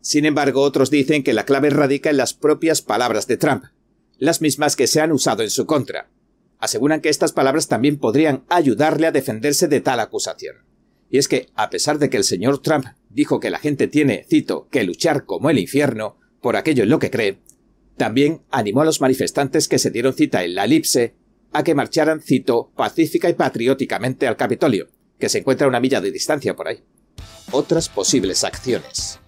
Sin 0.00 0.26
embargo, 0.26 0.62
otros 0.62 0.90
dicen 0.90 1.22
que 1.22 1.32
la 1.32 1.44
clave 1.44 1.70
radica 1.70 2.10
en 2.10 2.18
las 2.18 2.34
propias 2.34 2.82
palabras 2.82 3.26
de 3.26 3.36
Trump, 3.36 3.64
las 4.18 4.40
mismas 4.40 4.76
que 4.76 4.86
se 4.86 5.00
han 5.00 5.12
usado 5.12 5.42
en 5.42 5.50
su 5.50 5.66
contra 5.66 6.08
aseguran 6.58 7.00
que 7.00 7.08
estas 7.08 7.32
palabras 7.32 7.68
también 7.68 7.98
podrían 7.98 8.44
ayudarle 8.48 9.06
a 9.06 9.12
defenderse 9.12 9.68
de 9.68 9.80
tal 9.80 10.00
acusación. 10.00 10.56
Y 11.10 11.18
es 11.18 11.28
que, 11.28 11.48
a 11.54 11.70
pesar 11.70 11.98
de 11.98 12.10
que 12.10 12.16
el 12.16 12.24
señor 12.24 12.60
Trump 12.60 12.86
dijo 13.08 13.40
que 13.40 13.50
la 13.50 13.58
gente 13.58 13.88
tiene, 13.88 14.26
cito, 14.28 14.68
que 14.70 14.84
luchar 14.84 15.24
como 15.24 15.50
el 15.50 15.58
infierno 15.58 16.18
por 16.42 16.56
aquello 16.56 16.82
en 16.82 16.90
lo 16.90 16.98
que 16.98 17.10
cree, 17.10 17.38
también 17.98 18.42
animó 18.50 18.80
a 18.80 18.84
los 18.86 19.02
manifestantes 19.02 19.68
que 19.68 19.78
se 19.78 19.90
dieron 19.90 20.14
cita 20.14 20.44
en 20.44 20.54
la 20.54 20.64
elipse 20.64 21.14
a 21.52 21.62
que 21.62 21.74
marcharan, 21.74 22.22
cito, 22.22 22.72
pacífica 22.76 23.28
y 23.28 23.34
patrióticamente 23.34 24.26
al 24.26 24.36
Capitolio, 24.36 24.88
que 25.18 25.28
se 25.28 25.38
encuentra 25.38 25.66
a 25.66 25.68
una 25.68 25.80
milla 25.80 26.00
de 26.00 26.12
distancia 26.12 26.56
por 26.56 26.68
ahí. 26.68 26.82
Otras 27.50 27.88
posibles 27.88 28.44
acciones. 28.44 29.18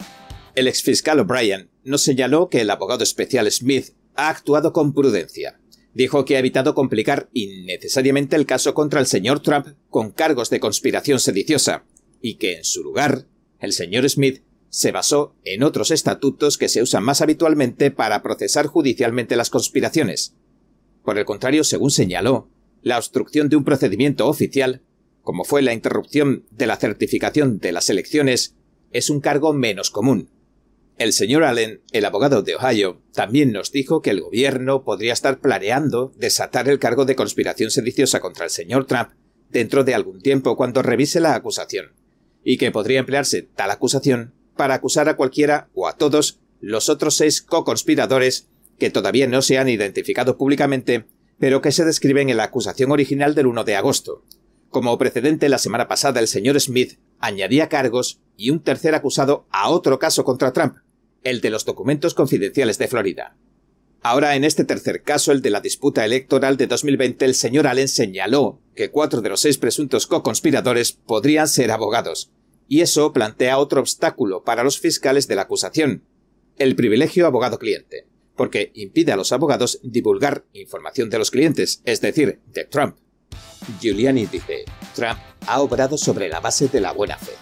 El 0.55 0.69
exfiscal 0.69 1.21
O'Brien 1.21 1.71
nos 1.85 2.03
señaló 2.03 2.49
que 2.49 2.61
el 2.61 2.71
abogado 2.71 3.03
especial 3.03 3.51
Smith 3.51 3.91
ha 4.15 4.29
actuado 4.29 4.73
con 4.73 4.93
prudencia, 4.93 5.61
dijo 5.95 6.25
que 6.25 6.37
ha 6.37 6.41
evitado 6.41 6.75
complicar 6.75 7.29
innecesariamente 7.33 8.37
el 8.37 8.47
caso 8.47 8.75
contra 8.75 9.01
el 9.01 9.07
señor 9.07 9.41
Trump 9.41 9.69
con 9.89 10.11
cargos 10.11 10.51
de 10.51 10.61
conspiración 10.61 11.21
sediciosa, 11.21 11.85
y 12.21 12.35
que 12.35 12.57
en 12.57 12.65
su 12.65 12.83
lugar, 12.83 13.27
el 13.59 13.73
señor 13.73 14.09
Smith 14.09 14.43
se 14.71 14.93
basó 14.93 15.37
en 15.45 15.63
otros 15.63 15.91
estatutos 15.91 16.57
que 16.57 16.69
se 16.69 16.81
usan 16.81 17.05
más 17.05 17.21
habitualmente 17.21 17.91
para 17.91 18.23
procesar 18.23 18.67
judicialmente 18.67 19.37
las 19.37 19.51
conspiraciones. 19.51 20.35
Por 21.05 21.19
el 21.19 21.25
contrario, 21.25 21.63
según 21.65 21.91
señaló, 21.91 22.49
la 22.83 22.97
obstrucción 22.97 23.49
de 23.49 23.57
un 23.57 23.65
procedimiento 23.65 24.27
oficial, 24.29 24.83
como 25.23 25.45
fue 25.45 25.61
la 25.61 25.75
interrupción 25.75 26.47
de 26.51 26.67
la 26.67 26.77
certificación 26.77 27.59
de 27.59 27.73
las 27.73 27.91
elecciones, 27.91 28.57
es 28.93 29.11
un 29.11 29.21
cargo 29.21 29.53
menos 29.53 29.91
común, 29.91 30.31
el 31.01 31.15
señor 31.15 31.45
Allen, 31.45 31.81
el 31.93 32.05
abogado 32.05 32.43
de 32.43 32.57
Ohio, 32.57 33.01
también 33.15 33.53
nos 33.53 33.73
dijo 33.73 34.03
que 34.03 34.11
el 34.11 34.21
gobierno 34.21 34.85
podría 34.85 35.15
estar 35.15 35.41
planeando 35.41 36.13
desatar 36.19 36.69
el 36.69 36.79
cargo 36.79 37.07
de 37.07 37.17
conspiración 37.17 37.71
sediciosa 37.71 38.21
contra 38.21 38.45
el 38.45 38.51
señor 38.51 38.85
Trump 38.85 39.09
dentro 39.49 39.83
de 39.83 39.95
algún 39.95 40.21
tiempo 40.21 40.59
cuando 40.59 40.83
revise 40.83 41.19
la 41.19 41.35
acusación, 41.35 41.95
y 42.45 42.59
que 42.59 42.71
podría 42.71 43.01
emplearse 43.01 43.41
tal 43.41 43.71
acusación 43.71 44.35
para 44.57 44.75
acusar 44.75 45.09
a 45.09 45.17
cualquiera 45.17 45.69
o 45.75 45.89
a 45.89 45.97
todos 45.97 46.41
los 46.61 46.89
otros 46.89 47.17
seis 47.17 47.43
co-conspiradores 47.43 48.49
que 48.79 48.91
todavía 48.91 49.27
no 49.27 49.43
se 49.43 49.59
han 49.59 49.69
identificado 49.69 50.37
públicamente, 50.37 51.07
pero 51.39 51.61
que 51.61 51.73
se 51.73 51.85
describen 51.85 52.31
en 52.31 52.37
la 52.37 52.45
acusación 52.45 52.91
original 52.93 53.35
del 53.35 53.47
1 53.47 53.65
de 53.65 53.77
agosto. 53.77 54.25
Como 54.69 54.97
precedente, 54.99 55.49
la 55.49 55.59
semana 55.59 55.89
pasada 55.89 56.21
el 56.21 56.29
señor 56.29 56.61
Smith 56.61 56.99
añadía 57.19 57.69
cargos 57.69 58.21
y 58.37 58.51
un 58.51 58.61
tercer 58.61 58.95
acusado 58.95 59.47
a 59.51 59.69
otro 59.69 59.99
caso 59.99 60.25
contra 60.25 60.53
Trump, 60.53 60.77
el 61.23 61.41
de 61.41 61.51
los 61.51 61.65
documentos 61.65 62.15
confidenciales 62.15 62.79
de 62.79 62.89
Florida. 62.89 63.37
Ahora, 64.03 64.35
en 64.35 64.45
este 64.45 64.65
tercer 64.65 65.03
caso, 65.03 65.31
el 65.31 65.43
de 65.43 65.51
la 65.51 65.61
disputa 65.61 66.05
electoral 66.07 66.57
de 66.57 66.67
2020, 66.67 67.25
el 67.27 67.35
señor 67.35 67.67
Allen 67.67 67.89
señaló 67.89 68.61
que 68.75 68.91
cuatro 68.91 69.21
de 69.21 69.29
los 69.29 69.41
seis 69.41 69.59
presuntos 69.59 70.07
co-conspiradores 70.07 70.93
podrían 70.93 71.49
ser 71.49 71.71
abogados, 71.71 72.31
y 72.71 72.83
eso 72.83 73.13
plantea 73.13 73.59
otro 73.59 73.81
obstáculo 73.81 74.45
para 74.45 74.63
los 74.63 74.79
fiscales 74.79 75.27
de 75.27 75.35
la 75.35 75.43
acusación, 75.43 76.05
el 76.57 76.77
privilegio 76.77 77.27
abogado-cliente, 77.27 78.07
porque 78.37 78.71
impide 78.77 79.11
a 79.11 79.17
los 79.17 79.33
abogados 79.33 79.81
divulgar 79.83 80.45
información 80.53 81.11
de 81.11 81.19
los 81.19 81.33
clientes, 81.33 81.83
es 81.85 82.01
decir, 82.01 82.39
de 82.47 82.65
Trump. 82.67 82.97
Giuliani 83.81 84.27
dice, 84.27 84.67
Trump 84.95 85.19
ha 85.49 85.61
obrado 85.61 85.99
sobre 85.99 86.29
la 86.29 86.39
base 86.39 86.69
de 86.69 86.81
la 86.81 86.93
buena 86.93 87.19
fe. 87.19 87.33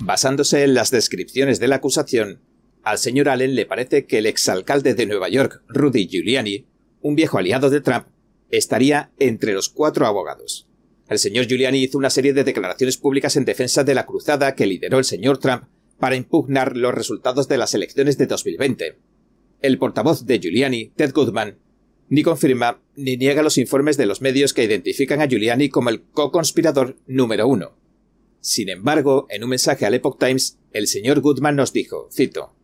Basándose 0.00 0.64
en 0.64 0.74
las 0.74 0.90
descripciones 0.90 1.60
de 1.60 1.68
la 1.68 1.76
acusación, 1.76 2.40
al 2.82 2.98
señor 2.98 3.28
Allen 3.28 3.54
le 3.54 3.64
parece 3.64 4.06
que 4.06 4.18
el 4.18 4.26
exalcalde 4.26 4.94
de 4.94 5.06
Nueva 5.06 5.28
York, 5.28 5.62
Rudy 5.68 6.08
Giuliani, 6.08 6.66
un 7.00 7.14
viejo 7.14 7.38
aliado 7.38 7.70
de 7.70 7.80
Trump, 7.80 8.08
estaría 8.50 9.12
entre 9.20 9.52
los 9.52 9.68
cuatro 9.68 10.04
abogados. 10.04 10.67
El 11.08 11.18
señor 11.18 11.46
Giuliani 11.46 11.82
hizo 11.82 11.96
una 11.96 12.10
serie 12.10 12.34
de 12.34 12.44
declaraciones 12.44 12.98
públicas 12.98 13.36
en 13.36 13.46
defensa 13.46 13.82
de 13.82 13.94
la 13.94 14.04
cruzada 14.04 14.54
que 14.54 14.66
lideró 14.66 14.98
el 14.98 15.04
señor 15.04 15.38
Trump 15.38 15.64
para 15.98 16.16
impugnar 16.16 16.76
los 16.76 16.94
resultados 16.94 17.48
de 17.48 17.56
las 17.56 17.72
elecciones 17.72 18.18
de 18.18 18.26
2020. 18.26 18.98
El 19.62 19.78
portavoz 19.78 20.26
de 20.26 20.38
Giuliani, 20.38 20.92
Ted 20.94 21.12
Goodman, 21.14 21.58
ni 22.10 22.22
confirma 22.22 22.82
ni 22.94 23.16
niega 23.16 23.42
los 23.42 23.58
informes 23.58 23.96
de 23.96 24.06
los 24.06 24.20
medios 24.20 24.52
que 24.52 24.64
identifican 24.64 25.20
a 25.20 25.26
Giuliani 25.26 25.70
como 25.70 25.88
el 25.88 26.02
co-conspirador 26.02 26.96
número 27.06 27.48
uno. 27.48 27.74
Sin 28.40 28.68
embargo, 28.68 29.26
en 29.30 29.44
un 29.44 29.50
mensaje 29.50 29.86
al 29.86 29.94
Epoch 29.94 30.18
Times, 30.18 30.58
el 30.72 30.86
señor 30.86 31.20
Goodman 31.20 31.56
nos 31.56 31.72
dijo, 31.72 32.08
cito, 32.12 32.54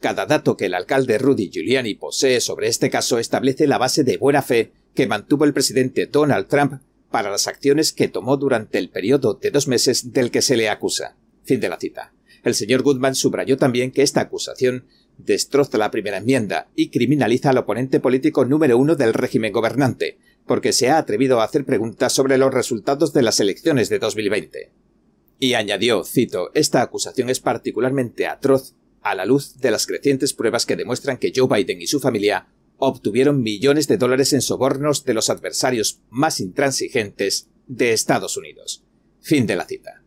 cada 0.00 0.26
dato 0.26 0.56
que 0.56 0.66
el 0.66 0.74
alcalde 0.74 1.18
Rudy 1.18 1.50
Giuliani 1.50 1.94
posee 1.96 2.40
sobre 2.40 2.68
este 2.68 2.90
caso 2.90 3.18
establece 3.18 3.66
la 3.66 3.78
base 3.78 4.04
de 4.04 4.16
buena 4.16 4.42
fe 4.42 4.72
que 4.94 5.08
mantuvo 5.08 5.44
el 5.44 5.52
presidente 5.52 6.06
Donald 6.06 6.46
Trump 6.46 6.80
para 7.10 7.30
las 7.30 7.46
acciones 7.46 7.92
que 7.92 8.08
tomó 8.08 8.36
durante 8.36 8.78
el 8.78 8.90
periodo 8.90 9.34
de 9.34 9.50
dos 9.50 9.68
meses 9.68 10.12
del 10.12 10.30
que 10.30 10.42
se 10.42 10.56
le 10.56 10.68
acusa. 10.68 11.16
Fin 11.44 11.60
de 11.60 11.68
la 11.68 11.78
cita. 11.78 12.12
El 12.44 12.54
señor 12.54 12.82
Goodman 12.82 13.14
subrayó 13.14 13.56
también 13.56 13.90
que 13.90 14.02
esta 14.02 14.20
acusación 14.20 14.86
destroza 15.18 15.78
la 15.78 15.90
primera 15.90 16.18
enmienda 16.18 16.68
y 16.74 16.90
criminaliza 16.90 17.50
al 17.50 17.58
oponente 17.58 18.00
político 18.00 18.44
número 18.44 18.78
uno 18.78 18.94
del 18.94 19.14
régimen 19.14 19.52
gobernante, 19.52 20.18
porque 20.46 20.72
se 20.72 20.88
ha 20.88 20.98
atrevido 20.98 21.40
a 21.40 21.44
hacer 21.44 21.64
preguntas 21.64 22.12
sobre 22.12 22.38
los 22.38 22.54
resultados 22.54 23.12
de 23.12 23.22
las 23.22 23.40
elecciones 23.40 23.88
de 23.88 23.98
2020. 23.98 24.70
Y 25.40 25.54
añadió, 25.54 26.04
cito, 26.04 26.50
esta 26.54 26.82
acusación 26.82 27.30
es 27.30 27.40
particularmente 27.40 28.26
atroz 28.26 28.74
a 29.02 29.14
la 29.14 29.24
luz 29.24 29.58
de 29.58 29.70
las 29.70 29.86
crecientes 29.86 30.32
pruebas 30.32 30.66
que 30.66 30.76
demuestran 30.76 31.18
que 31.18 31.32
Joe 31.34 31.48
Biden 31.48 31.80
y 31.80 31.86
su 31.86 32.00
familia 32.00 32.48
obtuvieron 32.78 33.42
millones 33.42 33.88
de 33.88 33.98
dólares 33.98 34.32
en 34.32 34.40
sobornos 34.40 35.04
de 35.04 35.14
los 35.14 35.30
adversarios 35.30 36.00
más 36.08 36.40
intransigentes 36.40 37.48
de 37.66 37.92
Estados 37.92 38.36
Unidos. 38.36 38.84
Fin 39.20 39.46
de 39.46 39.56
la 39.56 39.66
cita. 39.66 40.02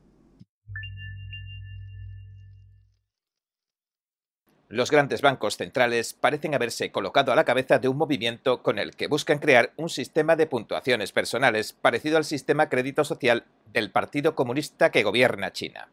Los 4.72 4.90
grandes 4.90 5.22
bancos 5.22 5.58
centrales 5.58 6.14
parecen 6.14 6.56
haberse 6.56 6.94
colocado 6.94 7.34
a 7.34 7.36
la 7.36 7.44
cabeza 7.44 7.78
de 7.78 7.90
un 7.90 7.98
movimiento 7.98 8.64
con 8.64 8.80
el 8.80 8.96
que 8.96 9.08
buscan 9.08 9.40
crear 9.40 9.74
un 9.76 9.90
sistema 9.90 10.38
de 10.38 10.48
puntuaciones 10.48 11.12
personales 11.12 11.74
parecido 11.74 12.16
al 12.16 12.24
sistema 12.24 12.70
crédito 12.70 13.04
social 13.04 13.44
del 13.74 13.92
Partido 13.92 14.34
Comunista 14.34 14.90
que 14.90 15.04
gobierna 15.04 15.52
China. 15.52 15.90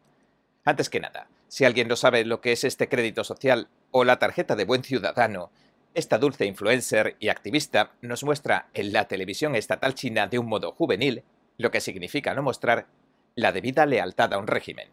Antes 0.63 0.89
que 0.89 1.01
nada, 1.01 1.27
si 1.49 1.65
alguien 1.65 1.89
no 1.89 1.97
sabe 1.97 2.23
lo 2.23 2.39
que 2.39 2.53
es 2.53 2.63
este 2.63 2.87
crédito 2.87 3.25
social 3.25 3.67
o 3.91 4.05
la 4.05 4.17
tarjeta 4.17 4.55
de 4.55 4.63
buen 4.63 4.83
ciudadano, 4.85 5.51
esta 5.93 6.17
dulce 6.17 6.45
influencer 6.45 7.15
y 7.19 7.29
activista 7.29 7.91
nos 8.01 8.23
muestra 8.23 8.69
en 8.73 8.93
la 8.93 9.07
televisión 9.07 9.55
estatal 9.55 9.95
china 9.95 10.27
de 10.27 10.39
un 10.39 10.47
modo 10.47 10.71
juvenil, 10.71 11.23
lo 11.57 11.71
que 11.71 11.81
significa 11.81 12.33
no 12.33 12.43
mostrar 12.43 12.87
la 13.35 13.51
debida 13.51 13.85
lealtad 13.85 14.33
a 14.33 14.37
un 14.37 14.47
régimen. 14.47 14.89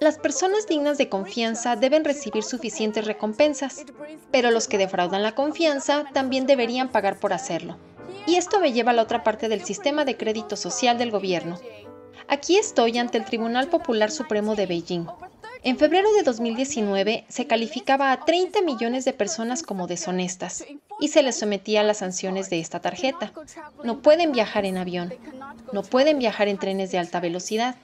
Las 0.00 0.18
personas 0.18 0.66
dignas 0.68 0.98
de 0.98 1.08
confianza 1.08 1.76
deben 1.76 2.04
recibir 2.04 2.44
suficientes 2.44 3.04
recompensas, 3.04 3.84
pero 4.30 4.50
los 4.50 4.68
que 4.68 4.78
defraudan 4.78 5.22
la 5.22 5.34
confianza 5.34 6.04
también 6.12 6.46
deberían 6.46 6.90
pagar 6.90 7.18
por 7.18 7.32
hacerlo. 7.32 7.76
Y 8.26 8.36
esto 8.36 8.60
me 8.60 8.72
lleva 8.72 8.92
a 8.92 8.94
la 8.94 9.02
otra 9.02 9.24
parte 9.24 9.48
del 9.48 9.64
sistema 9.64 10.04
de 10.04 10.16
crédito 10.16 10.56
social 10.56 10.98
del 10.98 11.10
gobierno. 11.10 11.58
Aquí 12.28 12.56
estoy 12.56 12.96
ante 12.98 13.18
el 13.18 13.24
Tribunal 13.24 13.68
Popular 13.68 14.12
Supremo 14.12 14.54
de 14.54 14.66
Beijing, 14.66 15.06
en 15.62 15.78
febrero 15.78 16.12
de 16.14 16.22
2019 16.22 17.24
se 17.28 17.46
calificaba 17.46 18.12
a 18.12 18.24
30 18.24 18.62
millones 18.62 19.04
de 19.04 19.12
personas 19.12 19.62
como 19.62 19.86
deshonestas 19.86 20.64
y 21.00 21.08
se 21.08 21.22
les 21.22 21.38
sometía 21.38 21.80
a 21.80 21.84
las 21.84 21.98
sanciones 21.98 22.50
de 22.50 22.60
esta 22.60 22.80
tarjeta. 22.80 23.32
No 23.84 24.00
pueden 24.00 24.32
viajar 24.32 24.64
en 24.64 24.78
avión, 24.78 25.12
no 25.72 25.82
pueden 25.82 26.18
viajar 26.18 26.48
en 26.48 26.58
trenes 26.58 26.90
de 26.90 26.98
alta 26.98 27.20
velocidad, 27.20 27.76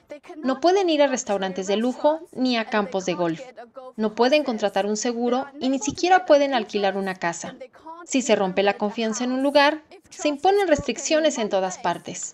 no 0.43 0.59
pueden 0.59 0.89
ir 0.89 1.01
a 1.01 1.07
restaurantes 1.07 1.67
de 1.67 1.77
lujo 1.77 2.21
ni 2.31 2.57
a 2.57 2.65
campos 2.65 3.05
de 3.05 3.13
golf, 3.13 3.41
no 3.95 4.15
pueden 4.15 4.43
contratar 4.43 4.85
un 4.85 4.97
seguro 4.97 5.45
y 5.59 5.69
ni 5.69 5.79
siquiera 5.79 6.25
pueden 6.25 6.53
alquilar 6.53 6.97
una 6.97 7.15
casa. 7.15 7.55
Si 8.05 8.21
se 8.21 8.35
rompe 8.35 8.63
la 8.63 8.77
confianza 8.77 9.23
en 9.23 9.31
un 9.33 9.43
lugar, 9.43 9.81
se 10.09 10.29
imponen 10.29 10.67
restricciones 10.67 11.37
en 11.37 11.49
todas 11.49 11.77
partes. 11.77 12.33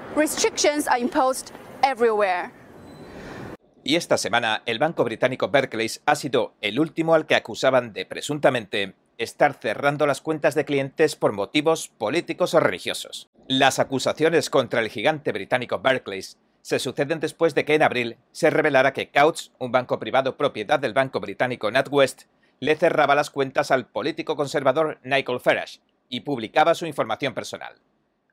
Y 3.85 3.97
esta 3.97 4.17
semana 4.17 4.63
el 4.65 4.79
banco 4.79 5.03
británico 5.03 5.49
Barclays 5.49 6.01
ha 6.05 6.15
sido 6.15 6.53
el 6.61 6.79
último 6.79 7.15
al 7.15 7.25
que 7.25 7.35
acusaban 7.35 7.91
de 7.91 8.05
presuntamente 8.05 8.95
estar 9.17 9.55
cerrando 9.55 10.07
las 10.07 10.21
cuentas 10.21 10.55
de 10.55 10.63
clientes 10.63 11.17
por 11.17 11.33
motivos 11.33 11.89
políticos 11.89 12.53
o 12.53 12.61
religiosos. 12.61 13.29
Las 13.47 13.79
acusaciones 13.79 14.49
contra 14.49 14.79
el 14.79 14.89
gigante 14.89 15.33
británico 15.33 15.79
Barclays 15.79 16.37
se 16.61 16.79
suceden 16.79 17.19
después 17.19 17.55
de 17.55 17.65
que 17.65 17.75
en 17.75 17.83
abril 17.83 18.17
se 18.31 18.49
revelara 18.49 18.93
que 18.93 19.09
Couch, 19.09 19.49
un 19.59 19.73
banco 19.73 19.99
privado 19.99 20.37
propiedad 20.37 20.79
del 20.79 20.93
banco 20.93 21.19
británico 21.19 21.69
NatWest, 21.69 22.23
le 22.61 22.77
cerraba 22.77 23.15
las 23.15 23.29
cuentas 23.29 23.69
al 23.69 23.87
político 23.87 24.37
conservador 24.37 24.97
Nigel 25.03 25.41
Farage 25.41 25.81
y 26.07 26.21
publicaba 26.21 26.73
su 26.73 26.85
información 26.85 27.33
personal 27.33 27.75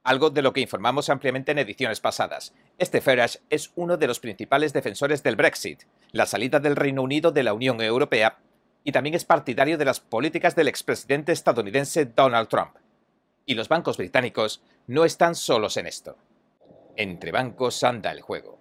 algo 0.02 0.30
de 0.30 0.42
lo 0.42 0.52
que 0.52 0.60
informamos 0.60 1.10
ampliamente 1.10 1.52
en 1.52 1.58
ediciones 1.58 2.00
pasadas. 2.00 2.54
Este 2.78 3.00
Farage 3.00 3.40
es 3.50 3.72
uno 3.74 3.96
de 3.96 4.06
los 4.06 4.20
principales 4.20 4.72
defensores 4.72 5.22
del 5.22 5.36
Brexit, 5.36 5.82
la 6.12 6.26
salida 6.26 6.60
del 6.60 6.76
Reino 6.76 7.02
Unido 7.02 7.32
de 7.32 7.42
la 7.42 7.52
Unión 7.52 7.80
Europea, 7.80 8.38
y 8.84 8.92
también 8.92 9.14
es 9.14 9.24
partidario 9.24 9.76
de 9.76 9.84
las 9.84 10.00
políticas 10.00 10.56
del 10.56 10.68
expresidente 10.68 11.32
estadounidense 11.32 12.06
Donald 12.06 12.48
Trump. 12.48 12.76
Y 13.44 13.54
los 13.54 13.68
bancos 13.68 13.98
británicos 13.98 14.62
no 14.86 15.04
están 15.04 15.34
solos 15.34 15.76
en 15.76 15.86
esto. 15.86 16.16
Entre 16.96 17.32
bancos 17.32 17.82
anda 17.84 18.10
el 18.10 18.20
juego. 18.20 18.59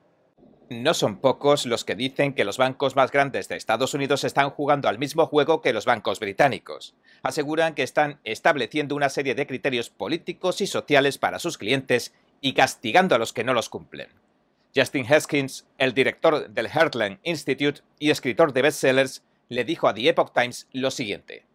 No 0.70 0.94
son 0.94 1.18
pocos 1.18 1.66
los 1.66 1.84
que 1.84 1.96
dicen 1.96 2.36
que 2.36 2.44
los 2.44 2.60
bancos 2.60 2.96
más 2.96 3.12
grandes 3.12 3.48
de 3.48 3.56
Estados 3.56 3.96
Unidos 3.96 4.24
están 4.24 4.52
jugando 4.52 4.88
al 4.88 5.00
mismo 5.00 5.26
juego 5.26 5.62
que 5.62 5.74
los 5.74 5.86
bancos 5.86 6.20
británicos. 6.20 6.94
Aseguran 7.24 7.74
que 7.74 7.82
están 7.82 8.20
estableciendo 8.24 8.96
una 8.96 9.10
serie 9.10 9.34
de 9.34 9.48
criterios 9.48 9.90
políticos 9.90 10.62
y 10.62 10.68
sociales 10.68 11.18
para 11.18 11.40
sus 11.40 11.58
clientes 11.58 12.14
y 12.40 12.54
castigando 12.54 13.16
a 13.16 13.18
los 13.18 13.34
que 13.34 13.44
no 13.44 13.56
los 13.56 13.68
cumplen. 13.68 14.10
Justin 14.76 15.12
Haskins, 15.12 15.66
el 15.80 15.96
director 15.96 16.48
del 16.52 16.68
Heartland 16.68 17.18
Institute 17.24 17.82
y 17.98 18.12
escritor 18.12 18.54
de 18.54 18.62
bestsellers, 18.62 19.24
le 19.48 19.64
dijo 19.64 19.88
a 19.88 19.96
The 19.96 20.10
Epoch 20.10 20.34
Times 20.34 20.68
lo 20.72 20.92
siguiente. 20.92 21.48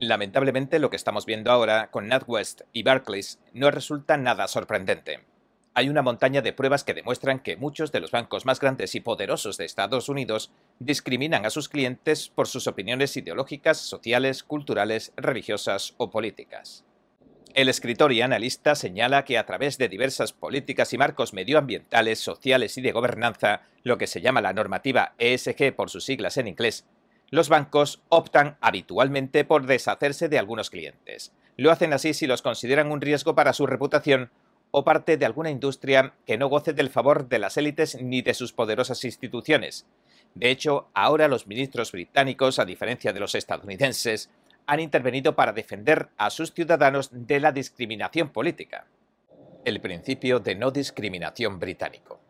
Lamentablemente 0.00 0.80
lo 0.80 0.90
que 0.90 0.96
estamos 0.96 1.26
viendo 1.26 1.52
ahora 1.52 1.92
con 1.92 2.08
NatWest 2.08 2.62
y 2.72 2.82
Barclays 2.82 3.38
no 3.52 3.70
resulta 3.70 4.16
nada 4.16 4.48
sorprendente 4.48 5.20
hay 5.78 5.88
una 5.88 6.02
montaña 6.02 6.42
de 6.42 6.52
pruebas 6.52 6.82
que 6.82 6.92
demuestran 6.92 7.38
que 7.38 7.56
muchos 7.56 7.92
de 7.92 8.00
los 8.00 8.10
bancos 8.10 8.44
más 8.44 8.58
grandes 8.58 8.96
y 8.96 9.00
poderosos 9.00 9.56
de 9.58 9.64
Estados 9.64 10.08
Unidos 10.08 10.50
discriminan 10.80 11.46
a 11.46 11.50
sus 11.50 11.68
clientes 11.68 12.30
por 12.30 12.48
sus 12.48 12.66
opiniones 12.66 13.16
ideológicas, 13.16 13.78
sociales, 13.78 14.42
culturales, 14.42 15.12
religiosas 15.16 15.94
o 15.96 16.10
políticas. 16.10 16.84
El 17.54 17.68
escritor 17.68 18.12
y 18.12 18.22
analista 18.22 18.74
señala 18.74 19.24
que 19.24 19.38
a 19.38 19.46
través 19.46 19.78
de 19.78 19.88
diversas 19.88 20.32
políticas 20.32 20.92
y 20.94 20.98
marcos 20.98 21.32
medioambientales, 21.32 22.18
sociales 22.18 22.76
y 22.76 22.80
de 22.80 22.90
gobernanza, 22.90 23.62
lo 23.84 23.98
que 23.98 24.08
se 24.08 24.20
llama 24.20 24.40
la 24.42 24.54
normativa 24.54 25.14
ESG 25.18 25.76
por 25.76 25.90
sus 25.90 26.04
siglas 26.04 26.38
en 26.38 26.48
inglés, 26.48 26.86
los 27.30 27.48
bancos 27.48 28.02
optan 28.08 28.56
habitualmente 28.60 29.44
por 29.44 29.64
deshacerse 29.64 30.28
de 30.28 30.40
algunos 30.40 30.70
clientes. 30.70 31.32
Lo 31.56 31.70
hacen 31.70 31.92
así 31.92 32.14
si 32.14 32.26
los 32.26 32.42
consideran 32.42 32.90
un 32.90 33.00
riesgo 33.00 33.36
para 33.36 33.52
su 33.52 33.64
reputación 33.64 34.32
o 34.70 34.84
parte 34.84 35.16
de 35.16 35.26
alguna 35.26 35.50
industria 35.50 36.14
que 36.26 36.36
no 36.36 36.48
goce 36.48 36.72
del 36.72 36.90
favor 36.90 37.28
de 37.28 37.38
las 37.38 37.56
élites 37.56 38.00
ni 38.00 38.22
de 38.22 38.34
sus 38.34 38.52
poderosas 38.52 39.04
instituciones. 39.04 39.86
De 40.34 40.50
hecho, 40.50 40.88
ahora 40.94 41.28
los 41.28 41.46
ministros 41.46 41.92
británicos, 41.92 42.58
a 42.58 42.64
diferencia 42.64 43.12
de 43.12 43.20
los 43.20 43.34
estadounidenses, 43.34 44.30
han 44.66 44.80
intervenido 44.80 45.34
para 45.34 45.52
defender 45.52 46.10
a 46.18 46.30
sus 46.30 46.52
ciudadanos 46.52 47.08
de 47.12 47.40
la 47.40 47.52
discriminación 47.52 48.28
política. 48.28 48.86
El 49.64 49.80
principio 49.80 50.40
de 50.40 50.54
no 50.54 50.70
discriminación 50.70 51.58
británico. 51.58 52.20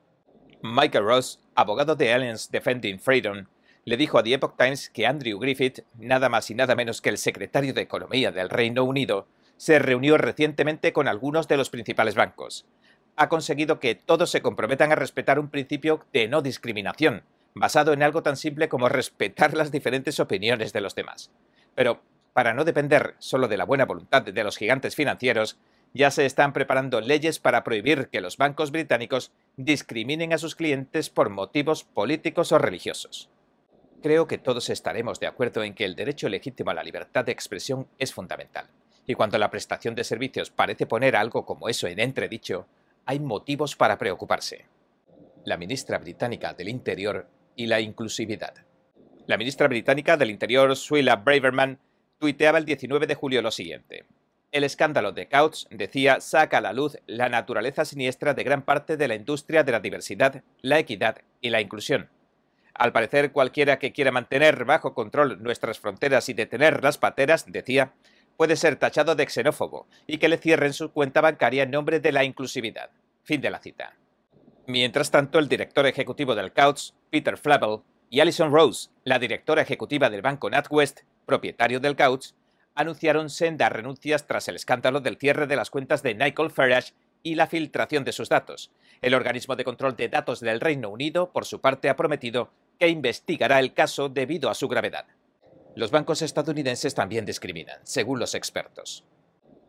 Michael 0.63 1.05
Ross, 1.05 1.41
abogado 1.55 1.97
de 1.97 2.13
Alliance 2.13 2.49
Defending 2.51 3.01
Freedom, 3.01 3.47
le 3.85 3.97
dijo 3.97 4.19
a 4.19 4.23
The 4.23 4.35
Epoch 4.35 4.57
Times 4.57 4.91
que 4.91 5.07
Andrew 5.07 5.39
Griffith, 5.39 5.81
nada 5.99 6.29
más 6.29 6.51
y 6.51 6.55
nada 6.55 6.75
menos 6.75 7.01
que 7.01 7.09
el 7.09 7.19
secretario 7.19 7.75
de 7.75 7.83
Economía 7.83 8.31
del 8.31 8.51
Reino 8.51 8.85
Unido, 8.85 9.27
se 9.59 9.79
reunió 9.79 10.17
recientemente 10.17 10.95
con 10.95 11.09
algunos 11.09 11.49
de 11.49 11.59
los 11.59 11.69
principales 11.69 12.15
bancos. 12.15 12.65
Ha 13.17 13.29
conseguido 13.29 13.81
que 13.81 13.95
todos 13.95 14.31
se 14.31 14.41
comprometan 14.41 14.93
a 14.93 14.95
respetar 14.95 15.39
un 15.39 15.51
principio 15.51 16.07
de 16.13 16.29
no 16.29 16.41
discriminación, 16.41 17.25
basado 17.55 17.93
en 17.93 18.03
algo 18.03 18.23
tan 18.23 18.37
simple 18.37 18.69
como 18.69 18.89
respetar 18.89 19.55
las 19.55 19.71
diferentes 19.71 20.21
opiniones 20.21 20.73
de 20.73 20.81
los 20.81 20.95
demás. 20.95 21.31
Pero, 21.75 22.01
para 22.33 22.55
no 22.55 22.65
depender 22.65 23.17
solo 23.19 23.49
de 23.49 23.57
la 23.57 23.65
buena 23.65 23.85
voluntad 23.85 24.23
de 24.23 24.45
los 24.45 24.57
gigantes 24.57 24.95
financieros, 24.95 25.59
ya 25.93 26.11
se 26.11 26.25
están 26.25 26.53
preparando 26.53 27.01
leyes 27.01 27.41
para 27.41 27.65
prohibir 27.65 28.09
que 28.09 28.21
los 28.21 28.37
bancos 28.37 28.71
británicos 28.71 29.33
discriminen 29.57 30.33
a 30.33 30.39
sus 30.39 30.55
clientes 30.55 31.11
por 31.11 31.31
motivos 31.31 31.83
políticos 31.83 32.53
o 32.53 32.59
religiosos. 32.59 33.29
Creo 34.03 34.29
que 34.29 34.39
todos 34.39 34.71
estaremos 34.71 35.19
de 35.19 35.27
acuerdo 35.27 35.65
en 35.65 35.75
que 35.75 35.85
el 35.85 35.97
derecho 35.97 36.29
legítimo 36.29 36.71
a 36.71 36.75
la 36.75 36.85
libertad 36.85 37.25
de 37.25 37.33
expresión 37.33 37.89
es 37.99 38.15
fundamental. 38.15 38.69
Y 39.09 39.15
cuando 39.15 39.39
la 39.39 39.51
prestación 39.51 39.95
de 39.95 40.05
servicios 40.05 40.51
parece 40.51 40.85
poner 40.85 41.17
algo 41.17 41.47
como 41.47 41.71
eso 41.71 41.87
en 41.89 41.99
entredicho, 41.99 42.67
hay 43.07 43.19
motivos 43.19 43.75
para 43.75 43.97
preocuparse. 43.97 44.67
La 45.47 45.57
ministra 45.57 45.97
británica 45.97 46.53
del 46.53 46.69
Interior 46.69 47.27
y 47.57 47.67
la 47.69 47.81
inclusividad. 47.81 48.53
La 49.27 49.39
ministra 49.39 49.67
británica 49.67 50.19
del 50.19 50.29
Interior, 50.29 50.77
Suella 50.77 51.17
Braverman, 51.17 51.79
tuiteaba 52.19 52.59
el 52.59 52.67
19 52.67 53.07
de 53.07 53.15
julio 53.15 53.41
lo 53.41 53.51
siguiente. 53.51 54.05
El 54.53 54.63
escándalo 54.63 55.13
de 55.13 55.27
Couch, 55.27 55.67
decía, 55.71 56.21
saca 56.21 56.59
a 56.59 56.61
la 56.61 56.75
luz 56.75 56.99
la 57.07 57.31
naturaleza 57.31 57.87
siniestra 57.87 58.35
de 58.35 58.45
gran 58.45 58.61
parte 58.61 58.99
de 58.99 59.09
la 59.09 59.15
industria 59.15 59.65
de 59.65 59.73
la 59.73 59.81
diversidad, 59.81 60.43
la 60.61 60.81
equidad 60.81 61.23
y 61.41 61.49
la 61.49 61.63
inclusión. 61.63 62.11
Al 62.75 62.93
parecer, 62.93 63.33
cualquiera 63.33 63.79
que 63.79 63.93
quiera 63.93 64.13
mantener 64.13 64.67
bajo 64.67 64.93
control 64.93 65.43
nuestras 65.43 65.81
fronteras 65.81 66.29
y 66.29 66.35
detener 66.35 66.85
las 66.85 66.99
pateras, 66.99 67.51
decía, 67.51 67.95
puede 68.39 68.55
ser 68.55 68.77
tachado 68.77 69.17
de 69.17 69.29
xenófobo 69.29 69.89
y 70.07 70.19
que 70.19 70.29
le 70.29 70.39
cierren 70.39 70.73
su 70.73 70.93
cuenta 70.93 71.21
bancaria 71.21 71.65
en 71.65 71.73
nombre 71.73 71.99
de 71.99 72.13
la 72.13 72.23
inclusividad. 72.23 72.91
Fin 73.25 73.41
de 73.41 73.51
la 73.51 73.59
cita. 73.59 73.97
Mientras 74.69 75.11
tanto, 75.11 75.41
el 75.41 75.49
director 75.49 75.87
ejecutivo 75.87 76.37
del 76.37 76.53
Couch, 76.53 76.93
Peter 77.11 77.37
Flavel, 77.37 77.81
y 78.11 78.21
Alison 78.21 78.53
Rose, 78.53 78.91
la 79.03 79.19
directora 79.19 79.63
ejecutiva 79.63 80.09
del 80.09 80.23
banco 80.23 80.49
NatWest, 80.49 81.01
propietario 81.27 81.81
del 81.81 81.97
Couch, 81.97 82.29
anunciaron 82.77 83.29
sendas 83.29 83.73
renuncias 83.73 84.29
tras 84.29 84.47
el 84.47 84.55
escándalo 84.55 85.01
del 85.01 85.19
cierre 85.19 85.49
de 85.49 85.57
las 85.57 85.71
cuentas 85.71 86.05
de 86.05 86.15
Nigel 86.15 86.53
Farage 86.53 86.93
y 87.25 87.35
la 87.35 87.49
filtración 87.49 88.05
de 88.05 88.13
sus 88.13 88.29
datos. 88.29 88.71
El 89.03 89.15
organismo 89.15 89.57
de 89.57 89.65
control 89.65 89.97
de 89.97 90.09
datos 90.09 90.39
del 90.39 90.61
Reino 90.61 90.91
Unido, 90.91 91.33
por 91.33 91.45
su 91.45 91.61
parte, 91.61 91.89
ha 91.89 91.97
prometido 91.97 92.53
que 92.79 92.87
investigará 92.87 93.59
el 93.59 93.75
caso 93.75 94.09
debido 94.09 94.49
a 94.49 94.55
su 94.55 94.69
gravedad. 94.69 95.07
Los 95.79 95.93
bancos 95.93 96.23
estadounidenses 96.23 96.93
también 96.93 97.25
discriminan, 97.25 97.79
según 97.85 98.19
los 98.19 98.35
expertos. 98.35 99.05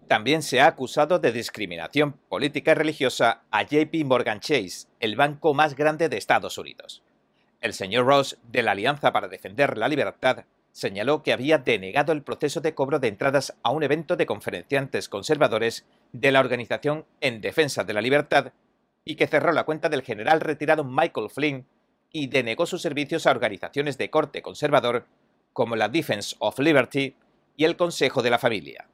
También 0.07 0.41
se 0.41 0.59
ha 0.59 0.65
acusado 0.65 1.19
de 1.19 1.31
discriminación 1.31 2.13
política 2.13 2.71
y 2.71 2.73
religiosa 2.73 3.43
a 3.51 3.61
JP 3.61 3.93
Morgan 4.05 4.39
Chase, 4.39 4.87
el 4.99 5.15
banco 5.15 5.53
más 5.53 5.75
grande 5.75 6.09
de 6.09 6.17
Estados 6.17 6.57
Unidos. 6.57 7.03
El 7.61 7.73
señor 7.73 8.07
Ross, 8.07 8.39
de 8.51 8.63
la 8.63 8.71
Alianza 8.71 9.13
para 9.13 9.27
Defender 9.27 9.77
la 9.77 9.87
Libertad, 9.87 10.45
señaló 10.71 11.21
que 11.21 11.31
había 11.31 11.59
denegado 11.59 12.11
el 12.11 12.23
proceso 12.23 12.59
de 12.59 12.73
cobro 12.73 12.97
de 12.97 13.09
entradas 13.09 13.55
a 13.61 13.69
un 13.69 13.83
evento 13.83 14.15
de 14.15 14.25
conferenciantes 14.25 15.09
conservadores 15.09 15.85
de 16.11 16.31
la 16.31 16.39
Organización 16.39 17.05
en 17.21 17.39
Defensa 17.39 17.83
de 17.83 17.93
la 17.93 18.01
Libertad 18.01 18.51
y 19.05 19.13
que 19.13 19.27
cerró 19.27 19.51
la 19.51 19.63
cuenta 19.63 19.89
del 19.89 20.01
general 20.01 20.41
retirado 20.41 20.83
Michael 20.83 21.29
Flynn 21.29 21.67
y 22.11 22.25
denegó 22.25 22.65
sus 22.65 22.81
servicios 22.81 23.27
a 23.27 23.31
organizaciones 23.31 23.99
de 23.99 24.09
corte 24.09 24.41
conservador 24.41 25.05
como 25.59 25.75
la 25.75 25.89
Defense 25.89 26.37
of 26.39 26.57
Liberty 26.59 27.17
y 27.57 27.65
el 27.65 27.75
Consejo 27.75 28.21
de 28.21 28.29
la 28.29 28.39
Familia. 28.39 28.87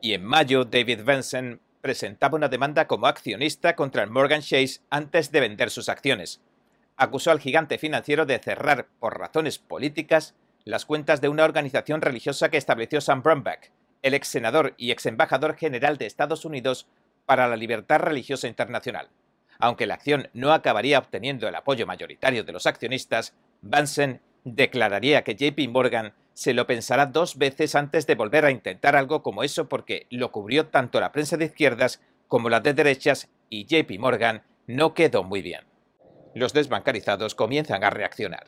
Y 0.00 0.14
en 0.14 0.24
mayo, 0.24 0.64
David 0.64 1.04
Benson 1.04 1.60
presentaba 1.80 2.34
una 2.34 2.48
demanda 2.48 2.88
como 2.88 3.06
accionista 3.06 3.76
contra 3.76 4.02
el 4.02 4.10
Morgan 4.10 4.40
Chase 4.40 4.80
antes 4.90 5.30
de 5.30 5.38
vender 5.38 5.70
sus 5.70 5.88
acciones. 5.88 6.40
Acusó 6.96 7.30
al 7.30 7.38
gigante 7.38 7.78
financiero 7.78 8.26
de 8.26 8.40
cerrar, 8.40 8.88
por 8.98 9.16
razones 9.16 9.60
políticas, 9.60 10.34
las 10.64 10.86
cuentas 10.86 11.20
de 11.20 11.28
una 11.28 11.44
organización 11.44 12.00
religiosa 12.02 12.50
que 12.50 12.56
estableció 12.56 13.00
Sam 13.00 13.22
Brownback, 13.22 13.70
el 14.02 14.14
ex 14.14 14.26
senador 14.26 14.74
y 14.76 14.90
ex 14.90 15.06
embajador 15.06 15.54
general 15.54 15.98
de 15.98 16.06
Estados 16.06 16.44
Unidos 16.44 16.88
para 17.26 17.46
la 17.46 17.54
libertad 17.54 18.00
religiosa 18.00 18.48
internacional. 18.48 19.08
Aunque 19.60 19.86
la 19.86 19.94
acción 19.94 20.28
no 20.32 20.52
acabaría 20.52 20.98
obteniendo 20.98 21.46
el 21.46 21.54
apoyo 21.54 21.86
mayoritario 21.86 22.42
de 22.42 22.52
los 22.52 22.66
accionistas, 22.66 23.36
Benson 23.60 24.20
declararía 24.44 25.22
que 25.22 25.34
JP 25.34 25.68
Morgan 25.70 26.14
se 26.34 26.54
lo 26.54 26.66
pensará 26.66 27.06
dos 27.06 27.36
veces 27.36 27.74
antes 27.74 28.06
de 28.06 28.14
volver 28.14 28.44
a 28.44 28.50
intentar 28.50 28.96
algo 28.96 29.22
como 29.22 29.42
eso 29.42 29.68
porque 29.68 30.06
lo 30.10 30.32
cubrió 30.32 30.66
tanto 30.66 31.00
la 31.00 31.12
prensa 31.12 31.36
de 31.36 31.46
izquierdas 31.46 32.00
como 32.28 32.48
la 32.48 32.60
de 32.60 32.74
derechas 32.74 33.28
y 33.50 33.66
JP 33.66 33.98
Morgan 33.98 34.42
no 34.66 34.94
quedó 34.94 35.22
muy 35.22 35.42
bien. 35.42 35.60
Los 36.34 36.54
desbancarizados 36.54 37.34
comienzan 37.34 37.84
a 37.84 37.90
reaccionar. 37.90 38.46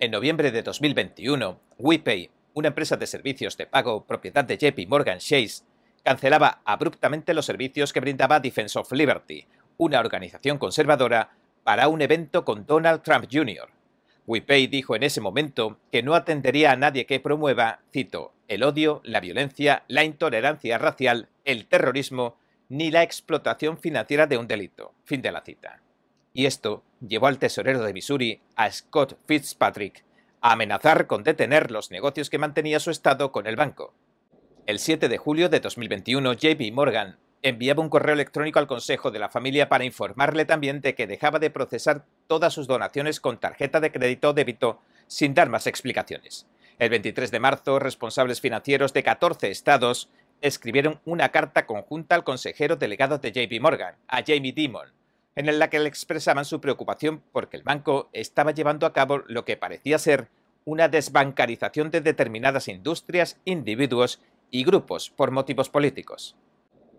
En 0.00 0.10
noviembre 0.10 0.50
de 0.50 0.62
2021, 0.62 1.60
WePay, 1.78 2.30
una 2.54 2.68
empresa 2.68 2.96
de 2.96 3.06
servicios 3.06 3.56
de 3.56 3.66
pago 3.66 4.04
propiedad 4.04 4.44
de 4.44 4.58
JP 4.58 4.88
Morgan 4.88 5.18
Chase, 5.18 5.62
cancelaba 6.02 6.62
abruptamente 6.64 7.34
los 7.34 7.46
servicios 7.46 7.92
que 7.92 8.00
brindaba 8.00 8.40
Defense 8.40 8.78
of 8.78 8.90
Liberty, 8.92 9.46
una 9.76 10.00
organización 10.00 10.58
conservadora, 10.58 11.30
para 11.62 11.88
un 11.88 12.02
evento 12.02 12.44
con 12.44 12.66
Donald 12.66 13.02
Trump 13.02 13.26
Jr. 13.30 13.75
WePay 14.26 14.66
dijo 14.66 14.96
en 14.96 15.04
ese 15.04 15.20
momento 15.20 15.78
que 15.92 16.02
no 16.02 16.14
atendería 16.14 16.72
a 16.72 16.76
nadie 16.76 17.06
que 17.06 17.20
promueva, 17.20 17.80
cito, 17.92 18.32
el 18.48 18.62
odio, 18.62 19.00
la 19.04 19.20
violencia, 19.20 19.84
la 19.88 20.04
intolerancia 20.04 20.78
racial, 20.78 21.28
el 21.44 21.66
terrorismo, 21.66 22.36
ni 22.68 22.90
la 22.90 23.02
explotación 23.02 23.78
financiera 23.78 24.26
de 24.26 24.38
un 24.38 24.48
delito. 24.48 24.92
Fin 25.04 25.22
de 25.22 25.32
la 25.32 25.42
cita. 25.42 25.80
Y 26.32 26.46
esto 26.46 26.82
llevó 27.00 27.28
al 27.28 27.38
tesorero 27.38 27.82
de 27.82 27.92
Missouri, 27.92 28.40
a 28.56 28.70
Scott 28.70 29.16
Fitzpatrick, 29.26 30.04
a 30.40 30.52
amenazar 30.52 31.06
con 31.06 31.22
detener 31.22 31.70
los 31.70 31.90
negocios 31.90 32.28
que 32.28 32.38
mantenía 32.38 32.80
su 32.80 32.90
estado 32.90 33.32
con 33.32 33.46
el 33.46 33.56
banco. 33.56 33.94
El 34.66 34.80
7 34.80 35.08
de 35.08 35.18
julio 35.18 35.48
de 35.48 35.60
2021, 35.60 36.32
JP 36.32 36.72
Morgan 36.72 37.16
enviaba 37.48 37.80
un 37.80 37.88
correo 37.88 38.14
electrónico 38.14 38.58
al 38.58 38.66
Consejo 38.66 39.12
de 39.12 39.20
la 39.20 39.28
Familia 39.28 39.68
para 39.68 39.84
informarle 39.84 40.46
también 40.46 40.80
de 40.80 40.96
que 40.96 41.06
dejaba 41.06 41.38
de 41.38 41.48
procesar 41.48 42.04
todas 42.26 42.52
sus 42.52 42.66
donaciones 42.66 43.20
con 43.20 43.38
tarjeta 43.38 43.78
de 43.78 43.92
crédito 43.92 44.30
o 44.30 44.32
débito 44.32 44.80
sin 45.06 45.32
dar 45.32 45.48
más 45.48 45.68
explicaciones. 45.68 46.48
El 46.80 46.90
23 46.90 47.30
de 47.30 47.38
marzo, 47.38 47.78
responsables 47.78 48.40
financieros 48.40 48.92
de 48.92 49.04
14 49.04 49.48
estados 49.48 50.10
escribieron 50.40 51.00
una 51.04 51.28
carta 51.28 51.66
conjunta 51.66 52.16
al 52.16 52.24
consejero 52.24 52.74
delegado 52.74 53.18
de 53.18 53.30
JP 53.30 53.62
Morgan, 53.62 53.94
a 54.08 54.24
Jamie 54.26 54.52
Dimon, 54.52 54.92
en 55.36 55.58
la 55.60 55.70
que 55.70 55.78
le 55.78 55.88
expresaban 55.88 56.44
su 56.44 56.60
preocupación 56.60 57.22
porque 57.30 57.56
el 57.56 57.62
banco 57.62 58.10
estaba 58.12 58.50
llevando 58.50 58.86
a 58.86 58.92
cabo 58.92 59.22
lo 59.28 59.44
que 59.44 59.56
parecía 59.56 60.00
ser 60.00 60.30
una 60.64 60.88
desbancarización 60.88 61.92
de 61.92 62.00
determinadas 62.00 62.66
industrias, 62.66 63.38
individuos 63.44 64.20
y 64.50 64.64
grupos 64.64 65.10
por 65.10 65.30
motivos 65.30 65.70
políticos 65.70 66.34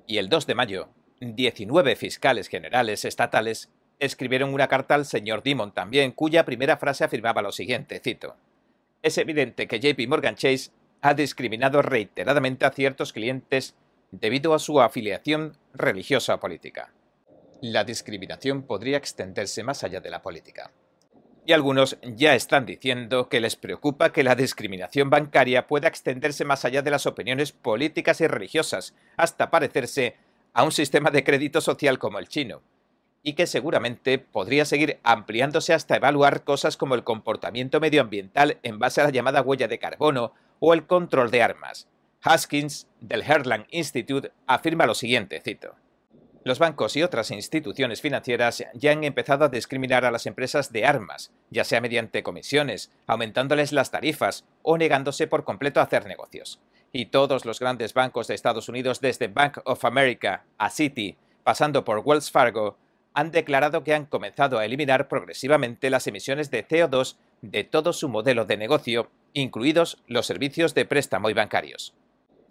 y 0.07 0.17
el 0.17 0.29
2 0.29 0.47
de 0.47 0.55
mayo, 0.55 0.89
19 1.19 1.95
fiscales 1.95 2.47
generales 2.47 3.05
estatales 3.05 3.69
escribieron 3.99 4.53
una 4.53 4.67
carta 4.67 4.95
al 4.95 5.05
señor 5.05 5.43
Dimon 5.43 5.73
también, 5.73 6.11
cuya 6.11 6.45
primera 6.45 6.77
frase 6.77 7.03
afirmaba 7.03 7.41
lo 7.41 7.51
siguiente, 7.51 7.99
cito, 7.99 8.35
Es 9.01 9.17
evidente 9.17 9.67
que 9.67 9.79
JP 9.79 10.07
Morgan 10.07 10.35
Chase 10.35 10.71
ha 11.01 11.13
discriminado 11.13 11.81
reiteradamente 11.81 12.65
a 12.65 12.71
ciertos 12.71 13.13
clientes 13.13 13.75
debido 14.11 14.53
a 14.53 14.59
su 14.59 14.79
afiliación 14.81 15.57
religiosa 15.73 16.35
o 16.35 16.39
política. 16.39 16.93
La 17.61 17.83
discriminación 17.83 18.63
podría 18.63 18.97
extenderse 18.97 19.63
más 19.63 19.83
allá 19.83 19.99
de 19.99 20.09
la 20.09 20.21
política. 20.21 20.71
Y 21.47 21.53
algunos 21.53 21.97
ya 22.03 22.35
están 22.35 22.65
diciendo 22.65 23.29
que 23.29 23.39
les 23.39 23.55
preocupa 23.55 24.11
que 24.11 24.21
la 24.21 24.35
discriminación 24.35 25.09
bancaria 25.09 25.65
pueda 25.65 25.87
extenderse 25.87 26.43
más 26.43 26.65
allá 26.65 26.81
de 26.81 26.91
las 26.91 27.05
opiniones 27.05 27.53
políticas 27.53 28.19
y 28.19 28.27
religiosas, 28.27 28.93
hasta 29.15 29.49
parecerse 29.49 30.17
a 30.51 30.65
un 30.65 30.73
sistema 30.73 31.09
de 31.09 31.23
crédito 31.23 31.61
social 31.61 31.99
como 31.99 32.19
el 32.19 32.27
chino, 32.27 32.63
y 33.23 33.31
que 33.31 33.47
seguramente 33.47 34.19
podría 34.19 34.65
seguir 34.65 34.99
ampliándose 35.03 35.73
hasta 35.73 35.95
evaluar 35.95 36.43
cosas 36.43 36.75
como 36.75 36.95
el 36.95 37.05
comportamiento 37.05 37.79
medioambiental 37.79 38.57
en 38.61 38.77
base 38.77 38.99
a 38.99 39.05
la 39.05 39.11
llamada 39.11 39.41
huella 39.41 39.69
de 39.69 39.79
carbono 39.79 40.33
o 40.59 40.73
el 40.73 40.85
control 40.85 41.31
de 41.31 41.43
armas. 41.43 41.87
Haskins, 42.23 42.87
del 42.99 43.21
Herland 43.21 43.67
Institute, 43.69 44.33
afirma 44.47 44.85
lo 44.85 44.95
siguiente, 44.95 45.39
cito. 45.39 45.75
Los 46.47 46.59
bancos 46.59 46.95
y 46.95 47.03
otras 47.03 47.31
instituciones 47.31 47.99
financieras 47.99 48.63
ya 48.73 48.93
han 48.93 49.03
empezado 49.03 49.43
a 49.43 49.49
discriminar 49.49 50.05
a 50.05 50.11
las 50.11 50.25
empresas 50.27 50.71
de 50.71 50.85
armas, 50.85 51.33
ya 51.49 51.65
sea 51.65 51.81
mediante 51.81 52.23
comisiones, 52.23 52.89
aumentándoles 53.05 53.73
las 53.73 53.91
tarifas 53.91 54.45
o 54.61 54.77
negándose 54.77 55.27
por 55.27 55.43
completo 55.43 55.81
a 55.81 55.83
hacer 55.83 56.05
negocios. 56.05 56.61
Y 56.93 57.07
todos 57.07 57.43
los 57.43 57.59
grandes 57.59 57.93
bancos 57.93 58.27
de 58.27 58.35
Estados 58.35 58.69
Unidos, 58.69 59.01
desde 59.01 59.27
Bank 59.27 59.57
of 59.65 59.83
America 59.83 60.45
a 60.57 60.69
Citi, 60.69 61.17
pasando 61.43 61.83
por 61.83 61.99
Wells 61.99 62.31
Fargo, 62.31 62.77
han 63.13 63.31
declarado 63.31 63.83
que 63.83 63.93
han 63.93 64.05
comenzado 64.05 64.57
a 64.57 64.63
eliminar 64.63 65.09
progresivamente 65.09 65.89
las 65.89 66.07
emisiones 66.07 66.49
de 66.49 66.65
CO2 66.65 67.17
de 67.41 67.65
todo 67.65 67.91
su 67.91 68.07
modelo 68.07 68.45
de 68.45 68.55
negocio, 68.55 69.11
incluidos 69.33 70.01
los 70.07 70.25
servicios 70.25 70.73
de 70.73 70.85
préstamo 70.85 71.29
y 71.29 71.33
bancarios. 71.33 71.93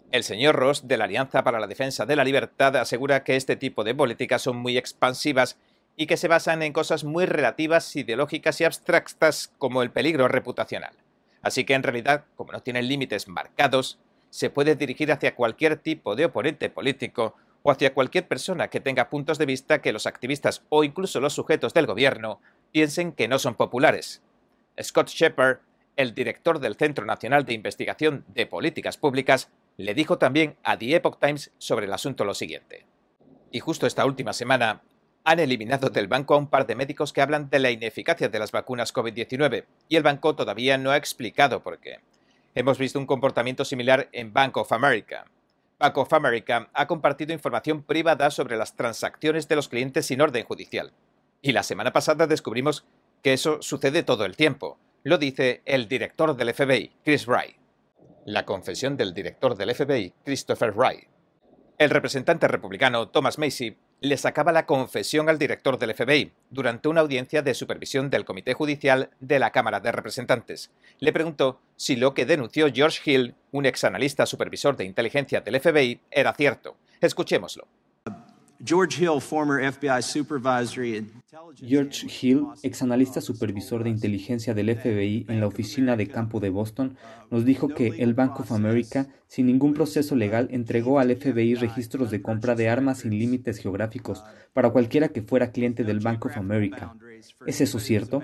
El 0.09 0.23
señor 0.23 0.55
Ross, 0.55 0.87
de 0.87 0.95
la 0.95 1.03
Alianza 1.03 1.43
para 1.43 1.59
la 1.59 1.67
Defensa 1.67 2.05
de 2.05 2.15
la 2.15 2.23
Libertad, 2.23 2.77
asegura 2.77 3.25
que 3.25 3.35
este 3.35 3.57
tipo 3.57 3.83
de 3.83 3.93
políticas 3.93 4.41
son 4.41 4.55
muy 4.55 4.77
expansivas 4.77 5.57
y 5.97 6.07
que 6.07 6.15
se 6.15 6.29
basan 6.29 6.63
en 6.63 6.71
cosas 6.71 7.03
muy 7.03 7.25
relativas, 7.25 7.93
ideológicas 7.93 8.61
y 8.61 8.63
abstractas 8.63 9.51
como 9.57 9.81
el 9.81 9.91
peligro 9.91 10.29
reputacional. 10.29 10.93
Así 11.41 11.65
que 11.65 11.73
en 11.73 11.83
realidad, 11.83 12.23
como 12.37 12.53
no 12.53 12.61
tienen 12.61 12.87
límites 12.87 13.27
marcados, 13.27 13.99
se 14.29 14.49
puede 14.49 14.75
dirigir 14.75 15.11
hacia 15.11 15.35
cualquier 15.35 15.75
tipo 15.75 16.15
de 16.15 16.25
oponente 16.25 16.69
político 16.69 17.35
o 17.63 17.71
hacia 17.71 17.93
cualquier 17.93 18.29
persona 18.29 18.69
que 18.69 18.79
tenga 18.79 19.09
puntos 19.09 19.37
de 19.37 19.45
vista 19.45 19.81
que 19.81 19.91
los 19.91 20.05
activistas 20.05 20.63
o 20.69 20.85
incluso 20.85 21.19
los 21.19 21.33
sujetos 21.33 21.73
del 21.73 21.85
gobierno 21.85 22.39
piensen 22.71 23.11
que 23.11 23.27
no 23.27 23.39
son 23.39 23.55
populares. 23.55 24.21
Scott 24.81 25.09
Shepard, 25.09 25.57
el 25.97 26.13
director 26.13 26.59
del 26.59 26.75
Centro 26.75 27.05
Nacional 27.05 27.43
de 27.43 27.53
Investigación 27.53 28.23
de 28.29 28.45
Políticas 28.45 28.95
Públicas, 28.97 29.49
le 29.77 29.93
dijo 29.93 30.17
también 30.17 30.57
a 30.63 30.77
The 30.77 30.95
Epoch 30.95 31.19
Times 31.19 31.51
sobre 31.59 31.85
el 31.85 31.93
asunto 31.93 32.25
lo 32.25 32.33
siguiente. 32.33 32.85
Y 33.51 33.59
justo 33.59 33.85
esta 33.85 34.05
última 34.05 34.33
semana 34.33 34.81
han 35.23 35.39
eliminado 35.39 35.89
del 35.89 36.07
banco 36.07 36.33
a 36.33 36.37
un 36.37 36.47
par 36.47 36.65
de 36.65 36.75
médicos 36.75 37.13
que 37.13 37.21
hablan 37.21 37.49
de 37.49 37.59
la 37.59 37.69
ineficacia 37.69 38.27
de 38.27 38.39
las 38.39 38.51
vacunas 38.51 38.93
COVID-19 38.93 39.65
y 39.87 39.95
el 39.95 40.03
banco 40.03 40.35
todavía 40.35 40.79
no 40.79 40.89
ha 40.89 40.97
explicado 40.97 41.61
por 41.61 41.79
qué. 41.79 41.99
Hemos 42.55 42.79
visto 42.79 42.97
un 42.97 43.05
comportamiento 43.05 43.65
similar 43.65 44.09
en 44.13 44.33
Bank 44.33 44.57
of 44.57 44.71
America. 44.71 45.25
Bank 45.77 45.95
of 45.97 46.11
America 46.11 46.69
ha 46.73 46.87
compartido 46.87 47.33
información 47.33 47.83
privada 47.83 48.31
sobre 48.31 48.57
las 48.57 48.75
transacciones 48.75 49.47
de 49.47 49.57
los 49.57 49.69
clientes 49.69 50.07
sin 50.07 50.21
orden 50.21 50.43
judicial. 50.43 50.91
Y 51.43 51.51
la 51.51 51.61
semana 51.61 51.93
pasada 51.93 52.25
descubrimos 52.25 52.83
que 53.21 53.33
eso 53.33 53.61
sucede 53.61 54.01
todo 54.01 54.25
el 54.25 54.35
tiempo, 54.35 54.79
lo 55.03 55.19
dice 55.19 55.61
el 55.65 55.87
director 55.87 56.35
del 56.35 56.53
FBI, 56.53 56.93
Chris 57.03 57.27
Wright 57.27 57.66
la 58.27 58.45
confesión 58.45 58.97
del 58.97 59.13
director 59.13 59.55
del 59.55 59.73
FBI, 59.73 60.13
Christopher 60.25 60.73
Wright. 60.73 61.07
El 61.77 61.89
representante 61.89 62.49
republicano 62.49 63.07
Thomas 63.07 63.37
Macy 63.37 63.77
le 64.01 64.17
sacaba 64.17 64.51
la 64.51 64.65
confesión 64.65 65.29
al 65.29 65.39
director 65.39 65.79
del 65.79 65.93
FBI 65.95 66.33
durante 66.49 66.89
una 66.89 66.99
audiencia 66.99 67.41
de 67.41 67.53
supervisión 67.53 68.09
del 68.09 68.25
Comité 68.25 68.53
Judicial 68.53 69.11
de 69.21 69.39
la 69.39 69.51
Cámara 69.51 69.79
de 69.79 69.93
Representantes. 69.93 70.71
Le 70.99 71.13
preguntó 71.13 71.61
si 71.77 71.95
lo 71.95 72.13
que 72.13 72.25
denunció 72.25 72.67
George 72.69 72.99
Hill, 73.09 73.35
un 73.51 73.65
exanalista 73.65 74.25
supervisor 74.25 74.75
de 74.75 74.83
inteligencia 74.83 75.39
del 75.39 75.61
FBI, 75.61 76.01
era 76.11 76.33
cierto. 76.33 76.75
Escuchémoslo. 76.99 77.65
George 78.63 79.03
Hill, 79.03 79.21
former 79.21 79.71
FBI 79.71 80.01
George 81.55 82.07
Hill, 82.07 82.47
ex 82.63 82.81
analista 82.81 83.21
supervisor 83.21 83.83
de 83.83 83.89
inteligencia 83.89 84.53
del 84.53 84.75
FBI 84.75 85.25
en 85.29 85.39
la 85.39 85.47
oficina 85.47 85.95
de 85.95 86.07
campo 86.07 86.39
de 86.39 86.49
Boston, 86.49 86.97
nos 87.29 87.45
dijo 87.45 87.67
que 87.67 87.87
el 87.99 88.13
Bank 88.13 88.39
of 88.39 88.51
America, 88.51 89.07
sin 89.27 89.45
ningún 89.45 89.73
proceso 89.73 90.15
legal, 90.15 90.47
entregó 90.51 90.99
al 90.99 91.15
FBI 91.15 91.55
registros 91.55 92.09
de 92.09 92.21
compra 92.21 92.55
de 92.55 92.69
armas 92.69 92.99
sin 92.99 93.11
límites 93.11 93.59
geográficos 93.59 94.23
para 94.53 94.71
cualquiera 94.71 95.09
que 95.09 95.21
fuera 95.21 95.51
cliente 95.51 95.83
del 95.83 95.99
Bank 95.99 96.25
of 96.25 96.37
America. 96.37 96.95
¿Es 97.45 97.61
eso 97.61 97.79
cierto? 97.79 98.23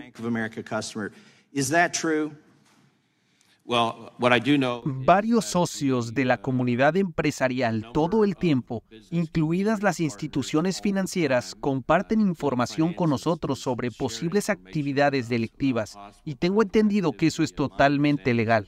Varios 3.65 5.45
socios 5.45 6.13
de 6.13 6.25
la 6.25 6.41
comunidad 6.41 6.97
empresarial 6.97 7.91
todo 7.93 8.25
el 8.25 8.35
tiempo, 8.35 8.83
incluidas 9.09 9.81
las 9.81 10.01
instituciones 10.01 10.81
financieras, 10.81 11.55
comparten 11.55 12.19
información 12.19 12.93
con 12.93 13.09
nosotros 13.09 13.59
sobre 13.59 13.89
posibles 13.89 14.49
actividades 14.49 15.29
delictivas 15.29 15.97
y 16.25 16.35
tengo 16.35 16.61
entendido 16.61 17.13
que 17.13 17.27
eso 17.27 17.41
es 17.41 17.55
totalmente 17.55 18.33
legal. 18.33 18.67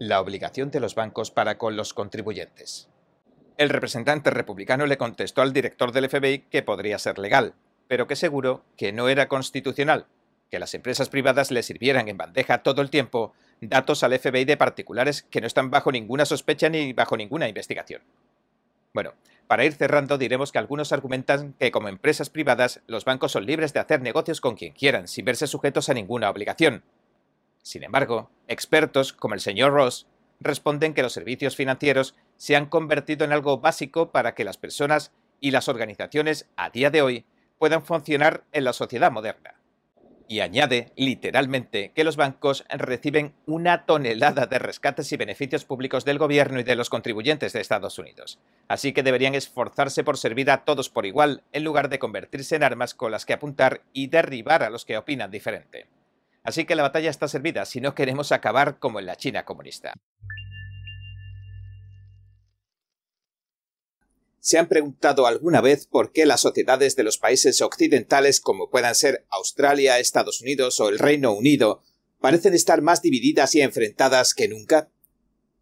La 0.00 0.20
obligación 0.20 0.70
de 0.72 0.80
los 0.80 0.96
bancos 0.96 1.30
para 1.30 1.56
con 1.56 1.76
los 1.76 1.94
contribuyentes. 1.94 2.88
El 3.56 3.68
representante 3.68 4.30
republicano 4.30 4.84
le 4.86 4.98
contestó 4.98 5.42
al 5.42 5.52
director 5.52 5.92
del 5.92 6.08
FBI 6.08 6.46
que 6.50 6.64
podría 6.64 6.98
ser 6.98 7.20
legal, 7.20 7.54
pero 7.86 8.08
que 8.08 8.16
seguro 8.16 8.64
que 8.76 8.92
no 8.92 9.08
era 9.08 9.28
constitucional, 9.28 10.08
que 10.50 10.58
las 10.58 10.74
empresas 10.74 11.08
privadas 11.08 11.52
le 11.52 11.62
sirvieran 11.62 12.08
en 12.08 12.16
bandeja 12.16 12.64
todo 12.64 12.82
el 12.82 12.90
tiempo 12.90 13.32
datos 13.60 14.02
al 14.02 14.18
FBI 14.18 14.44
de 14.44 14.56
particulares 14.56 15.22
que 15.30 15.40
no 15.40 15.46
están 15.46 15.70
bajo 15.70 15.92
ninguna 15.92 16.24
sospecha 16.24 16.68
ni 16.68 16.92
bajo 16.92 17.16
ninguna 17.16 17.48
investigación. 17.48 18.02
Bueno, 18.92 19.14
para 19.46 19.64
ir 19.64 19.74
cerrando 19.74 20.18
diremos 20.18 20.52
que 20.52 20.58
algunos 20.58 20.92
argumentan 20.92 21.54
que 21.54 21.70
como 21.70 21.88
empresas 21.88 22.30
privadas 22.30 22.80
los 22.86 23.04
bancos 23.04 23.32
son 23.32 23.46
libres 23.46 23.72
de 23.72 23.80
hacer 23.80 24.00
negocios 24.00 24.40
con 24.40 24.54
quien 24.54 24.72
quieran 24.72 25.08
sin 25.08 25.24
verse 25.24 25.46
sujetos 25.46 25.88
a 25.88 25.94
ninguna 25.94 26.30
obligación. 26.30 26.84
Sin 27.62 27.82
embargo, 27.82 28.30
expertos 28.46 29.12
como 29.12 29.34
el 29.34 29.40
señor 29.40 29.72
Ross 29.72 30.06
responden 30.40 30.94
que 30.94 31.02
los 31.02 31.12
servicios 31.12 31.56
financieros 31.56 32.14
se 32.36 32.56
han 32.56 32.66
convertido 32.66 33.24
en 33.24 33.32
algo 33.32 33.58
básico 33.58 34.10
para 34.10 34.34
que 34.34 34.44
las 34.44 34.58
personas 34.58 35.12
y 35.40 35.50
las 35.50 35.68
organizaciones 35.68 36.48
a 36.56 36.70
día 36.70 36.90
de 36.90 37.02
hoy 37.02 37.24
puedan 37.58 37.84
funcionar 37.84 38.44
en 38.52 38.64
la 38.64 38.72
sociedad 38.72 39.10
moderna 39.10 39.54
y 40.28 40.40
añade 40.40 40.92
literalmente 40.96 41.92
que 41.94 42.04
los 42.04 42.16
bancos 42.16 42.64
reciben 42.68 43.34
una 43.46 43.86
tonelada 43.86 44.46
de 44.46 44.58
rescates 44.58 45.12
y 45.12 45.16
beneficios 45.16 45.64
públicos 45.64 46.04
del 46.04 46.18
gobierno 46.18 46.60
y 46.60 46.62
de 46.62 46.76
los 46.76 46.90
contribuyentes 46.90 47.52
de 47.52 47.60
Estados 47.60 47.98
Unidos. 47.98 48.38
Así 48.68 48.92
que 48.92 49.02
deberían 49.02 49.34
esforzarse 49.34 50.04
por 50.04 50.18
servir 50.18 50.50
a 50.50 50.64
todos 50.64 50.88
por 50.88 51.06
igual 51.06 51.42
en 51.52 51.64
lugar 51.64 51.88
de 51.88 51.98
convertirse 51.98 52.56
en 52.56 52.64
armas 52.64 52.94
con 52.94 53.12
las 53.12 53.26
que 53.26 53.32
apuntar 53.32 53.82
y 53.92 54.06
derribar 54.06 54.62
a 54.62 54.70
los 54.70 54.84
que 54.84 54.96
opinan 54.96 55.30
diferente. 55.30 55.86
Así 56.42 56.66
que 56.66 56.74
la 56.74 56.82
batalla 56.82 57.10
está 57.10 57.26
servida 57.26 57.64
si 57.64 57.80
no 57.80 57.94
queremos 57.94 58.30
acabar 58.30 58.78
como 58.78 59.00
en 59.00 59.06
la 59.06 59.16
China 59.16 59.44
comunista. 59.44 59.94
¿Se 64.44 64.58
han 64.58 64.68
preguntado 64.68 65.26
alguna 65.26 65.62
vez 65.62 65.86
por 65.86 66.12
qué 66.12 66.26
las 66.26 66.42
sociedades 66.42 66.96
de 66.96 67.02
los 67.02 67.16
países 67.16 67.62
occidentales, 67.62 68.40
como 68.40 68.68
puedan 68.68 68.94
ser 68.94 69.24
Australia, 69.30 69.98
Estados 69.98 70.42
Unidos 70.42 70.78
o 70.80 70.90
el 70.90 70.98
Reino 70.98 71.32
Unido, 71.32 71.80
parecen 72.20 72.52
estar 72.52 72.82
más 72.82 73.00
divididas 73.00 73.54
y 73.54 73.62
enfrentadas 73.62 74.34
que 74.34 74.48
nunca? 74.48 74.90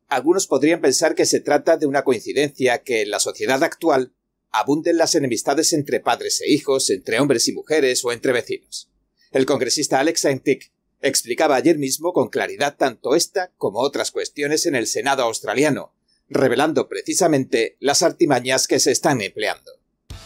Algunos 0.08 0.48
podrían 0.48 0.80
pensar 0.80 1.14
que 1.14 1.26
se 1.26 1.38
trata 1.38 1.76
de 1.76 1.86
una 1.86 2.02
coincidencia 2.02 2.82
que 2.82 3.02
en 3.02 3.12
la 3.12 3.20
sociedad 3.20 3.62
actual 3.62 4.14
abunden 4.50 4.96
las 4.96 5.14
enemistades 5.14 5.72
entre 5.72 6.00
padres 6.00 6.40
e 6.40 6.50
hijos, 6.50 6.90
entre 6.90 7.20
hombres 7.20 7.46
y 7.46 7.52
mujeres 7.52 8.04
o 8.04 8.10
entre 8.10 8.32
vecinos. 8.32 8.90
El 9.30 9.46
congresista 9.46 10.00
Alex 10.00 10.24
Antic 10.24 10.72
explicaba 11.02 11.54
ayer 11.54 11.78
mismo 11.78 12.12
con 12.12 12.30
claridad 12.30 12.76
tanto 12.76 13.14
esta 13.14 13.52
como 13.58 13.78
otras 13.78 14.10
cuestiones 14.10 14.66
en 14.66 14.74
el 14.74 14.88
Senado 14.88 15.22
australiano, 15.22 15.94
revelando 16.32 16.88
precisamente 16.88 17.76
las 17.80 18.02
artimañas 18.02 18.66
que 18.66 18.78
se 18.78 18.92
están 18.92 19.20
empleando. 19.20 19.72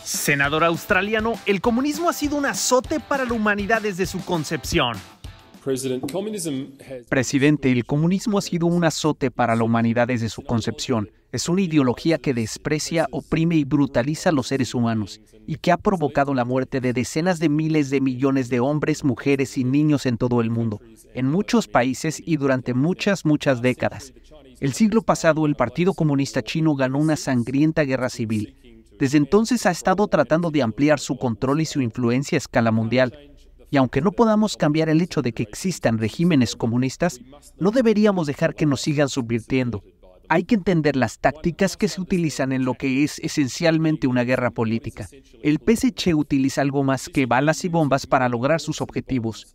Senador 0.05 0.65
australiano, 0.65 1.35
el 1.47 1.61
comunismo 1.61 2.09
ha 2.09 2.13
sido 2.13 2.37
un 2.37 2.47
azote 2.47 3.01
para 3.01 3.25
la 3.25 3.33
humanidad 3.33 3.83
desde 3.83 4.07
su 4.07 4.25
concepción. 4.25 4.97
Presidente, 7.09 7.73
el 7.73 7.85
comunismo 7.85 8.39
ha 8.39 8.43
sido 8.43 8.67
un 8.67 8.85
azote 8.85 9.33
para 9.33 9.57
la 9.57 9.65
humanidad 9.65 10.07
desde 10.07 10.29
su 10.29 10.43
concepción. 10.43 11.11
Es 11.33 11.49
una 11.49 11.63
ideología 11.63 12.19
que 12.19 12.35
desprecia, 12.35 13.09
oprime 13.11 13.57
y 13.57 13.65
brutaliza 13.65 14.29
a 14.29 14.33
los 14.33 14.47
seres 14.47 14.75
humanos 14.75 15.21
y 15.45 15.57
que 15.57 15.73
ha 15.73 15.77
provocado 15.77 16.35
la 16.35 16.45
muerte 16.45 16.81
de 16.81 16.93
decenas 16.93 17.41
de 17.41 17.49
miles 17.49 17.91
de 17.91 18.01
millones 18.01 18.49
de 18.49 18.61
hombres, 18.61 19.03
mujeres 19.03 19.59
y 19.59 19.65
niños 19.65 20.07
en 20.07 20.19
todo 20.19 20.41
el 20.41 20.51
mundo, 20.51 20.81
en 21.15 21.27
muchos 21.27 21.67
países 21.67 22.23
y 22.25 22.37
durante 22.37 22.73
muchas, 22.73 23.25
muchas 23.25 23.61
décadas. 23.61 24.13
El 24.59 24.73
siglo 24.73 25.03
pasado 25.03 25.45
el 25.45 25.55
Partido 25.55 25.93
Comunista 25.93 26.43
Chino 26.43 26.75
ganó 26.75 26.99
una 26.99 27.17
sangrienta 27.17 27.83
guerra 27.83 28.09
civil. 28.09 28.85
Desde 28.99 29.19
entonces 29.19 29.67
ha 29.67 29.71
estado 29.71 30.09
tratando 30.09 30.51
de 30.51 30.63
ampliar 30.63 30.99
su 30.99 31.19
control 31.19 31.61
y 31.61 31.67
su 31.67 31.83
influencia 31.83 32.37
a 32.37 32.39
escala 32.39 32.73
mundial. 32.73 33.13
Y 33.71 33.77
aunque 33.77 34.01
no 34.01 34.13
podamos 34.13 34.57
cambiar 34.57 34.89
el 34.89 35.03
hecho 35.03 35.21
de 35.21 35.33
que 35.33 35.43
existan 35.43 35.99
regímenes 35.99 36.57
comunistas, 36.57 37.21
no 37.59 37.71
deberíamos 37.71 38.27
dejar 38.27 38.55
que 38.55 38.65
nos 38.65 38.81
sigan 38.81 39.11
subvirtiendo. 39.11 39.83
Hay 40.31 40.45
que 40.45 40.55
entender 40.55 40.97
las 40.97 41.19
tácticas 41.19 41.77
que 41.77 41.89
se 41.89 42.01
utilizan 42.01 42.53
en 42.53 42.65
lo 42.65 42.75
que 42.75 43.05
es 43.05 43.19
esencialmente 43.19 44.07
una 44.07 44.25
guerra 44.25 44.51
política. 44.51 45.07
El 45.43 45.59
PSC 45.59 46.15
utiliza 46.15 46.63
algo 46.63 46.83
más 46.83 47.11
que 47.11 47.27
balas 47.27 47.65
y 47.65 47.69
bombas 47.69 48.07
para 48.07 48.31
lograr 48.31 48.63
sus 48.63 48.81
objetivos. 48.81 49.55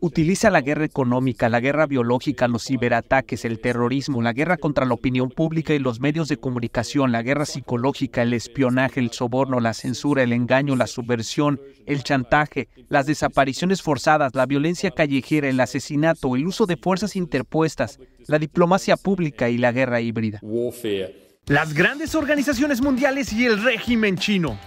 Utiliza 0.00 0.50
la 0.50 0.60
guerra 0.60 0.84
económica, 0.84 1.48
la 1.48 1.60
guerra 1.60 1.86
biológica, 1.86 2.48
los 2.48 2.64
ciberataques, 2.64 3.44
el 3.44 3.60
terrorismo, 3.60 4.22
la 4.22 4.32
guerra 4.32 4.56
contra 4.56 4.84
la 4.84 4.94
opinión 4.94 5.30
pública 5.30 5.74
y 5.74 5.78
los 5.78 6.00
medios 6.00 6.28
de 6.28 6.36
comunicación, 6.36 7.12
la 7.12 7.22
guerra 7.22 7.46
psicológica, 7.46 8.22
el 8.22 8.32
espionaje, 8.32 9.00
el 9.00 9.10
soborno, 9.10 9.60
la 9.60 9.74
censura, 9.74 10.22
el 10.22 10.32
engaño, 10.32 10.76
la 10.76 10.86
subversión, 10.86 11.60
el 11.86 12.02
chantaje, 12.02 12.68
las 12.88 13.06
desapariciones 13.06 13.82
forzadas, 13.82 14.34
la 14.34 14.46
violencia 14.46 14.90
callejera, 14.90 15.48
el 15.48 15.60
asesinato, 15.60 16.36
el 16.36 16.46
uso 16.46 16.66
de 16.66 16.76
fuerzas 16.76 17.16
interpuestas, 17.16 17.98
la 18.26 18.38
diplomacia 18.38 18.96
pública 18.96 19.48
y 19.48 19.58
la 19.58 19.72
guerra 19.72 20.00
híbrida. 20.00 20.40
Las 21.46 21.74
grandes 21.74 22.14
organizaciones 22.14 22.80
mundiales 22.80 23.32
y 23.32 23.46
el 23.46 23.62
régimen 23.62 24.16
chino. 24.16 24.58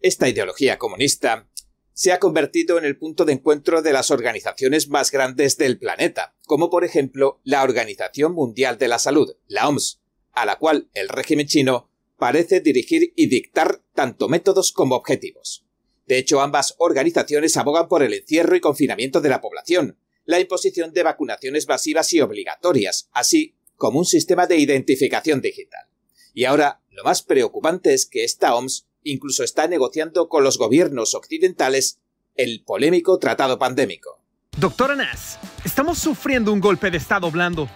Esta 0.00 0.28
ideología 0.28 0.76
comunista 0.76 1.46
se 1.94 2.12
ha 2.12 2.18
convertido 2.18 2.76
en 2.76 2.84
el 2.84 2.98
punto 2.98 3.24
de 3.24 3.32
encuentro 3.32 3.80
de 3.80 3.92
las 3.92 4.10
organizaciones 4.10 4.88
más 4.88 5.12
grandes 5.12 5.56
del 5.56 5.78
planeta, 5.78 6.36
como 6.44 6.68
por 6.68 6.84
ejemplo 6.84 7.40
la 7.44 7.62
Organización 7.62 8.32
Mundial 8.32 8.78
de 8.78 8.88
la 8.88 8.98
Salud, 8.98 9.36
la 9.46 9.68
OMS, 9.68 10.02
a 10.32 10.44
la 10.44 10.56
cual 10.56 10.90
el 10.92 11.08
régimen 11.08 11.46
chino 11.46 11.88
parece 12.18 12.60
dirigir 12.60 13.12
y 13.14 13.28
dictar 13.28 13.80
tanto 13.94 14.28
métodos 14.28 14.72
como 14.72 14.96
objetivos. 14.96 15.64
De 16.06 16.18
hecho, 16.18 16.40
ambas 16.40 16.74
organizaciones 16.78 17.56
abogan 17.56 17.88
por 17.88 18.02
el 18.02 18.12
encierro 18.12 18.56
y 18.56 18.60
confinamiento 18.60 19.20
de 19.20 19.28
la 19.28 19.40
población, 19.40 19.98
la 20.24 20.40
imposición 20.40 20.92
de 20.92 21.02
vacunaciones 21.04 21.68
masivas 21.68 22.12
y 22.12 22.20
obligatorias, 22.20 23.08
así 23.12 23.56
como 23.76 24.00
un 24.00 24.04
sistema 24.04 24.46
de 24.46 24.56
identificación 24.56 25.40
digital. 25.40 25.86
Y 26.34 26.44
ahora, 26.44 26.82
lo 26.90 27.04
más 27.04 27.22
preocupante 27.22 27.94
es 27.94 28.06
que 28.06 28.24
esta 28.24 28.54
OMS 28.54 28.88
incluso 29.04 29.44
está 29.44 29.68
negociando 29.68 30.28
con 30.28 30.42
los 30.42 30.58
gobiernos 30.58 31.14
occidentales 31.14 32.00
el 32.34 32.64
polémico 32.64 33.18
tratado 33.18 33.58
pandémico. 33.58 34.20
Doctor 34.58 34.92
Anas, 34.92 35.38
estamos 35.64 35.98
sufriendo 35.98 36.52
un 36.52 36.60
golpe 36.60 36.90
de 36.90 36.96
Estado 36.96 37.30
blando. 37.30 37.68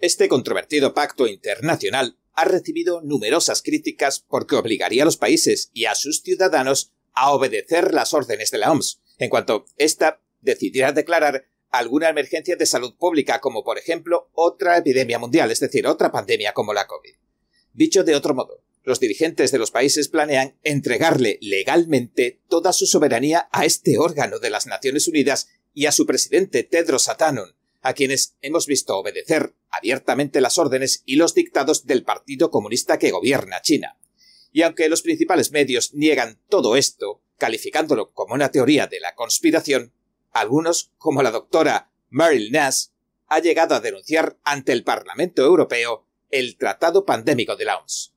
Este 0.00 0.28
controvertido 0.28 0.92
pacto 0.92 1.26
internacional 1.26 2.18
ha 2.34 2.44
recibido 2.44 3.00
numerosas 3.02 3.62
críticas 3.62 4.24
porque 4.28 4.56
obligaría 4.56 5.02
a 5.02 5.06
los 5.06 5.16
países 5.16 5.70
y 5.72 5.84
a 5.84 5.94
sus 5.94 6.22
ciudadanos 6.22 6.92
a 7.12 7.32
obedecer 7.32 7.92
las 7.92 8.14
órdenes 8.14 8.50
de 8.50 8.58
la 8.58 8.72
OMS, 8.72 9.00
en 9.18 9.30
cuanto 9.30 9.66
ésta 9.76 10.20
decidiera 10.40 10.92
declarar 10.92 11.46
alguna 11.70 12.08
emergencia 12.08 12.56
de 12.56 12.66
salud 12.66 12.94
pública, 12.96 13.40
como 13.40 13.64
por 13.64 13.78
ejemplo 13.78 14.30
otra 14.32 14.76
epidemia 14.76 15.18
mundial, 15.18 15.50
es 15.50 15.60
decir, 15.60 15.86
otra 15.86 16.10
pandemia 16.10 16.52
como 16.52 16.72
la 16.72 16.86
COVID. 16.86 17.14
Dicho 17.72 18.04
de 18.04 18.14
otro 18.14 18.34
modo, 18.34 18.62
los 18.84 19.00
dirigentes 19.00 19.52
de 19.52 19.58
los 19.58 19.70
países 19.70 20.08
planean 20.08 20.56
entregarle 20.62 21.38
legalmente 21.40 22.40
toda 22.48 22.72
su 22.72 22.86
soberanía 22.86 23.48
a 23.52 23.64
este 23.64 23.98
órgano 23.98 24.38
de 24.38 24.50
las 24.50 24.66
Naciones 24.66 25.08
Unidas 25.08 25.48
y 25.74 25.86
a 25.86 25.92
su 25.92 26.06
presidente 26.06 26.64
Tedros 26.64 27.08
Adhanom, 27.08 27.50
a 27.80 27.94
quienes 27.94 28.36
hemos 28.42 28.66
visto 28.66 28.96
obedecer 28.96 29.54
abiertamente 29.70 30.40
las 30.40 30.58
órdenes 30.58 31.02
y 31.06 31.16
los 31.16 31.34
dictados 31.34 31.86
del 31.86 32.04
Partido 32.04 32.50
Comunista 32.50 32.98
que 32.98 33.10
gobierna 33.10 33.62
China. 33.62 33.98
Y 34.52 34.62
aunque 34.62 34.88
los 34.88 35.02
principales 35.02 35.50
medios 35.50 35.94
niegan 35.94 36.38
todo 36.48 36.76
esto, 36.76 37.22
calificándolo 37.38 38.12
como 38.12 38.34
una 38.34 38.50
teoría 38.50 38.86
de 38.86 39.00
la 39.00 39.14
conspiración, 39.14 39.92
algunos, 40.32 40.92
como 40.98 41.22
la 41.22 41.30
doctora 41.30 41.90
Meryl 42.10 42.52
Nash, 42.52 42.86
ha 43.28 43.40
llegado 43.40 43.74
a 43.74 43.80
denunciar 43.80 44.38
ante 44.44 44.72
el 44.72 44.84
Parlamento 44.84 45.42
Europeo 45.42 46.06
el 46.30 46.56
Tratado 46.56 47.06
Pandémico 47.06 47.56
de 47.56 47.64
la 47.64 47.78
OMS. 47.78 48.11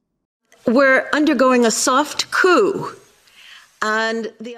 We're 0.68 1.08
undergoing 1.14 1.64
a 1.64 1.70
soft 1.70 2.32
coup 2.32 2.96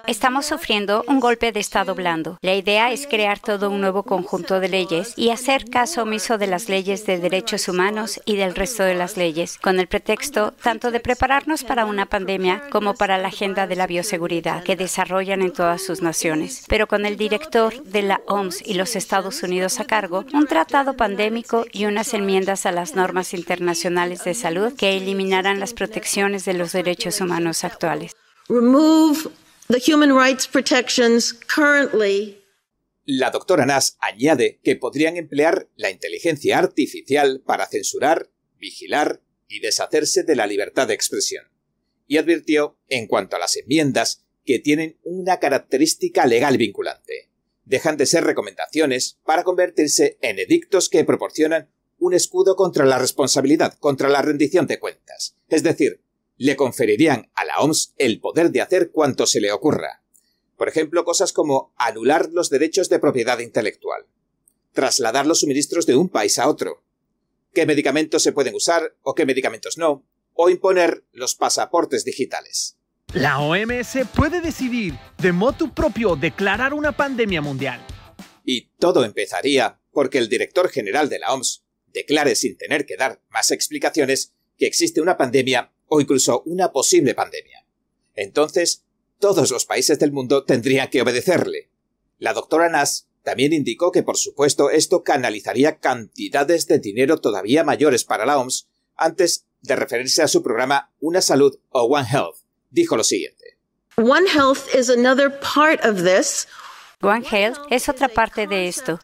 Estamos 0.05 0.45
sufriendo 0.45 1.03
un 1.07 1.19
golpe 1.19 1.51
de 1.51 1.59
Estado 1.59 1.95
blando. 1.95 2.37
La 2.41 2.55
idea 2.55 2.91
es 2.91 3.07
crear 3.07 3.39
todo 3.39 3.69
un 3.69 3.81
nuevo 3.81 4.03
conjunto 4.03 4.59
de 4.61 4.69
leyes 4.69 5.13
y 5.17 5.31
hacer 5.31 5.69
caso 5.69 6.03
omiso 6.03 6.37
de 6.37 6.47
las 6.47 6.69
leyes 6.69 7.05
de 7.05 7.19
derechos 7.19 7.67
humanos 7.67 8.21
y 8.25 8.37
del 8.37 8.55
resto 8.55 8.83
de 8.83 8.95
las 8.95 9.17
leyes, 9.17 9.57
con 9.57 9.79
el 9.79 9.87
pretexto 9.87 10.53
tanto 10.63 10.91
de 10.91 11.01
prepararnos 11.01 11.65
para 11.65 11.85
una 11.85 12.05
pandemia 12.05 12.63
como 12.69 12.93
para 12.93 13.17
la 13.17 13.27
agenda 13.27 13.67
de 13.67 13.75
la 13.75 13.87
bioseguridad 13.87 14.63
que 14.63 14.77
desarrollan 14.77 15.41
en 15.41 15.51
todas 15.51 15.83
sus 15.83 16.01
naciones. 16.01 16.63
Pero 16.69 16.87
con 16.87 17.05
el 17.05 17.17
director 17.17 17.83
de 17.83 18.03
la 18.03 18.21
OMS 18.27 18.61
y 18.65 18.75
los 18.75 18.95
Estados 18.95 19.43
Unidos 19.43 19.79
a 19.79 19.85
cargo, 19.85 20.23
un 20.33 20.47
tratado 20.47 20.95
pandémico 20.95 21.65
y 21.73 21.85
unas 21.85 22.13
enmiendas 22.13 22.65
a 22.65 22.71
las 22.71 22.95
normas 22.95 23.33
internacionales 23.33 24.23
de 24.23 24.33
salud 24.33 24.73
que 24.73 24.95
eliminarán 24.95 25.59
las 25.59 25.73
protecciones 25.73 26.45
de 26.45 26.53
los 26.53 26.71
derechos 26.71 27.19
humanos 27.19 27.63
actuales 27.63 28.15
remove 28.49 29.29
the 29.67 29.79
human 29.79 30.13
rights 30.13 30.47
protections 30.47 31.33
currently. 31.33 32.43
La 33.05 33.29
doctora 33.29 33.65
Nass 33.65 33.97
añade 34.01 34.59
que 34.63 34.75
podrían 34.75 35.15
emplear 35.15 35.69
la 35.75 35.91
inteligencia 35.91 36.57
artificial 36.57 37.41
para 37.45 37.67
censurar, 37.67 38.29
vigilar 38.57 39.21
y 39.47 39.59
deshacerse 39.59 40.23
de 40.23 40.35
la 40.35 40.45
libertad 40.45 40.87
de 40.87 40.93
expresión. 40.93 41.45
Y 42.05 42.17
advirtió, 42.17 42.77
en 42.89 43.07
cuanto 43.07 43.35
a 43.35 43.39
las 43.39 43.55
enmiendas, 43.55 44.25
que 44.45 44.59
tienen 44.59 44.97
una 45.03 45.39
característica 45.39 46.25
legal 46.25 46.57
vinculante. 46.57 47.29
Dejan 47.65 47.97
de 47.97 48.05
ser 48.05 48.23
recomendaciones 48.23 49.19
para 49.25 49.43
convertirse 49.43 50.17
en 50.21 50.39
edictos 50.39 50.89
que 50.89 51.03
proporcionan 51.03 51.69
un 51.99 52.13
escudo 52.13 52.55
contra 52.55 52.85
la 52.85 52.97
responsabilidad, 52.97 53.77
contra 53.79 54.09
la 54.09 54.21
rendición 54.21 54.67
de 54.67 54.79
cuentas. 54.79 55.35
Es 55.49 55.63
decir, 55.63 56.01
le 56.37 56.55
conferirían 56.55 57.31
a 57.33 57.45
la 57.45 57.59
OMS 57.59 57.93
el 57.97 58.19
poder 58.19 58.51
de 58.51 58.61
hacer 58.61 58.91
cuanto 58.91 59.25
se 59.25 59.41
le 59.41 59.51
ocurra. 59.51 60.03
Por 60.55 60.69
ejemplo, 60.69 61.03
cosas 61.03 61.33
como 61.33 61.73
anular 61.77 62.29
los 62.31 62.49
derechos 62.49 62.89
de 62.89 62.99
propiedad 62.99 63.39
intelectual, 63.39 64.05
trasladar 64.73 65.27
los 65.27 65.41
suministros 65.41 65.85
de 65.85 65.95
un 65.95 66.09
país 66.09 66.39
a 66.39 66.47
otro, 66.47 66.83
qué 67.53 67.65
medicamentos 67.65 68.23
se 68.23 68.31
pueden 68.31 68.55
usar 68.55 68.95
o 69.01 69.15
qué 69.15 69.25
medicamentos 69.25 69.77
no, 69.77 70.05
o 70.33 70.49
imponer 70.49 71.03
los 71.11 71.35
pasaportes 71.35 72.05
digitales. 72.05 72.77
La 73.13 73.39
OMS 73.39 73.99
puede 74.15 74.41
decidir 74.41 74.93
de 75.17 75.31
motu 75.31 75.73
propio 75.73 76.15
declarar 76.15 76.73
una 76.73 76.91
pandemia 76.91 77.41
mundial. 77.41 77.85
Y 78.43 78.69
todo 78.77 79.03
empezaría 79.05 79.79
porque 79.91 80.17
el 80.17 80.29
director 80.29 80.69
general 80.69 81.09
de 81.09 81.19
la 81.19 81.33
OMS 81.33 81.65
declare 81.87 82.35
sin 82.35 82.57
tener 82.57 82.85
que 82.85 82.97
dar 82.97 83.21
más 83.29 83.51
explicaciones 83.51 84.33
que 84.57 84.67
existe 84.67 85.01
una 85.01 85.17
pandemia 85.17 85.73
o 85.87 86.01
incluso 86.01 86.43
una 86.45 86.71
posible 86.71 87.15
pandemia. 87.15 87.65
Entonces, 88.15 88.83
todos 89.19 89.51
los 89.51 89.65
países 89.65 89.99
del 89.99 90.11
mundo 90.11 90.43
tendrían 90.43 90.89
que 90.89 91.01
obedecerle. 91.01 91.69
La 92.19 92.33
doctora 92.33 92.69
Nass 92.69 93.07
también 93.23 93.53
indicó 93.53 93.91
que, 93.91 94.03
por 94.03 94.17
supuesto, 94.17 94.69
esto 94.69 95.03
canalizaría 95.03 95.79
cantidades 95.79 96.67
de 96.67 96.79
dinero 96.79 97.17
todavía 97.17 97.63
mayores 97.63 98.03
para 98.03 98.25
la 98.25 98.39
OMS 98.39 98.69
antes 98.95 99.45
de 99.61 99.75
referirse 99.75 100.23
a 100.23 100.27
su 100.27 100.41
programa 100.41 100.91
Una 100.99 101.21
Salud 101.21 101.57
o 101.69 101.83
One 101.83 102.07
Health. 102.09 102.37
Dijo 102.69 102.95
lo 102.95 103.03
siguiente. 103.03 103.57
One 103.97 104.27
Health 104.29 104.73
is 104.75 104.89
another 104.89 105.31
part 105.39 105.83
of 105.83 106.03
this. 106.03 106.47
One 107.01 107.23
Health 107.29 107.57
es 107.69 107.89
otra 107.89 108.07
parte 108.07 108.47
de 108.47 108.67
esto. 108.67 108.99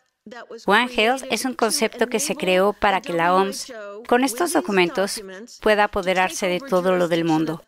One 0.66 0.90
Health 0.90 1.24
es 1.32 1.44
un 1.44 1.54
concepto 1.54 2.08
que 2.08 2.22
se 2.22 2.36
creó 2.36 2.72
para 2.72 3.02
que 3.02 3.12
la 3.12 3.36
OMS, 3.36 3.74
con 4.08 4.24
estos 4.24 4.54
documentos, 4.54 5.22
pueda 5.62 5.86
apoderarse 5.86 6.48
de 6.48 6.62
todo 6.62 6.96
lo 6.96 7.10
del 7.10 7.26
mundo, 7.26 7.62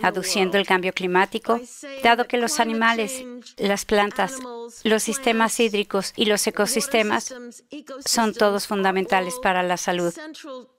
aduciendo 0.00 0.58
el 0.58 0.66
cambio 0.66 0.92
climático, 0.92 1.60
dado 2.04 2.28
que 2.28 2.36
los 2.36 2.60
animales, 2.60 3.24
las 3.56 3.84
plantas, 3.84 4.36
los 4.84 5.02
sistemas 5.02 5.58
hídricos 5.58 6.12
y 6.14 6.26
los 6.26 6.46
ecosistemas 6.46 7.34
son 8.04 8.32
todos 8.32 8.68
fundamentales 8.68 9.34
para 9.42 9.64
la 9.64 9.76
salud. 9.76 10.14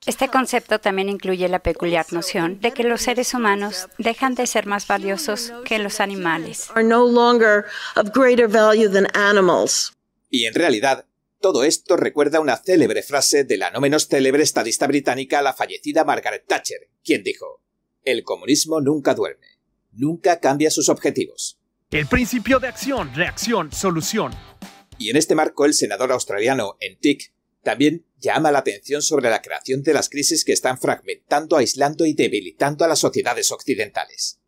Este 0.06 0.30
concepto 0.30 0.80
también 0.80 1.10
incluye 1.10 1.50
la 1.50 1.60
peculiar 1.60 2.06
noción 2.12 2.62
de 2.62 2.72
que 2.72 2.86
los 2.86 3.02
seres 3.02 3.34
humanos 3.34 3.90
dejan 3.98 4.36
de 4.36 4.48
ser 4.48 4.68
más 4.68 4.88
valiosos 4.88 5.52
que 5.66 5.80
los 5.80 6.00
animales. 6.00 6.70
Y 10.32 10.46
en 10.46 10.54
realidad, 10.54 11.06
todo 11.40 11.64
esto 11.64 11.96
recuerda 11.96 12.40
una 12.40 12.58
célebre 12.58 13.02
frase 13.02 13.44
de 13.44 13.58
la 13.58 13.72
no 13.72 13.80
menos 13.80 14.08
célebre 14.08 14.44
estadista 14.44 14.88
británica, 14.88 15.42
la 15.42 15.54
fallecida 15.54 16.04
Margaret 16.04 16.46
Thatcher, 16.46 16.90
quien 17.04 17.24
dijo, 17.24 17.62
El 18.04 18.24
comunismo 18.24 18.82
nunca 18.82 19.14
duerme, 19.16 19.60
nunca 19.92 20.40
cambia 20.40 20.70
sus 20.70 20.90
objetivos. 20.90 21.60
El 21.92 22.08
principio 22.08 22.60
de 22.60 22.68
acción, 22.68 23.14
reacción, 23.16 23.72
solución. 23.72 24.34
Y 24.98 25.10
en 25.10 25.16
este 25.16 25.34
marco 25.34 25.66
el 25.66 25.74
senador 25.74 26.12
australiano 26.12 26.76
Entic 26.82 27.34
también 27.64 28.06
llama 28.18 28.52
la 28.52 28.60
atención 28.60 29.02
sobre 29.02 29.30
la 29.30 29.42
creación 29.42 29.82
de 29.82 29.94
las 29.94 30.10
crisis 30.10 30.44
que 30.44 30.54
están 30.54 30.78
fragmentando, 30.78 31.58
aislando 31.58 32.06
y 32.06 32.14
debilitando 32.14 32.86
a 32.86 32.88
las 32.88 33.00
sociedades 33.00 33.52
occidentales. 33.52 34.39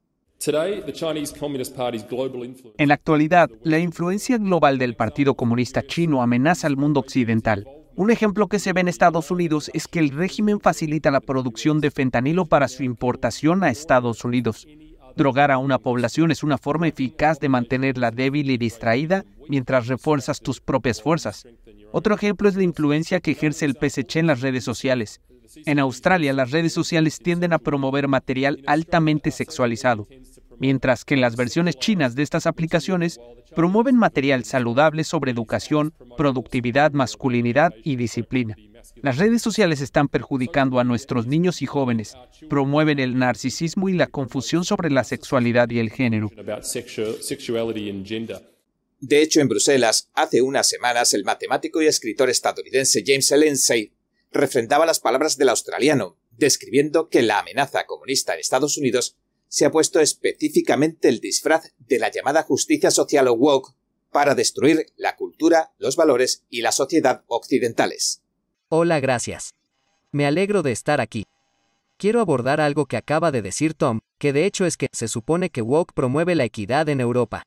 En 2.77 2.87
la 2.87 2.93
actualidad, 2.93 3.49
la 3.63 3.77
influencia 3.77 4.37
global 4.37 4.77
del 4.79 4.95
Partido 4.95 5.35
Comunista 5.35 5.83
Chino 5.83 6.23
amenaza 6.23 6.65
al 6.65 6.77
mundo 6.77 6.99
occidental. 6.99 7.67
Un 7.95 8.09
ejemplo 8.09 8.47
que 8.47 8.57
se 8.57 8.73
ve 8.73 8.81
en 8.81 8.87
Estados 8.87 9.29
Unidos 9.29 9.69
es 9.73 9.87
que 9.87 9.99
el 9.99 10.09
régimen 10.09 10.59
facilita 10.59 11.11
la 11.11 11.19
producción 11.19 11.79
de 11.79 11.91
fentanilo 11.91 12.45
para 12.45 12.67
su 12.67 12.83
importación 12.83 13.63
a 13.63 13.69
Estados 13.69 14.23
Unidos. 14.25 14.67
Drogar 15.15 15.51
a 15.51 15.59
una 15.59 15.77
población 15.77 16.31
es 16.31 16.41
una 16.41 16.57
forma 16.57 16.87
eficaz 16.87 17.39
de 17.39 17.49
mantenerla 17.49 18.09
débil 18.09 18.49
y 18.49 18.57
distraída 18.57 19.25
mientras 19.47 19.87
refuerzas 19.87 20.39
tus 20.39 20.59
propias 20.59 21.01
fuerzas. 21.01 21.45
Otro 21.91 22.15
ejemplo 22.15 22.49
es 22.49 22.55
la 22.55 22.63
influencia 22.63 23.19
que 23.19 23.31
ejerce 23.31 23.65
el 23.65 23.75
PSC 23.75 24.19
en 24.19 24.27
las 24.27 24.41
redes 24.41 24.63
sociales. 24.63 25.21
En 25.65 25.79
Australia, 25.79 26.33
las 26.33 26.51
redes 26.51 26.73
sociales 26.73 27.19
tienden 27.19 27.53
a 27.53 27.59
promover 27.59 28.07
material 28.07 28.61
altamente 28.65 29.31
sexualizado 29.31 30.07
mientras 30.61 31.05
que 31.05 31.17
las 31.17 31.35
versiones 31.35 31.75
chinas 31.75 32.13
de 32.13 32.21
estas 32.21 32.45
aplicaciones 32.45 33.19
promueven 33.55 33.95
material 33.95 34.45
saludable 34.45 35.03
sobre 35.03 35.31
educación, 35.31 35.91
productividad, 36.15 36.91
masculinidad 36.91 37.73
y 37.83 37.95
disciplina. 37.95 38.55
Las 39.01 39.17
redes 39.17 39.41
sociales 39.41 39.81
están 39.81 40.07
perjudicando 40.07 40.79
a 40.79 40.83
nuestros 40.83 41.25
niños 41.25 41.63
y 41.63 41.65
jóvenes, 41.65 42.15
promueven 42.47 42.99
el 42.99 43.17
narcisismo 43.17 43.89
y 43.89 43.93
la 43.93 44.05
confusión 44.05 44.63
sobre 44.63 44.91
la 44.91 45.03
sexualidad 45.03 45.67
y 45.71 45.79
el 45.79 45.89
género. 45.89 46.29
De 48.99 49.21
hecho, 49.23 49.41
en 49.41 49.47
Bruselas, 49.47 50.09
hace 50.13 50.43
unas 50.43 50.69
semanas, 50.69 51.15
el 51.15 51.23
matemático 51.23 51.81
y 51.81 51.87
escritor 51.87 52.29
estadounidense 52.29 53.03
James 53.03 53.31
Lindsay 53.31 53.91
refrendaba 54.31 54.85
las 54.85 54.99
palabras 54.99 55.37
del 55.37 55.49
australiano, 55.49 56.17
describiendo 56.31 57.09
que 57.09 57.21
la 57.21 57.39
amenaza 57.39 57.85
comunista 57.85 58.33
en 58.33 58.39
Estados 58.39 58.77
Unidos 58.77 59.17
se 59.47 59.65
ha 59.65 59.71
puesto 59.71 59.99
específicamente 59.99 61.09
el 61.09 61.19
disfraz 61.19 61.73
de 61.79 61.99
la 61.99 62.09
llamada 62.09 62.43
justicia 62.43 62.89
social 62.89 63.27
o 63.27 63.33
woke 63.33 63.73
para 64.11 64.35
destruir 64.35 64.85
la 64.95 65.15
cultura, 65.15 65.73
los 65.77 65.95
valores 65.95 66.45
y 66.49 66.61
la 66.61 66.71
sociedad 66.71 67.23
occidentales. 67.27 68.21
Hola, 68.69 68.99
gracias. 68.99 69.53
Me 70.11 70.25
alegro 70.25 70.63
de 70.63 70.71
estar 70.71 71.01
aquí. 71.01 71.25
Quiero 71.97 72.19
abordar 72.19 72.61
algo 72.61 72.85
que 72.85 72.97
acaba 72.97 73.31
de 73.31 73.41
decir 73.41 73.73
Tom, 73.73 73.99
que 74.17 74.33
de 74.33 74.45
hecho 74.45 74.65
es 74.65 74.77
que 74.77 74.87
se 74.91 75.07
supone 75.07 75.49
que 75.49 75.61
woke 75.61 75.93
promueve 75.93 76.35
la 76.35 76.45
equidad 76.45 76.89
en 76.89 76.99
Europa. 76.99 77.43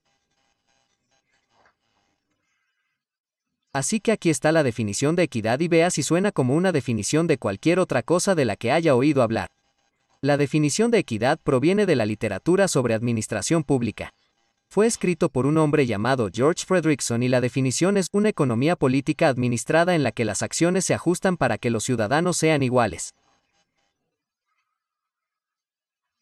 Así 3.74 3.98
que 3.98 4.12
aquí 4.12 4.30
está 4.30 4.52
la 4.52 4.62
definición 4.62 5.16
de 5.16 5.24
equidad 5.24 5.58
y 5.58 5.66
vea 5.66 5.90
si 5.90 6.04
suena 6.04 6.30
como 6.30 6.54
una 6.54 6.70
definición 6.70 7.26
de 7.26 7.38
cualquier 7.38 7.80
otra 7.80 8.04
cosa 8.04 8.36
de 8.36 8.44
la 8.44 8.54
que 8.54 8.70
haya 8.70 8.94
oído 8.94 9.20
hablar. 9.20 9.50
La 10.20 10.36
definición 10.36 10.92
de 10.92 10.98
equidad 10.98 11.40
proviene 11.42 11.84
de 11.84 11.96
la 11.96 12.06
literatura 12.06 12.68
sobre 12.68 12.94
administración 12.94 13.64
pública. 13.64 14.14
Fue 14.68 14.86
escrito 14.86 15.28
por 15.28 15.44
un 15.44 15.58
hombre 15.58 15.86
llamado 15.86 16.30
George 16.32 16.64
Fredrickson 16.64 17.24
y 17.24 17.28
la 17.28 17.40
definición 17.40 17.96
es 17.96 18.06
una 18.12 18.28
economía 18.28 18.76
política 18.76 19.26
administrada 19.26 19.96
en 19.96 20.04
la 20.04 20.12
que 20.12 20.24
las 20.24 20.42
acciones 20.42 20.84
se 20.84 20.94
ajustan 20.94 21.36
para 21.36 21.58
que 21.58 21.70
los 21.70 21.82
ciudadanos 21.82 22.36
sean 22.36 22.62
iguales. 22.62 23.12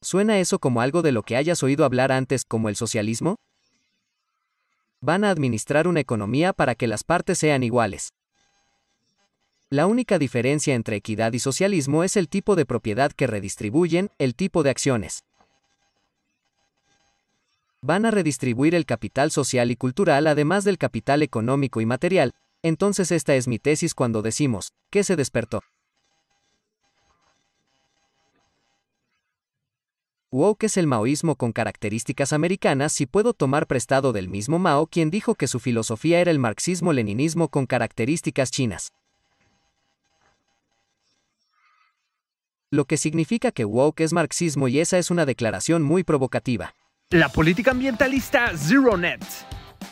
¿Suena 0.01 0.39
eso 0.39 0.59
como 0.59 0.81
algo 0.81 1.03
de 1.03 1.13
lo 1.13 1.23
que 1.23 1.37
hayas 1.37 1.63
oído 1.63 1.85
hablar 1.85 2.13
antes, 2.13 2.45
como 2.47 2.71
el 2.71 2.77
socialismo? 2.77 3.37
van 5.03 5.25
a 5.25 5.31
administrar 5.31 5.87
una 5.89 6.01
economía 6.01 6.55
para 6.55 6.75
que 6.75 6.87
las 6.87 7.05
partes 7.05 7.37
sean 7.37 7.63
iguales. 7.63 8.15
La 9.69 9.87
única 9.87 10.19
diferencia 10.19 10.75
entre 10.75 10.97
equidad 10.97 11.33
y 11.33 11.41
socialismo 11.41 12.05
es 12.05 12.17
el 12.17 12.29
tipo 12.29 12.57
de 12.57 12.65
propiedad 12.65 13.11
que 13.11 13.27
redistribuyen, 13.27 14.11
el 14.19 14.35
tipo 14.35 14.63
de 14.63 14.71
acciones. 14.71 15.25
Van 17.81 18.07
a 18.07 18.13
redistribuir 18.13 18.77
el 18.77 18.87
capital 18.87 19.33
social 19.33 19.73
y 19.73 19.77
cultural 19.77 20.29
además 20.29 20.63
del 20.65 20.79
capital 20.79 21.23
económico 21.23 21.81
y 21.81 21.87
material, 21.87 22.33
entonces 22.63 23.11
esta 23.11 23.35
es 23.35 23.49
mi 23.49 23.59
tesis 23.59 23.95
cuando 23.95 24.23
decimos, 24.23 24.73
¿qué 24.89 25.03
se 25.03 25.17
despertó? 25.17 25.63
Woke 30.35 30.65
es 30.65 30.79
el 30.79 30.87
maoísmo 30.87 31.37
con 31.37 31.53
características 31.53 32.33
americanas 32.33 32.95
si 32.95 33.05
puedo 33.05 33.35
tomar 33.35 33.67
prestado 33.67 34.15
del 34.15 34.31
mismo 34.31 34.59
Mao 34.59 34.87
quien 34.87 35.11
dijo 35.11 35.35
que 35.35 35.47
su 35.47 35.61
filosofía 35.61 36.21
era 36.21 36.31
el 36.31 36.39
marxismo-leninismo 36.39 37.51
con 37.51 37.67
características 37.67 38.51
chinas. 38.51 38.93
Lo 42.71 42.87
que 42.87 42.97
significa 42.97 43.53
que 43.53 43.67
woke 43.67 44.01
es 44.01 44.15
marxismo 44.15 44.69
y 44.69 44.81
esa 44.81 44.97
es 44.97 45.11
una 45.11 45.27
declaración 45.27 45.83
muy 45.83 46.03
provocativa. 46.03 46.75
La 47.11 47.29
política 47.29 47.73
ambientalista 47.73 48.57
Zero 48.57 48.97
Net. 48.97 49.21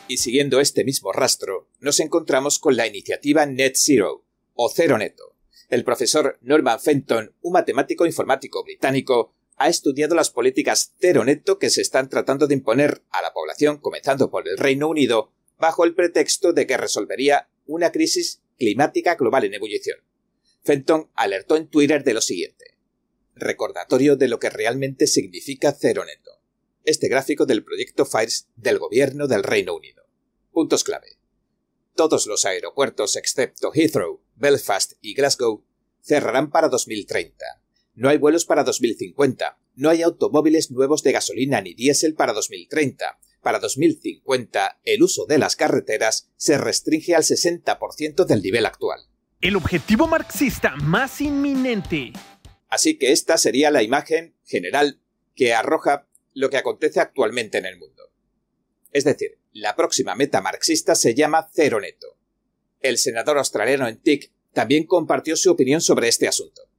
Y 0.08 0.16
siguiendo 0.16 0.58
este 0.58 0.84
mismo 0.84 1.12
rastro, 1.12 1.68
nos 1.80 2.00
encontramos 2.00 2.58
con 2.58 2.76
la 2.76 2.86
iniciativa 2.86 3.44
Net 3.44 3.74
Zero, 3.76 4.24
o 4.54 4.70
Cero 4.74 4.96
Neto. 4.96 5.36
El 5.68 5.84
profesor 5.84 6.38
Norman 6.40 6.80
Fenton, 6.80 7.34
un 7.42 7.52
matemático 7.52 8.06
informático 8.06 8.64
británico, 8.64 9.34
ha 9.60 9.68
estudiado 9.68 10.14
las 10.14 10.30
políticas 10.30 10.94
cero 11.00 11.22
neto 11.22 11.58
que 11.58 11.68
se 11.68 11.82
están 11.82 12.08
tratando 12.08 12.46
de 12.46 12.54
imponer 12.54 13.02
a 13.10 13.20
la 13.20 13.34
población, 13.34 13.76
comenzando 13.76 14.30
por 14.30 14.48
el 14.48 14.56
Reino 14.56 14.88
Unido, 14.88 15.34
bajo 15.58 15.84
el 15.84 15.94
pretexto 15.94 16.54
de 16.54 16.66
que 16.66 16.78
resolvería 16.78 17.50
una 17.66 17.92
crisis 17.92 18.40
climática 18.56 19.16
global 19.16 19.44
en 19.44 19.52
ebullición. 19.52 19.98
Fenton 20.64 21.10
alertó 21.14 21.56
en 21.56 21.68
Twitter 21.68 22.02
de 22.04 22.14
lo 22.14 22.22
siguiente. 22.22 22.78
Recordatorio 23.34 24.16
de 24.16 24.28
lo 24.28 24.38
que 24.38 24.48
realmente 24.48 25.06
significa 25.06 25.76
cero 25.78 26.06
neto. 26.06 26.40
Este 26.84 27.08
gráfico 27.08 27.44
del 27.44 27.62
proyecto 27.62 28.06
FIRES 28.06 28.48
del 28.56 28.78
gobierno 28.78 29.28
del 29.28 29.42
Reino 29.42 29.76
Unido. 29.76 30.04
Puntos 30.52 30.84
clave. 30.84 31.18
Todos 31.94 32.26
los 32.26 32.46
aeropuertos 32.46 33.14
excepto 33.16 33.72
Heathrow, 33.74 34.22
Belfast 34.36 34.94
y 35.02 35.12
Glasgow 35.12 35.62
cerrarán 36.00 36.50
para 36.50 36.70
2030 36.70 37.60
no 38.00 38.08
hay 38.08 38.16
vuelos 38.16 38.46
para 38.46 38.64
2050. 38.64 39.58
No 39.74 39.90
hay 39.90 40.00
automóviles 40.00 40.70
nuevos 40.70 41.02
de 41.02 41.12
gasolina 41.12 41.60
ni 41.60 41.74
diésel 41.74 42.14
para 42.14 42.32
2030. 42.32 43.18
Para 43.42 43.58
2050, 43.58 44.80
el 44.84 45.02
uso 45.02 45.26
de 45.26 45.36
las 45.36 45.54
carreteras 45.54 46.30
se 46.38 46.56
restringe 46.56 47.14
al 47.14 47.24
60% 47.24 48.24
del 48.24 48.40
nivel 48.40 48.64
actual. 48.64 49.02
El 49.42 49.54
objetivo 49.54 50.06
marxista 50.06 50.76
más 50.76 51.20
inminente. 51.20 52.14
Así 52.70 52.96
que 52.96 53.12
esta 53.12 53.36
sería 53.36 53.70
la 53.70 53.82
imagen 53.82 54.34
general 54.46 54.98
que 55.34 55.52
arroja 55.52 56.08
lo 56.32 56.48
que 56.48 56.56
acontece 56.56 57.00
actualmente 57.00 57.58
en 57.58 57.66
el 57.66 57.76
mundo. 57.76 58.14
Es 58.92 59.04
decir, 59.04 59.40
la 59.52 59.76
próxima 59.76 60.14
meta 60.14 60.40
marxista 60.40 60.94
se 60.94 61.14
llama 61.14 61.50
cero 61.52 61.78
neto. 61.78 62.16
El 62.80 62.96
senador 62.96 63.36
australiano 63.36 63.86
en 63.88 63.98
TIC 63.98 64.32
también 64.54 64.86
compartió 64.86 65.36
su 65.36 65.50
opinión 65.50 65.82
sobre 65.82 66.08
este 66.08 66.28
asunto. 66.28 66.69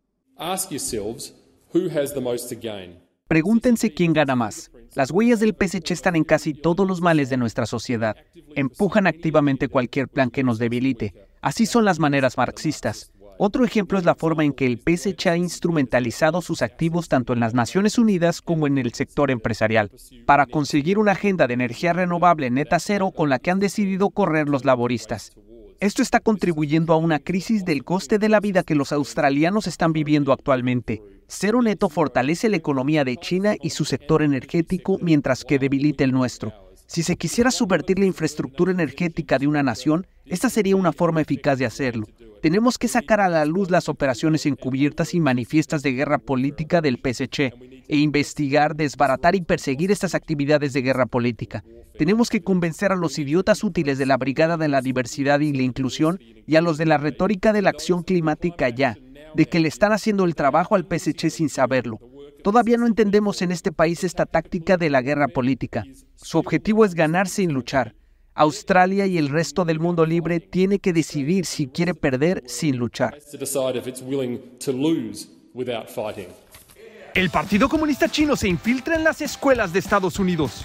Pregúntense 3.28 3.94
quién 3.94 4.12
gana 4.12 4.36
más. 4.36 4.72
Las 4.96 5.12
huellas 5.12 5.40
del 5.40 5.54
PSC 5.54 5.92
están 5.92 6.16
en 6.16 6.24
casi 6.24 6.56
todos 6.56 6.88
los 6.88 7.00
males 7.00 7.30
de 7.30 7.38
nuestra 7.38 7.68
sociedad. 7.68 8.16
Empujan 8.56 9.06
activamente 9.06 9.68
cualquier 9.68 10.08
plan 10.08 10.32
que 10.32 10.44
nos 10.44 10.58
debilite. 10.58 11.14
Así 11.44 11.68
son 11.68 11.86
las 11.86 12.00
maneras 12.00 12.38
marxistas. 12.38 13.12
Otro 13.38 13.64
ejemplo 13.66 14.00
es 14.00 14.04
la 14.04 14.16
forma 14.16 14.44
en 14.44 14.54
que 14.54 14.66
el 14.66 14.80
PSC 14.80 15.28
ha 15.28 15.38
instrumentalizado 15.38 16.42
sus 16.42 16.64
activos 16.64 17.08
tanto 17.08 17.34
en 17.34 17.40
las 17.40 17.54
Naciones 17.54 18.00
Unidas 18.00 18.42
como 18.42 18.66
en 18.66 18.80
el 18.80 18.94
sector 18.94 19.30
empresarial, 19.30 19.92
para 20.26 20.48
conseguir 20.48 20.98
una 20.98 21.12
agenda 21.12 21.46
de 21.46 21.54
energía 21.54 21.94
renovable 21.94 22.50
neta 22.50 22.80
cero 22.80 23.12
con 23.16 23.30
la 23.30 23.38
que 23.38 23.52
han 23.52 23.60
decidido 23.60 24.10
correr 24.10 24.50
los 24.50 24.66
laboristas. 24.66 25.34
Esto 25.82 26.04
está 26.04 26.20
contribuyendo 26.20 26.94
a 26.94 26.98
una 26.98 27.18
crisis 27.18 27.66
del 27.66 27.84
coste 27.84 28.20
de 28.20 28.30
la 28.30 28.40
vida 28.40 28.62
que 28.62 28.76
los 28.76 28.92
australianos 28.92 29.66
están 29.66 29.94
viviendo 29.94 30.32
actualmente. 30.32 31.02
Cero 31.28 31.64
Neto 31.64 31.90
fortalece 31.90 32.50
la 32.50 32.58
economía 32.58 33.04
de 33.04 33.18
China 33.18 33.56
y 33.60 33.72
su 33.72 33.84
sector 33.84 34.22
energético 34.22 35.00
mientras 35.02 35.44
que 35.44 35.58
debilita 35.58 36.04
el 36.04 36.12
nuestro. 36.12 36.54
Si 36.86 37.02
se 37.02 37.16
quisiera 37.16 37.50
subvertir 37.50 37.98
la 37.98 38.06
infraestructura 38.06 38.72
energética 38.72 39.40
de 39.40 39.48
una 39.48 39.64
nación, 39.64 40.06
esta 40.26 40.52
sería 40.52 40.76
una 40.76 40.94
forma 40.94 41.22
eficaz 41.22 41.58
de 41.58 41.66
hacerlo. 41.66 42.06
Tenemos 42.44 42.78
que 42.78 42.88
sacar 42.88 43.20
a 43.20 43.28
la 43.28 43.46
luz 43.46 43.72
las 43.72 43.90
operaciones 43.90 44.46
encubiertas 44.46 45.16
y 45.16 45.20
manifiestas 45.20 45.82
de 45.82 45.94
guerra 45.94 46.20
política 46.20 46.82
del 46.82 46.98
PSC 46.98 47.54
e 47.92 47.98
investigar, 47.98 48.74
desbaratar 48.78 49.36
y 49.36 49.42
perseguir 49.42 49.92
estas 49.92 50.16
actividades 50.16 50.72
de 50.72 50.82
guerra 50.82 51.06
política. 51.06 51.62
Tenemos 51.98 52.30
que 52.30 52.42
convencer 52.42 52.94
a 52.94 52.96
los 52.96 53.20
idiotas 53.20 53.66
útiles 53.66 53.98
de 53.98 54.06
la 54.06 54.16
Brigada 54.16 54.56
de 54.56 54.70
la 54.70 54.82
Diversidad 54.82 55.42
y 55.42 55.52
la 55.52 55.64
Inclusión 55.64 56.18
y 56.48 56.56
a 56.56 56.62
los 56.62 56.78
de 56.78 56.86
la 56.86 56.98
retórica 56.98 57.52
de 57.52 57.62
la 57.62 57.70
acción 57.70 58.04
climática 58.04 58.70
ya, 58.70 58.98
de 59.36 59.46
que 59.46 59.60
le 59.60 59.68
están 59.68 59.92
haciendo 59.92 60.24
el 60.24 60.36
trabajo 60.36 60.76
al 60.76 60.88
PSC 60.90 61.30
sin 61.30 61.50
saberlo. 61.50 62.00
Todavía 62.46 62.78
no 62.78 62.88
entendemos 62.88 63.42
en 63.42 63.52
este 63.52 63.74
país 63.74 64.06
esta 64.06 64.26
táctica 64.26 64.78
de 64.78 64.90
la 64.90 65.02
guerra 65.02 65.28
política. 65.28 65.84
Su 66.16 66.38
objetivo 66.38 66.86
es 66.86 66.96
ganar 66.96 67.28
sin 67.28 67.52
luchar. 67.52 67.94
Australia 68.36 69.06
y 69.06 69.18
el 69.18 69.28
resto 69.28 69.66
del 69.66 69.82
mundo 69.82 70.06
libre 70.06 70.40
tiene 70.40 70.80
que 70.80 70.94
decidir 70.94 71.46
si 71.46 71.68
quiere 71.68 71.94
perder 71.94 72.42
sin 72.46 72.78
luchar. 72.78 73.18
El 77.14 77.30
Partido 77.30 77.68
Comunista 77.68 78.10
Chino 78.10 78.38
se 78.38 78.48
infiltra 78.48 78.96
en 78.96 79.04
las 79.04 79.20
escuelas 79.20 79.74
de 79.74 79.80
Estados 79.80 80.18
Unidos. 80.18 80.64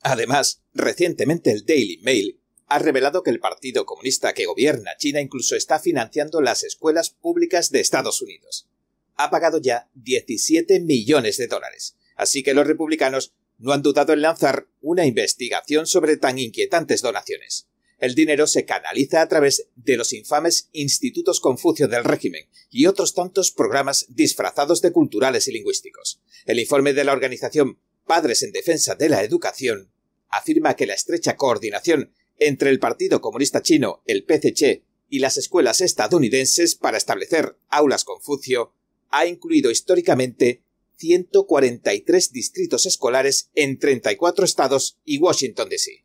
Además, 0.00 0.62
recientemente 0.72 1.50
el 1.52 1.66
Daily 1.66 1.98
Mail 2.02 2.40
ha 2.68 2.78
revelado 2.78 3.22
que 3.22 3.30
el 3.30 3.38
Partido 3.38 3.84
Comunista 3.84 4.32
que 4.32 4.46
gobierna 4.46 4.96
China 4.96 5.20
incluso 5.20 5.56
está 5.56 5.78
financiando 5.78 6.40
las 6.40 6.64
escuelas 6.64 7.10
públicas 7.10 7.70
de 7.70 7.80
Estados 7.80 8.22
Unidos. 8.22 8.66
Ha 9.16 9.28
pagado 9.28 9.60
ya 9.60 9.90
17 9.92 10.80
millones 10.80 11.36
de 11.36 11.48
dólares, 11.48 11.96
así 12.16 12.42
que 12.42 12.54
los 12.54 12.66
republicanos 12.66 13.34
no 13.58 13.72
han 13.72 13.82
dudado 13.82 14.14
en 14.14 14.22
lanzar 14.22 14.66
una 14.80 15.04
investigación 15.04 15.86
sobre 15.86 16.16
tan 16.16 16.38
inquietantes 16.38 17.02
donaciones. 17.02 17.68
El 18.04 18.14
dinero 18.14 18.46
se 18.46 18.66
canaliza 18.66 19.22
a 19.22 19.28
través 19.30 19.70
de 19.76 19.96
los 19.96 20.12
infames 20.12 20.68
institutos 20.72 21.40
Confucio 21.40 21.88
del 21.88 22.04
régimen 22.04 22.46
y 22.68 22.84
otros 22.84 23.14
tantos 23.14 23.50
programas 23.50 24.04
disfrazados 24.10 24.82
de 24.82 24.92
culturales 24.92 25.48
y 25.48 25.52
lingüísticos. 25.52 26.20
El 26.44 26.60
informe 26.60 26.92
de 26.92 27.04
la 27.04 27.14
organización 27.14 27.78
Padres 28.06 28.42
en 28.42 28.52
Defensa 28.52 28.94
de 28.94 29.08
la 29.08 29.22
Educación 29.22 29.90
afirma 30.28 30.76
que 30.76 30.84
la 30.84 30.92
estrecha 30.92 31.38
coordinación 31.38 32.12
entre 32.38 32.68
el 32.68 32.78
Partido 32.78 33.22
Comunista 33.22 33.62
Chino, 33.62 34.02
el 34.04 34.24
PCC, 34.24 34.82
y 35.08 35.20
las 35.20 35.38
escuelas 35.38 35.80
estadounidenses 35.80 36.74
para 36.74 36.98
establecer 36.98 37.56
aulas 37.70 38.04
Confucio 38.04 38.74
ha 39.08 39.24
incluido 39.24 39.70
históricamente 39.70 40.62
143 40.98 42.32
distritos 42.32 42.84
escolares 42.84 43.48
en 43.54 43.78
34 43.78 44.44
estados 44.44 44.98
y 45.06 45.16
Washington, 45.16 45.70
D.C. 45.70 46.03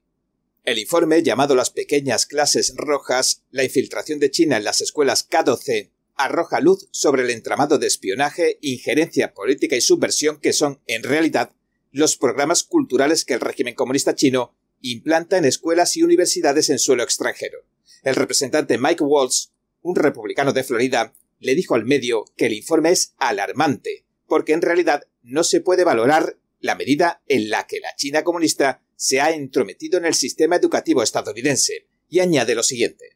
El 0.70 0.78
informe, 0.78 1.24
llamado 1.24 1.56
Las 1.56 1.72
pequeñas 1.72 2.28
clases 2.28 2.76
rojas, 2.78 3.42
la 3.50 3.64
infiltración 3.64 4.20
de 4.20 4.30
China 4.30 4.56
en 4.58 4.64
las 4.64 4.82
escuelas 4.82 5.24
K-12, 5.24 5.90
arroja 6.14 6.60
luz 6.60 6.88
sobre 6.92 7.24
el 7.24 7.32
entramado 7.32 7.80
de 7.80 7.88
espionaje, 7.88 8.60
injerencia 8.62 9.34
política 9.34 9.76
y 9.76 9.82
subversión 9.82 10.40
que 10.40 10.54
son, 10.54 10.80
en 10.86 11.02
realidad, 11.02 11.54
los 11.92 12.18
programas 12.18 12.62
culturales 12.62 13.26
que 13.26 13.34
el 13.34 13.40
régimen 13.40 13.74
comunista 13.74 14.14
chino 14.14 14.56
implanta 14.80 15.40
en 15.40 15.46
escuelas 15.46 15.98
y 15.98 16.04
universidades 16.04 16.70
en 16.70 16.78
suelo 16.78 17.02
extranjero. 17.02 17.66
El 18.04 18.14
representante 18.14 18.78
Mike 18.78 19.04
Waltz, 19.04 19.50
un 19.82 19.96
republicano 19.96 20.54
de 20.54 20.64
Florida, 20.64 21.16
le 21.40 21.56
dijo 21.56 21.74
al 21.74 21.86
medio 21.86 22.26
que 22.38 22.46
el 22.46 22.54
informe 22.54 22.92
es 22.92 23.16
alarmante, 23.18 24.06
porque 24.28 24.54
en 24.54 24.62
realidad 24.62 25.08
no 25.24 25.44
se 25.44 25.62
puede 25.62 25.84
valorar 25.84 26.38
la 26.60 26.76
medida 26.76 27.24
en 27.28 27.50
la 27.50 27.66
que 27.66 27.80
la 27.80 27.96
China 27.96 28.24
comunista 28.24 28.84
se 29.00 29.22
ha 29.22 29.32
entrometido 29.32 29.98
en 29.98 30.04
el 30.04 30.14
sistema 30.14 30.58
educativo 30.58 31.02
estadounidense, 31.02 31.88
y 32.10 32.20
añade 32.20 32.54
lo 32.54 32.64
siguiente. 32.64 33.16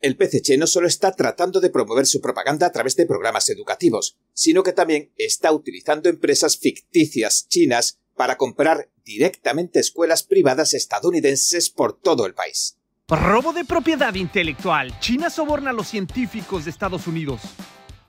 El 0.00 0.16
PCC 0.16 0.56
no 0.56 0.66
solo 0.66 0.88
está 0.88 1.12
tratando 1.12 1.60
de 1.60 1.68
promover 1.68 2.06
su 2.06 2.22
propaganda 2.22 2.66
a 2.66 2.72
través 2.72 2.96
de 2.96 3.04
programas 3.04 3.50
educativos, 3.50 4.16
sino 4.32 4.62
que 4.62 4.72
también 4.72 5.12
está 5.18 5.52
utilizando 5.52 6.08
empresas 6.08 6.56
ficticias 6.56 7.46
chinas 7.46 8.00
para 8.16 8.38
comprar 8.38 8.90
directamente 9.04 9.80
escuelas 9.80 10.22
privadas 10.22 10.72
estadounidenses 10.72 11.68
por 11.68 11.92
todo 12.00 12.24
el 12.24 12.32
país. 12.32 12.78
Robo 13.06 13.52
de 13.52 13.66
propiedad 13.66 14.14
intelectual. 14.14 14.98
China 14.98 15.28
soborna 15.28 15.70
a 15.70 15.74
los 15.74 15.88
científicos 15.88 16.64
de 16.64 16.70
Estados 16.70 17.06
Unidos. 17.06 17.42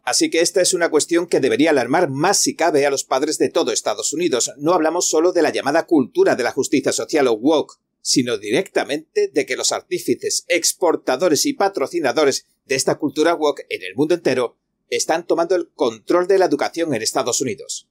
Así 0.04 0.30
que 0.30 0.41
esta 0.41 0.62
es 0.62 0.74
una 0.74 0.89
cuestión 0.89 1.28
que 1.28 1.39
debería 1.39 1.70
alarmar 1.70 2.10
más 2.10 2.38
si 2.38 2.56
cabe 2.56 2.86
a 2.86 2.89
los 2.89 3.06
padres 3.06 3.38
de 3.38 3.49
todo 3.49 3.72
Estados 3.72 4.12
Unidos. 4.12 4.51
No 4.58 4.74
hablamos 4.74 5.08
solo 5.08 5.32
de 5.32 5.41
la 5.41 5.51
llamada 5.51 5.86
cultura 5.86 6.36
de 6.36 6.43
la 6.43 6.51
justicia 6.51 6.91
social 6.91 7.28
o 7.28 7.34
woke, 7.34 7.80
sino 8.01 8.38
directamente 8.38 9.30
de 9.30 9.45
que 9.45 9.56
los 9.56 9.72
artífices, 9.72 10.43
exportadores 10.49 11.45
y 11.45 11.54
patrocinadores 11.54 12.45
de 12.66 12.76
esta 12.76 12.95
cultura 12.95 13.34
woke 13.34 13.66
en 13.70 13.82
el 13.84 13.95
mundo 13.95 14.14
entero 14.14 14.58
están 14.89 15.26
tomando 15.26 15.56
el 15.56 15.70
control 15.70 16.28
de 16.28 16.38
la 16.38 16.45
educación 16.45 16.93
en 16.93 17.01
Estados 17.01 17.39
Unidos. 17.39 17.88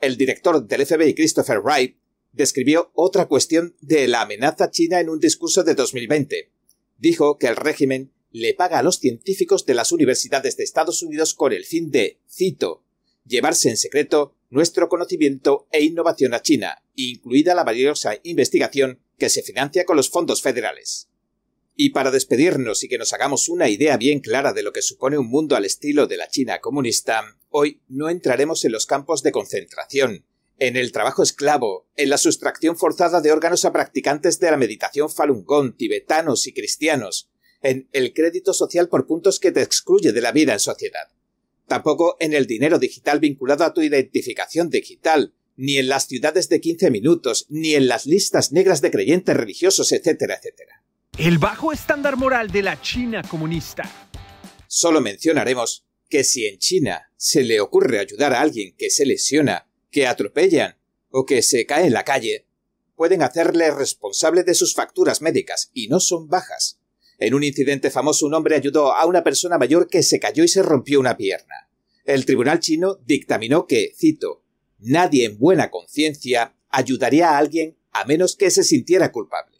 El 0.00 0.16
director 0.16 0.64
del 0.64 0.86
FBI, 0.86 1.14
Christopher 1.14 1.60
Wright, 1.60 1.96
describió 2.32 2.92
otra 2.94 3.26
cuestión 3.26 3.74
de 3.80 4.06
la 4.06 4.22
amenaza 4.22 4.70
china 4.70 5.00
en 5.00 5.08
un 5.08 5.18
discurso 5.18 5.64
de 5.64 5.74
2020. 5.74 6.52
Dijo 6.98 7.38
que 7.38 7.48
el 7.48 7.56
régimen 7.56 8.12
le 8.30 8.54
paga 8.54 8.78
a 8.78 8.82
los 8.82 8.98
científicos 8.98 9.66
de 9.66 9.74
las 9.74 9.92
universidades 9.92 10.56
de 10.56 10.64
Estados 10.64 11.02
Unidos 11.02 11.34
con 11.34 11.52
el 11.52 11.64
fin 11.64 11.90
de, 11.90 12.20
cito, 12.28 12.84
llevarse 13.26 13.68
en 13.70 13.76
secreto 13.76 14.34
nuestro 14.50 14.88
conocimiento 14.88 15.66
e 15.72 15.82
innovación 15.82 16.34
a 16.34 16.42
China, 16.42 16.82
incluida 16.94 17.54
la 17.54 17.64
valiosa 17.64 18.14
investigación 18.22 19.00
que 19.18 19.28
se 19.28 19.42
financia 19.42 19.84
con 19.84 19.96
los 19.96 20.10
fondos 20.10 20.42
federales. 20.42 21.08
Y 21.74 21.90
para 21.90 22.10
despedirnos 22.10 22.84
y 22.84 22.88
que 22.88 22.98
nos 22.98 23.12
hagamos 23.12 23.48
una 23.48 23.68
idea 23.68 23.96
bien 23.96 24.20
clara 24.20 24.52
de 24.52 24.62
lo 24.62 24.72
que 24.72 24.82
supone 24.82 25.18
un 25.18 25.28
mundo 25.28 25.56
al 25.56 25.64
estilo 25.64 26.06
de 26.06 26.16
la 26.16 26.28
China 26.28 26.60
comunista, 26.60 27.22
hoy 27.50 27.82
no 27.88 28.08
entraremos 28.08 28.64
en 28.64 28.72
los 28.72 28.86
campos 28.86 29.22
de 29.22 29.32
concentración, 29.32 30.24
en 30.58 30.76
el 30.76 30.90
trabajo 30.90 31.22
esclavo, 31.22 31.86
en 31.96 32.08
la 32.08 32.16
sustracción 32.16 32.78
forzada 32.78 33.20
de 33.20 33.30
órganos 33.30 33.66
a 33.66 33.72
practicantes 33.72 34.40
de 34.40 34.50
la 34.50 34.56
meditación 34.56 35.10
Falun 35.10 35.44
Gong, 35.44 35.76
tibetanos 35.76 36.46
y 36.46 36.54
cristianos, 36.54 37.28
en 37.66 37.88
el 37.92 38.12
crédito 38.12 38.54
social 38.54 38.88
por 38.88 39.06
puntos 39.06 39.40
que 39.40 39.50
te 39.50 39.60
excluye 39.60 40.12
de 40.12 40.20
la 40.20 40.30
vida 40.30 40.52
en 40.52 40.60
sociedad. 40.60 41.08
Tampoco 41.66 42.16
en 42.20 42.32
el 42.32 42.46
dinero 42.46 42.78
digital 42.78 43.18
vinculado 43.18 43.64
a 43.64 43.74
tu 43.74 43.82
identificación 43.82 44.70
digital, 44.70 45.34
ni 45.56 45.78
en 45.78 45.88
las 45.88 46.06
ciudades 46.06 46.48
de 46.48 46.60
15 46.60 46.90
minutos, 46.92 47.46
ni 47.48 47.74
en 47.74 47.88
las 47.88 48.06
listas 48.06 48.52
negras 48.52 48.82
de 48.82 48.92
creyentes 48.92 49.36
religiosos, 49.36 49.90
etcétera, 49.90 50.36
etcétera. 50.36 50.84
El 51.18 51.38
bajo 51.38 51.72
estándar 51.72 52.16
moral 52.16 52.52
de 52.52 52.62
la 52.62 52.80
China 52.80 53.22
comunista. 53.28 54.08
Solo 54.68 55.00
mencionaremos 55.00 55.86
que 56.08 56.22
si 56.22 56.46
en 56.46 56.58
China 56.58 57.10
se 57.16 57.42
le 57.42 57.60
ocurre 57.60 57.98
ayudar 57.98 58.32
a 58.32 58.42
alguien 58.42 58.76
que 58.76 58.90
se 58.90 59.06
lesiona, 59.06 59.68
que 59.90 60.06
atropellan 60.06 60.76
o 61.10 61.26
que 61.26 61.42
se 61.42 61.66
cae 61.66 61.86
en 61.86 61.94
la 61.94 62.04
calle, 62.04 62.46
pueden 62.94 63.22
hacerle 63.22 63.72
responsable 63.72 64.44
de 64.44 64.54
sus 64.54 64.74
facturas 64.74 65.20
médicas 65.20 65.70
y 65.72 65.88
no 65.88 65.98
son 65.98 66.28
bajas. 66.28 66.78
En 67.18 67.34
un 67.34 67.44
incidente 67.44 67.90
famoso 67.90 68.26
un 68.26 68.34
hombre 68.34 68.56
ayudó 68.56 68.92
a 68.92 69.06
una 69.06 69.24
persona 69.24 69.58
mayor 69.58 69.88
que 69.88 70.02
se 70.02 70.20
cayó 70.20 70.44
y 70.44 70.48
se 70.48 70.62
rompió 70.62 71.00
una 71.00 71.16
pierna. 71.16 71.70
El 72.04 72.26
tribunal 72.26 72.60
chino 72.60 72.98
dictaminó 73.06 73.66
que, 73.66 73.92
cito, 73.96 74.44
nadie 74.78 75.24
en 75.24 75.38
buena 75.38 75.70
conciencia 75.70 76.54
ayudaría 76.68 77.30
a 77.30 77.38
alguien 77.38 77.76
a 77.92 78.04
menos 78.04 78.36
que 78.36 78.50
se 78.50 78.62
sintiera 78.62 79.12
culpable. 79.12 79.56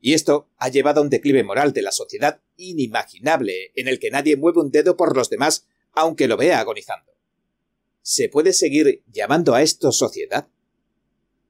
Y 0.00 0.14
esto 0.14 0.48
ha 0.56 0.68
llevado 0.68 1.00
a 1.00 1.02
un 1.04 1.10
declive 1.10 1.42
moral 1.44 1.72
de 1.72 1.82
la 1.82 1.92
sociedad 1.92 2.40
inimaginable, 2.56 3.72
en 3.74 3.88
el 3.88 3.98
que 3.98 4.10
nadie 4.10 4.36
mueve 4.36 4.60
un 4.60 4.70
dedo 4.70 4.96
por 4.96 5.16
los 5.16 5.28
demás, 5.30 5.66
aunque 5.92 6.28
lo 6.28 6.36
vea 6.36 6.60
agonizando. 6.60 7.12
¿Se 8.02 8.28
puede 8.28 8.52
seguir 8.52 9.02
llamando 9.10 9.54
a 9.54 9.62
esto 9.62 9.92
sociedad? 9.92 10.48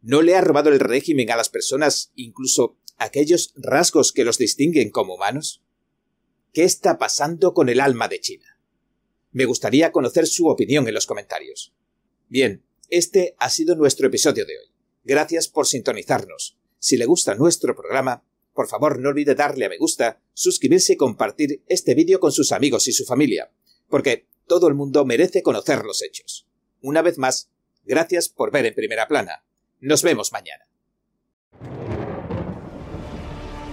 ¿No 0.01 0.23
le 0.23 0.37
ha 0.37 0.41
robado 0.41 0.71
el 0.71 0.81
régimen 0.81 1.31
a 1.31 1.37
las 1.37 1.49
personas 1.49 2.13
incluso 2.15 2.77
aquellos 2.97 3.53
rasgos 3.57 4.13
que 4.13 4.25
los 4.25 4.39
distinguen 4.39 4.91
como 4.91 5.15
humanos? 5.15 5.63
¿Qué 6.53 6.65
está 6.65 6.99
pasando 6.99 7.55
con 7.55 7.69
el 7.69 7.81
alma 7.81 8.09
de 8.09 8.21
China? 8.21 8.59
Me 9.33 9.45
gustaría 9.45 9.93
conocer 9.93 10.27
su 10.27 10.49
opinión 10.49 10.89
en 10.89 10.95
los 10.95 11.07
comentarios. 11.07 11.75
Bien, 12.29 12.65
este 12.89 13.35
ha 13.39 13.51
sido 13.51 13.77
nuestro 13.77 14.07
episodio 14.07 14.47
de 14.47 14.59
hoy. 14.59 14.67
Gracias 15.05 15.49
por 15.49 15.67
sintonizarnos. 15.67 16.59
Si 16.79 16.97
le 16.97 17.05
gusta 17.05 17.35
nuestro 17.35 17.77
programa, 17.77 18.25
por 18.55 18.69
favor 18.69 18.99
no 18.99 19.11
olvide 19.11 19.35
darle 19.35 19.67
a 19.67 19.69
me 19.69 19.77
gusta, 19.77 20.23
suscribirse 20.33 20.95
y 20.95 20.97
compartir 20.97 21.63
este 21.69 21.95
vídeo 21.95 22.21
con 22.21 22.33
sus 22.33 22.53
amigos 22.53 22.89
y 22.89 22.93
su 22.93 23.05
familia, 23.05 23.53
porque 23.89 24.27
todo 24.47 24.69
el 24.69 24.75
mundo 24.75 25.05
merece 25.05 25.43
conocer 25.43 25.85
los 25.85 26.03
hechos. 26.03 26.49
Una 26.81 27.03
vez 27.03 27.19
más, 27.19 27.51
gracias 27.85 28.29
por 28.29 28.51
ver 28.51 28.65
en 28.67 28.75
primera 28.75 29.09
plana. 29.09 29.45
Nos 29.81 30.03
vemos 30.03 30.33
mañana. 30.33 30.67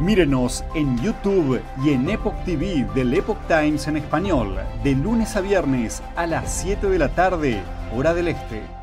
Mírenos 0.00 0.64
en 0.74 0.98
YouTube 1.02 1.60
y 1.84 1.90
en 1.90 2.08
Epoch 2.08 2.34
TV 2.46 2.86
del 2.94 3.12
Epoch 3.12 3.36
Times 3.46 3.86
en 3.86 3.98
español, 3.98 4.56
de 4.82 4.94
lunes 4.94 5.36
a 5.36 5.42
viernes 5.42 6.02
a 6.16 6.26
las 6.26 6.50
7 6.62 6.88
de 6.88 6.98
la 6.98 7.10
tarde, 7.10 7.60
hora 7.94 8.14
del 8.14 8.28
este. 8.28 8.79